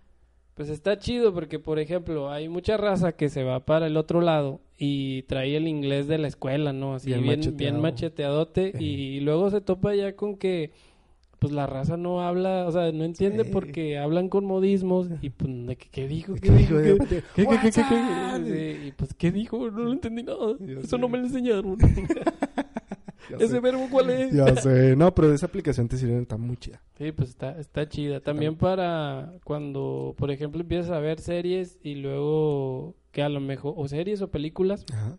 Pues 0.54 0.68
está 0.70 0.96
chido 0.98 1.34
porque, 1.34 1.58
por 1.58 1.78
ejemplo, 1.80 2.30
hay 2.30 2.48
mucha 2.48 2.76
raza 2.76 3.12
que 3.12 3.28
se 3.28 3.42
va 3.42 3.66
para 3.66 3.88
el 3.88 3.96
otro 3.96 4.20
lado 4.20 4.60
y 4.78 5.22
trae 5.24 5.56
el 5.56 5.66
inglés 5.68 6.06
de 6.06 6.18
la 6.18 6.28
escuela, 6.28 6.72
¿no? 6.72 6.94
Así 6.94 7.08
Bien 7.08 7.22
bien, 7.22 7.40
macheteado. 7.40 7.56
bien 7.58 7.82
macheteadote 7.82 8.72
Sí. 8.78 8.84
y 8.84 9.20
luego 9.20 9.50
se 9.50 9.60
topa 9.60 9.94
ya 9.94 10.14
con 10.16 10.36
que 10.36 10.70
pues 11.38 11.52
la 11.52 11.66
raza 11.66 11.96
no 11.96 12.22
habla, 12.22 12.66
o 12.66 12.72
sea, 12.72 12.90
no 12.92 13.04
entiende 13.04 13.44
Sí. 13.44 13.50
porque 13.52 13.98
hablan 13.98 14.28
con 14.28 14.44
modismos 14.46 15.08
y 15.20 15.30
pues 15.30 15.50
de 15.66 15.76
que, 15.76 15.88
qué 15.90 16.08
dijo, 16.08 16.34
¿Qué 16.34 16.40
qué 16.40 16.52
dijo, 16.52 16.76
qué, 16.78 16.96
qué, 17.08 17.22
qué, 17.34 17.46
qué, 17.46 17.70
qué, 17.72 17.82
qué? 17.88 18.86
Y 18.88 18.92
pues 18.92 19.14
qué 19.14 19.30
dijo, 19.32 19.70
no 19.70 19.84
lo 19.84 19.92
entendí 19.92 20.22
nada, 20.22 20.54
eso 20.66 20.86
sé. 20.86 20.98
no 20.98 21.08
me 21.08 21.18
lo 21.18 21.24
enseñaron. 21.26 21.76
Ese 23.38 23.48
sé. 23.48 23.60
verbo 23.60 23.88
cuál 23.90 24.10
es? 24.10 24.32
Ya 24.32 24.54
sé. 24.60 24.94
No, 24.96 25.14
pero 25.14 25.32
esa 25.32 25.46
aplicación 25.46 25.88
te 25.88 25.96
sirve, 25.96 26.18
está 26.20 26.36
muy 26.36 26.56
chida. 26.56 26.80
Sí, 26.96 27.10
pues 27.12 27.30
está, 27.30 27.58
está 27.58 27.88
chida. 27.88 28.20
También 28.20 28.56
para 28.56 29.32
cuando, 29.44 30.14
por 30.16 30.30
ejemplo, 30.30 30.60
empiezas 30.60 30.90
a 30.92 31.00
ver 31.00 31.20
series 31.20 31.78
y 31.82 31.96
luego 31.96 32.94
que 33.10 33.22
a 33.22 33.28
lo 33.28 33.40
mejor, 33.40 33.74
o 33.76 33.88
series 33.88 34.22
o 34.22 34.30
películas, 34.30 34.84
Ajá. 34.92 35.18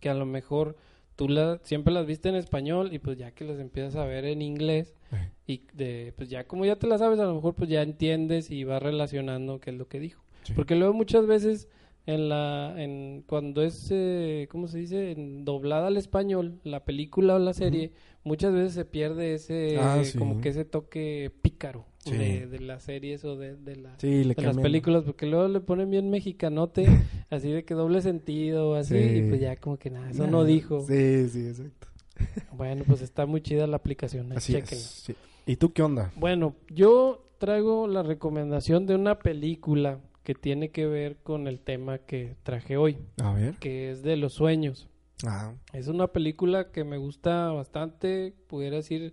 que 0.00 0.08
a 0.08 0.14
lo 0.14 0.26
mejor 0.26 0.76
tú 1.16 1.28
la, 1.28 1.58
siempre 1.62 1.92
las 1.94 2.06
viste 2.06 2.28
en 2.28 2.34
español 2.34 2.92
y 2.92 2.98
pues 2.98 3.16
ya 3.18 3.30
que 3.32 3.44
las 3.44 3.58
empiezas 3.58 3.96
a 3.96 4.04
ver 4.04 4.24
en 4.24 4.42
inglés 4.42 4.94
Eh, 5.12 5.30
y 5.46 5.62
de, 5.74 6.12
pues 6.16 6.28
ya 6.28 6.44
como 6.46 6.64
ya 6.64 6.76
te 6.76 6.86
las 6.86 7.00
sabes, 7.00 7.20
a 7.20 7.24
lo 7.24 7.34
mejor 7.34 7.54
pues 7.54 7.68
ya 7.70 7.82
entiendes 7.82 8.50
y 8.50 8.64
vas 8.64 8.82
relacionando 8.82 9.60
qué 9.60 9.70
es 9.70 9.76
lo 9.76 9.86
que 9.88 10.00
dijo. 10.00 10.24
sí. 10.42 10.52
Porque 10.54 10.74
luego 10.74 10.92
muchas 10.94 11.26
veces 11.26 11.68
en 12.06 12.28
la, 12.28 12.74
en, 12.76 13.22
cuando 13.26 13.62
es, 13.62 13.88
eh, 13.90 14.46
¿cómo 14.50 14.66
se 14.68 14.78
dice? 14.78 15.12
En 15.12 15.44
doblada 15.44 15.86
al 15.86 15.96
español, 15.96 16.60
la 16.64 16.84
película 16.84 17.36
o 17.36 17.38
la 17.38 17.54
serie, 17.54 17.92
muchas 18.24 18.52
veces 18.52 18.74
se 18.74 18.84
pierde 18.84 19.34
ese, 19.34 19.78
Ah, 19.78 20.02
sí. 20.04 20.18
como 20.18 20.40
que 20.40 20.50
ese 20.50 20.64
toque 20.66 21.30
pícaro 21.42 21.86
Sí. 22.04 22.16
de, 22.16 22.46
de 22.46 22.60
las 22.60 22.82
series 22.82 23.24
o 23.24 23.36
de, 23.36 23.56
de, 23.56 23.76
la- 23.76 23.98
Sí, 23.98 24.24
le 24.24 24.34
de 24.34 24.42
las 24.42 24.56
películas, 24.58 25.04
porque 25.04 25.26
luego 25.26 25.48
le 25.48 25.60
ponen 25.60 25.90
bien 25.90 26.10
mexicanote, 26.10 26.84
así 27.30 27.50
de 27.50 27.64
que 27.64 27.74
doble 27.74 28.02
sentido, 28.02 28.74
así, 28.74 28.98
Sí. 28.98 29.16
y 29.18 29.28
pues 29.28 29.40
ya 29.40 29.56
como 29.56 29.78
que 29.78 29.90
nada, 29.90 30.10
eso 30.10 30.24
Nah, 30.24 30.30
no 30.30 30.44
dijo. 30.44 30.80
Sí, 30.86 31.28
sí, 31.28 31.46
exacto. 31.48 31.88
Bueno, 32.56 32.84
pues 32.86 33.02
está 33.02 33.26
muy 33.26 33.40
chida 33.40 33.66
la 33.66 33.76
aplicación, 33.76 34.32
Así 34.32 34.52
chéquenla. 34.52 34.76
es. 34.76 34.82
sí. 35.06 35.14
¿Y 35.46 35.56
tú 35.56 35.72
qué 35.72 35.82
onda? 35.82 36.12
Bueno, 36.16 36.54
yo 36.70 37.26
traigo 37.38 37.86
la 37.88 38.02
recomendación 38.02 38.86
de 38.86 38.94
una 38.94 39.18
película 39.18 39.98
que 40.22 40.34
tiene 40.34 40.70
que 40.70 40.86
ver 40.86 41.16
con 41.22 41.48
el 41.48 41.60
tema 41.60 41.98
que 41.98 42.36
traje 42.44 42.76
hoy, 42.78 42.96
A 43.22 43.34
ver. 43.34 43.54
que 43.56 43.90
es 43.90 44.02
de 44.02 44.16
los 44.16 44.32
sueños. 44.32 44.88
Ah, 45.26 45.52
Es 45.72 45.88
una 45.88 46.08
película 46.08 46.70
que 46.70 46.84
me 46.84 46.96
gusta 46.96 47.50
bastante, 47.50 48.32
pudiera 48.46 48.76
decir 48.76 49.12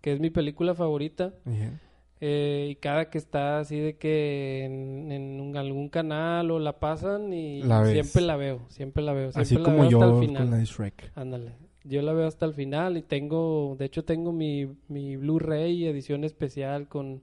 que 0.00 0.12
es 0.12 0.20
mi 0.20 0.30
película 0.30 0.74
favorita. 0.74 1.34
Eh, 2.24 2.68
y 2.70 2.76
cada 2.76 3.10
que 3.10 3.18
está 3.18 3.58
así 3.58 3.78
de 3.80 3.96
que 3.96 4.64
en, 4.64 5.10
en 5.10 5.56
algún 5.56 5.88
canal 5.88 6.52
o 6.52 6.60
la 6.60 6.78
pasan 6.78 7.32
y 7.32 7.62
La 7.64 7.84
siempre 7.84 8.22
la 8.22 8.36
veo, 8.36 8.60
siempre 8.68 9.02
la 9.02 9.12
veo, 9.12 9.32
siempre 9.32 9.42
Así 9.42 9.56
la 9.56 9.62
como 9.64 9.80
veo 9.82 9.90
yo 9.90 10.00
hasta 10.02 10.14
el 10.14 10.20
final. 10.28 10.42
con 10.44 10.50
la 10.52 10.56
de 10.58 10.64
Shrek. 10.64 11.12
Ándale. 11.16 11.52
Yo 11.84 12.00
la 12.00 12.12
veo 12.12 12.28
hasta 12.28 12.46
el 12.46 12.54
final 12.54 12.96
y 12.96 13.02
tengo, 13.02 13.74
de 13.76 13.86
hecho 13.86 14.04
tengo 14.04 14.30
mi, 14.32 14.68
mi 14.86 15.16
Blu-ray 15.16 15.84
edición 15.86 16.22
especial 16.22 16.86
con 16.86 17.22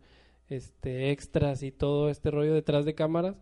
este 0.49 1.11
extras 1.11 1.63
y 1.63 1.71
todo 1.71 2.09
este 2.09 2.29
rollo 2.29 2.53
detrás 2.53 2.83
de 2.83 2.93
cámaras. 2.93 3.35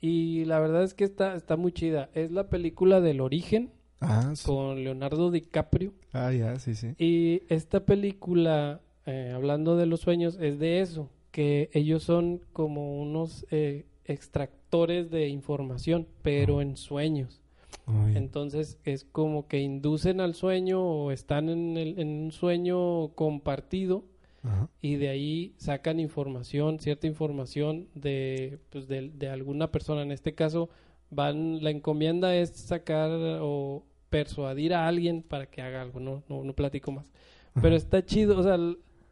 Y 0.00 0.44
la 0.44 0.60
verdad 0.60 0.84
es 0.84 0.94
que 0.94 1.02
está, 1.02 1.34
está 1.34 1.56
muy 1.56 1.72
chida. 1.72 2.08
Es 2.14 2.30
la 2.30 2.48
película 2.48 3.00
del 3.00 3.20
origen 3.20 3.72
Ah, 4.00 4.30
sí. 4.36 4.46
con 4.46 4.84
Leonardo 4.84 5.32
DiCaprio. 5.32 5.92
Ah, 6.12 6.32
ya, 6.32 6.56
sí, 6.60 6.76
sí. 6.76 6.94
Y 6.98 7.42
esta 7.52 7.84
película, 7.84 8.80
eh, 9.08 9.32
hablando 9.34 9.76
de 9.76 9.86
los 9.86 10.00
sueños, 10.00 10.38
es 10.40 10.58
de 10.58 10.80
eso, 10.80 11.08
que 11.30 11.70
ellos 11.72 12.02
son 12.02 12.40
como 12.52 13.00
unos 13.00 13.46
eh, 13.50 13.86
extractores 14.04 15.10
de 15.10 15.28
información, 15.28 16.06
pero 16.22 16.60
en 16.60 16.76
sueños. 16.76 17.40
Entonces 18.16 18.78
es 18.84 19.04
como 19.04 19.46
que 19.48 19.60
inducen 19.60 20.20
al 20.20 20.34
sueño 20.34 20.82
o 20.82 21.10
están 21.10 21.48
en, 21.48 21.76
el- 21.76 21.98
en 21.98 22.08
un 22.24 22.32
sueño 22.32 23.08
compartido 23.14 24.04
y 24.80 24.96
de 24.96 25.08
ahí 25.08 25.52
sacan 25.56 25.98
información, 26.00 26.78
cierta 26.78 27.06
información 27.06 27.88
de, 27.94 28.58
pues, 28.70 28.86
de, 28.88 29.10
de 29.10 29.28
alguna 29.28 29.70
persona. 29.72 30.02
En 30.02 30.12
este 30.12 30.34
caso, 30.34 30.68
van, 31.10 31.62
la 31.62 31.70
encomienda 31.70 32.34
es 32.36 32.50
sacar 32.50 33.10
o 33.42 33.82
persuadir 34.10 34.74
a 34.74 34.86
alguien 34.86 35.22
para 35.22 35.46
que 35.46 35.60
haga 35.60 35.82
algo, 35.82 35.98
no, 36.00 36.22
no, 36.28 36.44
no 36.44 36.52
platico 36.54 36.92
más. 36.92 37.10
Pero 37.60 37.74
está 37.74 38.04
chido, 38.04 38.38
o 38.38 38.42
sea, 38.42 38.56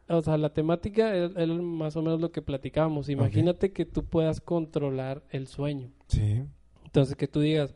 o 0.09 0.21
sea, 0.21 0.37
la 0.37 0.49
temática 0.53 1.15
es, 1.15 1.31
más 1.61 1.95
o 1.95 2.01
menos 2.01 2.21
lo 2.21 2.31
que 2.31 2.41
platicábamos. 2.41 3.09
Imagínate 3.09 3.71
que 3.73 3.85
tú 3.85 4.05
puedas 4.05 4.41
controlar 4.41 5.23
el 5.29 5.47
sueño. 5.47 5.89
Sí. 6.07 6.43
Entonces 6.85 7.15
que 7.15 7.27
tú 7.27 7.41
digas, 7.41 7.75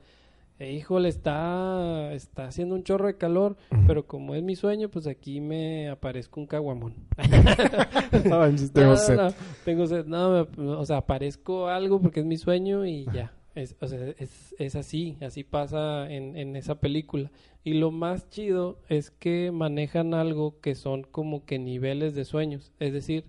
"Eh, 0.59 0.71
híjole, 0.73 1.09
está, 1.09 2.13
está 2.13 2.45
haciendo 2.45 2.75
un 2.75 2.83
chorro 2.83 3.07
de 3.07 3.17
calor, 3.17 3.57
pero 3.87 4.05
como 4.07 4.35
es 4.35 4.43
mi 4.43 4.55
sueño, 4.55 4.89
pues 4.89 5.07
aquí 5.07 5.41
me 5.41 5.89
aparezco 5.89 6.39
un 6.39 6.47
caguamón. 6.47 6.93
No, 8.29 8.39
manches, 8.39 8.67
No, 8.69 8.73
tengo 8.73 8.91
no, 8.91 8.97
sed. 8.97 9.15
no, 9.17 9.33
tengo 9.65 9.87
sed. 9.87 10.05
No, 10.05 10.47
me- 10.57 10.67
o 10.71 10.85
sea, 10.85 10.97
aparezco 10.97 11.67
algo 11.67 11.99
porque 12.01 12.19
es 12.21 12.25
mi 12.25 12.37
sueño 12.37 12.85
y 12.85 13.05
ya. 13.13 13.33
Es, 13.53 13.75
o 13.81 13.87
sea, 13.87 14.13
es, 14.17 14.55
es 14.59 14.75
así, 14.75 15.17
así 15.21 15.43
pasa 15.43 16.11
en, 16.11 16.37
en 16.37 16.55
esa 16.55 16.79
película. 16.79 17.31
Y 17.63 17.73
lo 17.73 17.91
más 17.91 18.29
chido 18.29 18.79
es 18.89 19.11
que 19.11 19.51
manejan 19.51 20.13
algo 20.13 20.59
que 20.61 20.75
son 20.75 21.03
como 21.03 21.45
que 21.45 21.59
niveles 21.59 22.15
de 22.15 22.25
sueños. 22.25 22.71
Es 22.79 22.93
decir, 22.93 23.25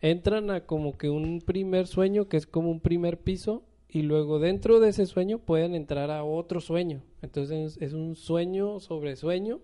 entran 0.00 0.50
a 0.50 0.66
como 0.66 0.96
que 0.96 1.10
un 1.10 1.40
primer 1.40 1.86
sueño 1.86 2.28
que 2.28 2.36
es 2.36 2.46
como 2.46 2.70
un 2.70 2.80
primer 2.80 3.18
piso 3.18 3.62
y 3.88 4.02
luego 4.02 4.38
dentro 4.38 4.78
de 4.78 4.90
ese 4.90 5.06
sueño 5.06 5.38
pueden 5.38 5.74
entrar 5.74 6.10
a 6.10 6.22
otro 6.24 6.60
sueño. 6.60 7.02
Entonces 7.22 7.76
es 7.80 7.92
un 7.92 8.14
sueño 8.14 8.78
sobre 8.78 9.16
sueño, 9.16 9.60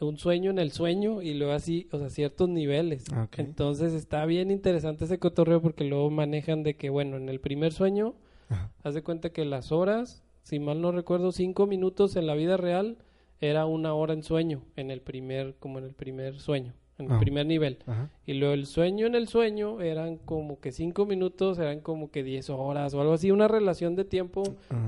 un 0.00 0.16
sueño 0.16 0.50
en 0.50 0.58
el 0.58 0.72
sueño 0.72 1.20
y 1.20 1.34
luego 1.34 1.52
así, 1.52 1.88
o 1.92 1.98
sea, 1.98 2.08
ciertos 2.08 2.48
niveles. 2.48 3.04
Entonces 3.36 3.92
está 3.92 4.24
bien 4.26 4.50
interesante 4.50 5.04
ese 5.04 5.18
cotorreo 5.18 5.60
porque 5.60 5.84
luego 5.84 6.10
manejan 6.10 6.62
de 6.62 6.76
que, 6.76 6.88
bueno, 6.88 7.16
en 7.16 7.28
el 7.28 7.40
primer 7.40 7.72
sueño, 7.72 8.14
Ajá. 8.50 8.70
haz 8.82 8.94
de 8.94 9.02
cuenta 9.02 9.30
que 9.30 9.44
las 9.44 9.72
horas, 9.72 10.22
si 10.42 10.58
mal 10.58 10.80
no 10.82 10.92
recuerdo, 10.92 11.32
cinco 11.32 11.66
minutos 11.66 12.16
en 12.16 12.26
la 12.26 12.34
vida 12.34 12.56
real 12.56 12.98
era 13.40 13.64
una 13.64 13.94
hora 13.94 14.12
en 14.12 14.22
sueño, 14.22 14.62
en 14.76 14.90
el 14.90 15.00
primer, 15.00 15.54
como 15.58 15.78
en 15.78 15.84
el 15.86 15.94
primer 15.94 16.38
sueño, 16.40 16.74
en 16.98 17.10
el 17.10 17.18
primer 17.18 17.46
nivel. 17.46 17.78
Ajá. 17.86 18.10
Y 18.26 18.34
luego 18.34 18.52
el 18.52 18.66
sueño 18.66 19.06
en 19.06 19.14
el 19.14 19.28
sueño 19.28 19.80
eran 19.80 20.18
como 20.18 20.60
que 20.60 20.72
cinco 20.72 21.06
minutos, 21.06 21.58
eran 21.58 21.80
como 21.80 22.10
que 22.10 22.22
diez 22.22 22.50
horas 22.50 22.92
o 22.92 23.00
algo 23.00 23.14
así, 23.14 23.30
una 23.30 23.48
relación 23.48 23.96
de 23.96 24.04
tiempo 24.04 24.42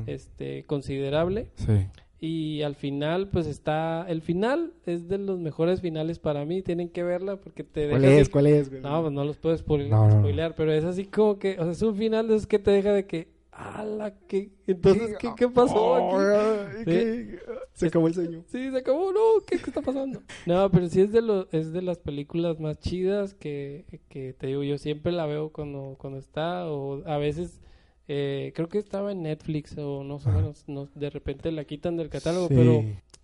este 0.06 0.64
considerable. 0.64 1.48
Sí. 1.54 1.86
Y 2.20 2.62
al 2.62 2.76
final, 2.76 3.28
pues 3.30 3.46
está, 3.48 4.06
el 4.08 4.22
final 4.22 4.74
es 4.86 5.08
de 5.08 5.18
los 5.18 5.40
mejores 5.40 5.80
finales 5.80 6.20
para 6.20 6.44
mí, 6.44 6.62
tienen 6.62 6.88
que 6.88 7.02
verla 7.02 7.36
porque 7.36 7.64
te 7.64 7.88
¿Cuál 7.88 8.02
deja 8.02 8.14
es? 8.14 8.20
así- 8.22 8.30
¿Cuál 8.30 8.46
es? 8.46 8.70
no, 8.70 9.00
pues 9.00 9.12
no 9.12 9.24
los 9.24 9.38
puedo 9.38 9.56
spoil- 9.56 9.88
No, 9.88 10.06
no, 10.06 10.14
no. 10.14 10.18
spoilear, 10.20 10.54
pero 10.54 10.72
es 10.72 10.84
así 10.84 11.06
como 11.06 11.38
que, 11.40 11.58
o 11.58 11.62
sea, 11.64 11.72
es 11.72 11.82
un 11.82 11.96
final 11.96 12.28
de 12.28 12.36
esos 12.36 12.46
que 12.46 12.60
te 12.60 12.70
deja 12.70 12.92
de 12.92 13.06
que, 13.06 13.26
ala, 13.52 14.14
que, 14.26 14.50
entonces, 14.66 15.16
¿qué, 15.18 15.30
qué 15.36 15.48
pasó 15.48 15.74
Oh, 15.76 16.16
aquí? 16.16 16.84
¿qué? 16.84 17.38
Se 17.74 17.86
acabó 17.88 18.06
el 18.08 18.14
sueño. 18.14 18.44
Sí, 18.48 18.70
se 18.70 18.78
acabó, 18.78 19.12
no, 19.12 19.20
¿qué, 19.46 19.58
qué 19.58 19.70
está 19.70 19.82
pasando? 19.82 20.22
No, 20.46 20.70
pero 20.70 20.88
sí 20.88 21.02
es 21.02 21.12
de 21.12 21.22
los, 21.22 21.46
es 21.52 21.72
de 21.72 21.82
las 21.82 21.98
películas 21.98 22.58
más 22.60 22.78
chidas 22.80 23.34
que, 23.34 23.84
que 24.08 24.32
te 24.32 24.46
digo, 24.48 24.62
yo 24.62 24.78
siempre 24.78 25.12
la 25.12 25.26
veo 25.26 25.50
cuando, 25.52 25.96
cuando 25.98 26.18
está, 26.18 26.66
o 26.70 27.06
a 27.06 27.18
veces, 27.18 27.60
eh, 28.08 28.52
creo 28.54 28.68
que 28.68 28.78
estaba 28.78 29.12
en 29.12 29.22
Netflix, 29.22 29.76
o 29.78 30.02
no 30.02 30.18
sé, 30.18 30.30
menos, 30.30 30.64
no, 30.66 30.88
de 30.94 31.10
repente 31.10 31.52
la 31.52 31.64
quitan 31.64 31.96
del 31.96 32.08
catálogo, 32.08 32.48
Sí. 32.48 32.54
pero 32.56 32.82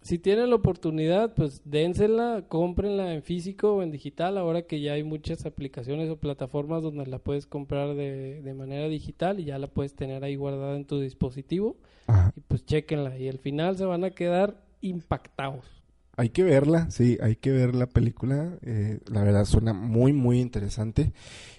si 0.08 0.18
tienen 0.18 0.48
la 0.48 0.56
oportunidad, 0.56 1.34
pues 1.34 1.60
dénsela, 1.66 2.46
cómprenla 2.48 3.12
en 3.12 3.22
físico 3.22 3.74
o 3.74 3.82
en 3.82 3.90
digital, 3.90 4.38
ahora 4.38 4.62
que 4.62 4.80
ya 4.80 4.94
hay 4.94 5.02
muchas 5.02 5.44
aplicaciones 5.44 6.08
o 6.08 6.16
plataformas 6.16 6.82
donde 6.82 7.04
la 7.04 7.18
puedes 7.18 7.44
comprar 7.46 7.94
de, 7.94 8.40
de 8.40 8.54
manera 8.54 8.88
digital 8.88 9.38
y 9.38 9.44
ya 9.44 9.58
la 9.58 9.66
puedes 9.66 9.94
tener 9.94 10.24
ahí 10.24 10.34
guardada 10.34 10.76
en 10.76 10.86
tu 10.86 10.98
dispositivo 10.98 11.76
Ajá. 12.06 12.32
y 12.34 12.40
pues 12.40 12.64
chequenla 12.64 13.18
y 13.18 13.28
al 13.28 13.38
final 13.38 13.76
se 13.76 13.84
van 13.84 14.02
a 14.02 14.08
quedar 14.08 14.64
impactados. 14.80 15.77
Hay 16.18 16.30
que 16.30 16.42
verla, 16.42 16.90
sí, 16.90 17.16
hay 17.22 17.36
que 17.36 17.52
ver 17.52 17.74
la 17.74 17.86
película. 17.86 18.58
eh, 18.62 18.98
la 19.10 19.22
verdad 19.22 19.44
suena 19.44 19.72
muy, 19.72 20.12
muy 20.12 20.40
interesante. 20.40 21.12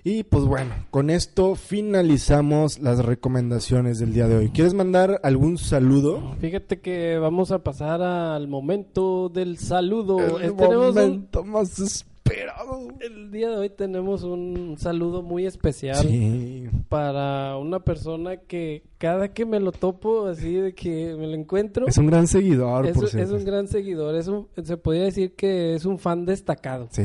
Y 0.04 0.24
pues 0.24 0.44
bueno, 0.44 0.72
con 0.92 1.10
esto 1.10 1.56
finalizamos 1.56 2.80
las 2.80 3.04
recomendaciones 3.06 4.00
del 4.00 4.14
día 4.14 4.28
de 4.28 4.36
hoy. 4.38 4.50
¿Quieres 4.50 4.74
mandar 4.74 5.20
algún 5.24 5.58
saludo? 5.58 6.36
Fíjate 6.40 6.80
que 6.80 7.18
vamos 7.18 7.52
a 7.52 7.64
pasar 7.64 8.02
al 8.02 8.48
momento 8.48 9.30
del 9.30 9.58
saludo. 9.58 10.40
El 10.40 10.56
tenemos 10.56 10.96
un- 10.96 10.96
momento 10.96 11.44
más 11.44 12.06
esperado. 12.30 12.88
el 13.00 13.32
día 13.32 13.50
de 13.50 13.56
hoy 13.58 13.70
tenemos 13.70 14.24
un 14.24 14.76
saludo 14.78 15.22
muy 15.22 15.46
especial 15.46 15.96
Sí. 15.98 16.68
para 16.90 17.58
una 17.58 17.80
persona 17.80 18.38
que 18.38 18.84
cada 18.98 19.34
que 19.34 19.46
me 19.46 19.60
lo 19.60 19.72
topo, 19.72 20.28
así 20.28 20.54
de 20.56 20.74
que 20.74 21.16
me 21.18 21.28
lo 21.28 21.34
encuentro, 21.36 21.88
Es 21.88 21.98
un 21.98 22.08
gran 22.08 22.28
seguidor, 22.28 22.86
es, 22.86 22.94
por 22.96 23.06
es 23.06 23.12
cierto. 23.12 23.36
un 23.36 23.46
gran 23.46 23.68
seguidor. 23.68 24.16
Es 24.16 24.28
un, 24.28 24.48
se 24.62 24.78
podría 24.78 25.04
decir 25.06 25.36
que 25.36 25.74
es 25.76 25.86
un 25.86 26.00
fan 26.00 26.26
destacado. 26.26 26.88
Sí. 26.92 27.04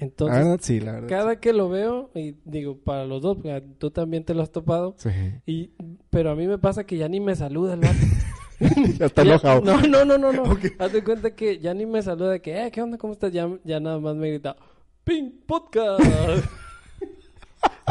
La 0.00 0.06
Entonces, 0.06 0.38
verdad, 0.38 0.58
sí, 0.62 0.80
la 0.80 0.92
verdad. 0.92 1.08
cada 1.08 1.40
que 1.40 1.52
lo 1.52 1.68
veo, 1.68 2.10
y 2.14 2.34
digo, 2.44 2.76
para 2.78 3.04
los 3.06 3.20
dos, 3.22 3.36
porque 3.36 3.62
tú 3.78 3.90
también 3.90 4.24
te 4.24 4.34
lo 4.34 4.42
has 4.42 4.50
topado, 4.50 4.94
Sí. 4.98 5.10
y, 5.46 5.70
pero 6.10 6.30
a 6.30 6.34
mí 6.36 6.46
me 6.46 6.58
pasa 6.58 6.84
que 6.84 6.96
ya 6.96 7.08
ni 7.08 7.20
me 7.20 7.34
saluda 7.36 7.74
el 7.74 7.80
vato. 7.80 7.94
ya 8.98 9.06
está 9.06 9.22
enojado. 9.22 9.60
No, 9.62 9.80
no, 9.80 10.04
no, 10.04 10.18
no, 10.18 10.32
no. 10.32 10.42
Ok. 10.44 10.66
Hazte 10.78 11.02
cuenta 11.02 11.34
que 11.34 11.58
ya 11.58 11.72
ni 11.74 11.86
me 11.86 12.02
saluda 12.02 12.32
de 12.32 12.40
que, 12.42 12.66
eh, 12.66 12.70
¿qué 12.70 12.82
onda? 12.82 12.98
¿Cómo 12.98 13.12
estás? 13.14 13.32
Ya, 13.32 13.48
ya 13.64 13.80
nada 13.80 13.98
más 13.98 14.14
me 14.16 14.28
grita, 14.28 14.56
Pink 15.04 15.34
Podcast. 15.46 16.04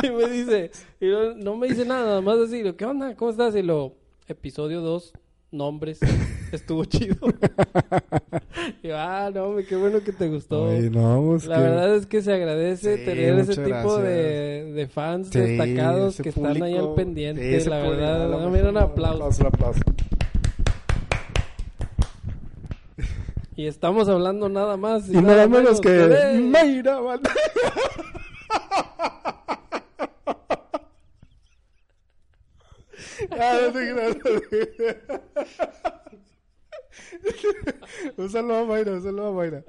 y 0.03 0.09
me 0.11 0.30
dice, 0.30 0.72
y 1.01 1.07
no, 1.07 1.34
no 1.36 1.55
me 1.57 1.67
dice 1.67 1.86
nada, 1.86 2.05
nada 2.05 2.22
más 2.22 2.38
así, 2.39 2.63
lo, 2.63 2.76
¿qué 2.78 2.86
onda? 2.86 3.15
¿Cómo 3.15 3.32
estás? 3.32 3.55
Y 3.55 3.63
lo, 3.63 3.95
episodio 4.28 4.82
2, 4.82 5.13
nombres, 5.51 5.99
estuvo 6.51 6.86
chido. 6.86 7.15
y 8.84 8.88
yo, 8.88 8.97
ah, 8.97 9.32
no, 9.34 9.45
hombre, 9.45 9.65
qué 9.65 9.76
bueno 9.76 9.99
que 10.03 10.11
te 10.13 10.28
gustó. 10.30 10.70
Ay, 10.70 10.89
no, 10.89 11.24
pues 11.28 11.45
La 11.47 11.55
que- 11.57 11.61
verdad 11.63 11.95
es 11.95 12.05
que 12.05 12.22
se 12.22 12.32
agradece 12.34 12.97
Sí, 12.99 13.05
tener 13.05 13.39
ese 13.39 13.61
tipo 13.63 13.97
de, 13.97 14.72
de 14.74 14.88
fans 14.88 15.30
Sí, 15.32 15.39
destacados 15.39 16.17
que 16.22 16.30
están 16.30 16.61
ahí 16.61 16.78
al 16.78 16.93
pendiente, 16.93 17.65
la 17.70 17.78
verdad. 17.80 18.30
mejor, 18.30 18.51
mira, 18.51 18.63
un 18.70 18.70
un 18.70 18.78
aplauso. 18.78 19.41
un 19.41 19.47
aplauso. 19.47 19.82
Y 23.60 23.68
estamos 23.68 24.07
hablando 24.07 24.47
nada 24.47 24.78
más 24.78 25.10
Y 25.10 25.22
nada 25.22 25.45
menos 25.49 25.82
que 25.82 25.89
de- 25.89 26.39
Mayra 26.39 27.01
Banda. 27.01 27.30
Ah. 33.32 33.72
Un 38.18 38.30
saludo 38.30 38.57
a 38.60 38.66
Mayra, 38.66 38.91
un 38.93 39.03
saludo 39.03 39.28
a 39.28 39.32
Mayra. 39.34 39.64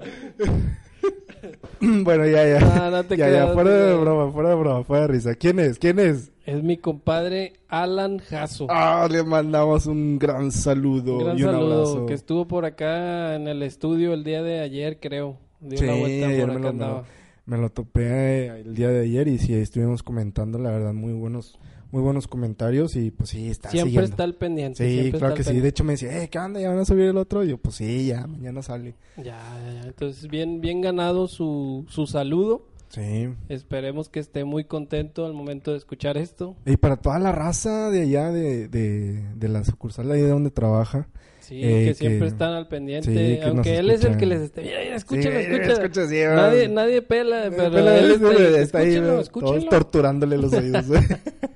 bueno, 1.81 2.25
ya, 2.27 2.45
ya. 2.59 2.89
No 2.89 3.03
te 3.03 3.17
ya, 3.17 3.27
creas, 3.27 3.47
ya, 3.47 3.53
fuera 3.53 3.69
de 3.71 3.95
broma, 3.95 4.31
fuera 4.31 4.49
de 4.49 4.55
broma, 4.55 4.83
fuera 4.83 5.01
de 5.03 5.07
risa. 5.07 5.35
¿Quién 5.35 5.59
es? 5.59 5.79
¿Quién 5.79 5.99
es? 5.99 6.31
Es 6.45 6.63
mi 6.63 6.77
compadre 6.77 7.53
Alan 7.67 8.17
Jasso. 8.19 8.67
Ah, 8.69 9.07
le 9.09 9.23
mandamos 9.23 9.85
un 9.85 10.17
gran 10.17 10.51
saludo 10.51 11.17
Un 11.17 11.23
gran 11.25 11.37
y 11.37 11.43
un 11.43 11.51
saludo 11.51 11.73
abrazo. 11.73 12.05
que 12.07 12.13
estuvo 12.13 12.47
por 12.47 12.65
acá 12.65 13.35
en 13.35 13.47
el 13.47 13.61
estudio 13.63 14.13
el 14.13 14.23
día 14.23 14.41
de 14.41 14.59
ayer, 14.59 14.99
creo. 14.99 15.37
Dio 15.59 15.77
Sí, 15.77 15.83
una 15.85 15.95
vuelta 15.95 16.27
ayer 16.27 16.47
por 16.47 16.59
me 16.59 16.67
acá 16.67 16.77
lo, 16.77 17.03
me 17.45 17.57
lo 17.57 17.69
topé 17.69 18.01
eh, 18.47 18.61
el 18.65 18.75
día 18.75 18.89
de 18.89 19.01
ayer 19.01 19.27
y 19.27 19.37
sí, 19.37 19.53
estuvimos 19.53 20.01
comentando, 20.03 20.57
la 20.57 20.71
verdad, 20.71 20.93
muy 20.93 21.13
buenos 21.13 21.59
muy 21.91 22.01
buenos 22.01 22.27
comentarios 22.27 22.95
y 22.95 23.11
pues 23.11 23.29
sí, 23.29 23.49
está 23.49 23.69
Siempre 23.69 23.89
siguiendo. 23.89 24.09
está 24.09 24.23
al 24.23 24.35
pendiente. 24.35 24.87
Sí, 25.03 25.11
claro 25.11 25.35
que 25.35 25.43
sí. 25.43 25.59
De 25.59 25.67
hecho 25.67 25.83
me 25.83 25.93
decía, 25.93 26.23
eh, 26.23 26.29
¿qué 26.29 26.39
onda? 26.39 26.59
¿Ya 26.59 26.69
van 26.69 26.79
a 26.79 26.85
subir 26.85 27.05
el 27.05 27.17
otro? 27.17 27.43
Y 27.43 27.49
yo, 27.49 27.57
pues 27.57 27.75
sí, 27.75 28.07
ya, 28.07 28.25
mañana 28.27 28.61
sale. 28.61 28.95
pendiente. 29.15 29.29
Ya, 29.29 29.73
ya. 29.81 29.87
Entonces, 29.87 30.27
bien, 30.29 30.61
bien 30.61 30.81
ganado 30.81 31.27
su, 31.27 31.85
su 31.89 32.07
saludo. 32.07 32.67
Sí. 32.89 33.29
Esperemos 33.47 34.09
que 34.09 34.19
esté 34.19 34.43
muy 34.43 34.65
contento 34.65 35.25
al 35.25 35.33
momento 35.33 35.71
de 35.71 35.77
escuchar 35.77 36.17
esto. 36.17 36.55
Y 36.65 36.75
para 36.77 36.97
toda 36.97 37.19
la 37.19 37.31
raza 37.31 37.89
de 37.89 38.01
allá, 38.01 38.31
de, 38.31 38.67
de, 38.67 39.23
de 39.35 39.47
la 39.47 39.63
sucursal 39.63 40.11
ahí 40.11 40.21
de 40.21 40.27
donde 40.27 40.51
trabaja. 40.51 41.07
Sí, 41.39 41.59
Eh, 41.63 41.85
que 41.87 41.93
siempre 41.95 42.27
que- 42.29 42.35
el 42.35 42.53
al 42.53 42.67
pendiente. 42.67 43.13
sí, 43.37 43.39
aunque 43.43 43.77
él 43.77 43.89
es 43.91 44.03
el 44.03 44.15
que 44.17 44.25
les 44.25 44.41
esté. 44.41 44.61
Mira, 44.61 44.95
escúchalo, 44.95 45.39
Sí, 45.39 45.45
escúchalo. 45.71 46.07
sí, 46.09 46.15
nadie, 46.35 46.67
nadie 46.69 47.01
pela, 47.01 47.47
Eh, 47.47 47.51
pero, 47.55 47.71
pero 47.71 47.89
él 47.91 48.11
está, 48.11 48.27
ahí. 48.29 48.61
está 48.61 48.77
ahí, 48.79 48.95
Escúchalo, 49.21 49.51
todos 49.53 49.69
torturándole 49.69 50.37
los 50.37 50.53
oídos. 50.53 50.85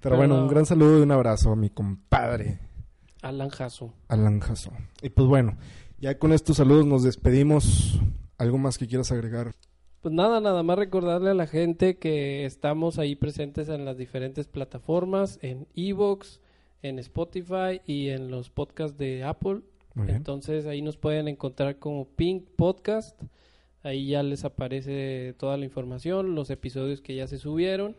Pero, 0.00 0.16
bueno, 0.16 0.36
no. 0.36 0.42
un 0.42 0.48
gran 0.48 0.66
saludo 0.66 0.98
y 0.98 1.02
un 1.02 1.12
abrazo 1.12 1.52
a 1.52 1.56
mi 1.56 1.70
compadre. 1.70 2.58
Alan 3.22 3.50
Jasso. 3.50 3.92
Alan 4.08 4.40
Jasso. 4.40 4.72
Y 5.02 5.10
pues 5.10 5.28
bueno, 5.28 5.56
ya 5.98 6.18
con 6.18 6.32
estos 6.32 6.56
saludos 6.56 6.86
nos 6.86 7.02
despedimos. 7.02 8.00
¿Algo 8.38 8.56
más 8.56 8.78
que 8.78 8.86
quieras 8.86 9.12
agregar? 9.12 9.54
Pues 10.00 10.14
nada, 10.14 10.40
nada 10.40 10.62
más 10.62 10.78
recordarle 10.78 11.30
a 11.30 11.34
la 11.34 11.46
gente 11.46 11.98
que 11.98 12.46
estamos 12.46 12.98
ahí 12.98 13.16
presentes 13.16 13.68
en 13.68 13.84
las 13.84 13.98
diferentes 13.98 14.48
plataformas, 14.48 15.38
en 15.42 15.68
Evox, 15.76 16.40
en 16.80 16.98
Spotify 16.98 17.82
y 17.84 18.08
en 18.08 18.30
los 18.30 18.48
podcasts 18.48 18.96
de 18.96 19.24
Apple. 19.24 19.60
Entonces 20.08 20.64
ahí 20.64 20.80
nos 20.80 20.96
pueden 20.96 21.28
encontrar 21.28 21.78
como 21.78 22.06
Pink 22.06 22.48
Podcast. 22.56 23.20
Ahí 23.82 24.08
ya 24.08 24.22
les 24.22 24.46
aparece 24.46 25.34
toda 25.38 25.58
la 25.58 25.66
información, 25.66 26.34
los 26.34 26.48
episodios 26.48 27.02
que 27.02 27.14
ya 27.14 27.26
se 27.26 27.36
subieron, 27.36 27.96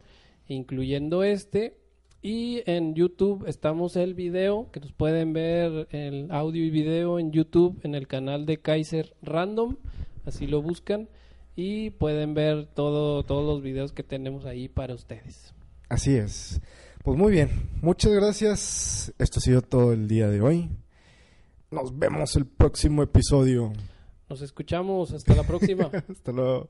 incluyendo 0.48 1.24
este. 1.24 1.78
Y 2.22 2.62
en 2.68 2.94
YouTube 2.94 3.48
estamos 3.48 3.96
el 3.96 4.14
video, 4.14 4.70
que 4.72 4.80
nos 4.80 4.92
pueden 4.92 5.34
ver 5.34 5.88
el 5.90 6.32
audio 6.32 6.64
y 6.64 6.70
video 6.70 7.18
en 7.18 7.32
YouTube 7.32 7.80
en 7.84 7.96
el 7.96 8.08
canal 8.08 8.46
de 8.46 8.58
Kaiser 8.58 9.16
Random, 9.24 9.78
así 10.26 10.46
lo 10.46 10.62
buscan 10.62 11.10
y 11.56 11.90
pueden 11.90 12.36
ver 12.36 12.68
todo 12.68 13.24
todos 13.24 13.44
los 13.44 13.64
videos 13.64 13.92
que 13.92 14.04
tenemos 14.04 14.46
ahí 14.46 14.70
para 14.70 14.94
ustedes. 14.94 15.56
Así 15.90 16.16
es. 16.16 16.62
Pues 17.04 17.18
muy 17.18 17.32
bien, 17.32 17.50
muchas 17.82 18.12
gracias. 18.12 19.12
Esto 19.18 19.40
ha 19.40 19.42
sido 19.42 19.62
todo 19.64 19.92
el 19.92 20.08
día 20.08 20.30
de 20.30 20.42
hoy. 20.42 20.70
Nos 21.72 21.98
vemos 21.98 22.36
el 22.36 22.46
próximo 22.46 23.02
episodio. 23.02 23.74
Nos 24.30 24.42
escuchamos, 24.44 25.12
hasta 25.12 25.34
la 25.34 25.44
próxima. 25.44 25.86
Hasta 26.10 26.32
luego. 26.32 26.70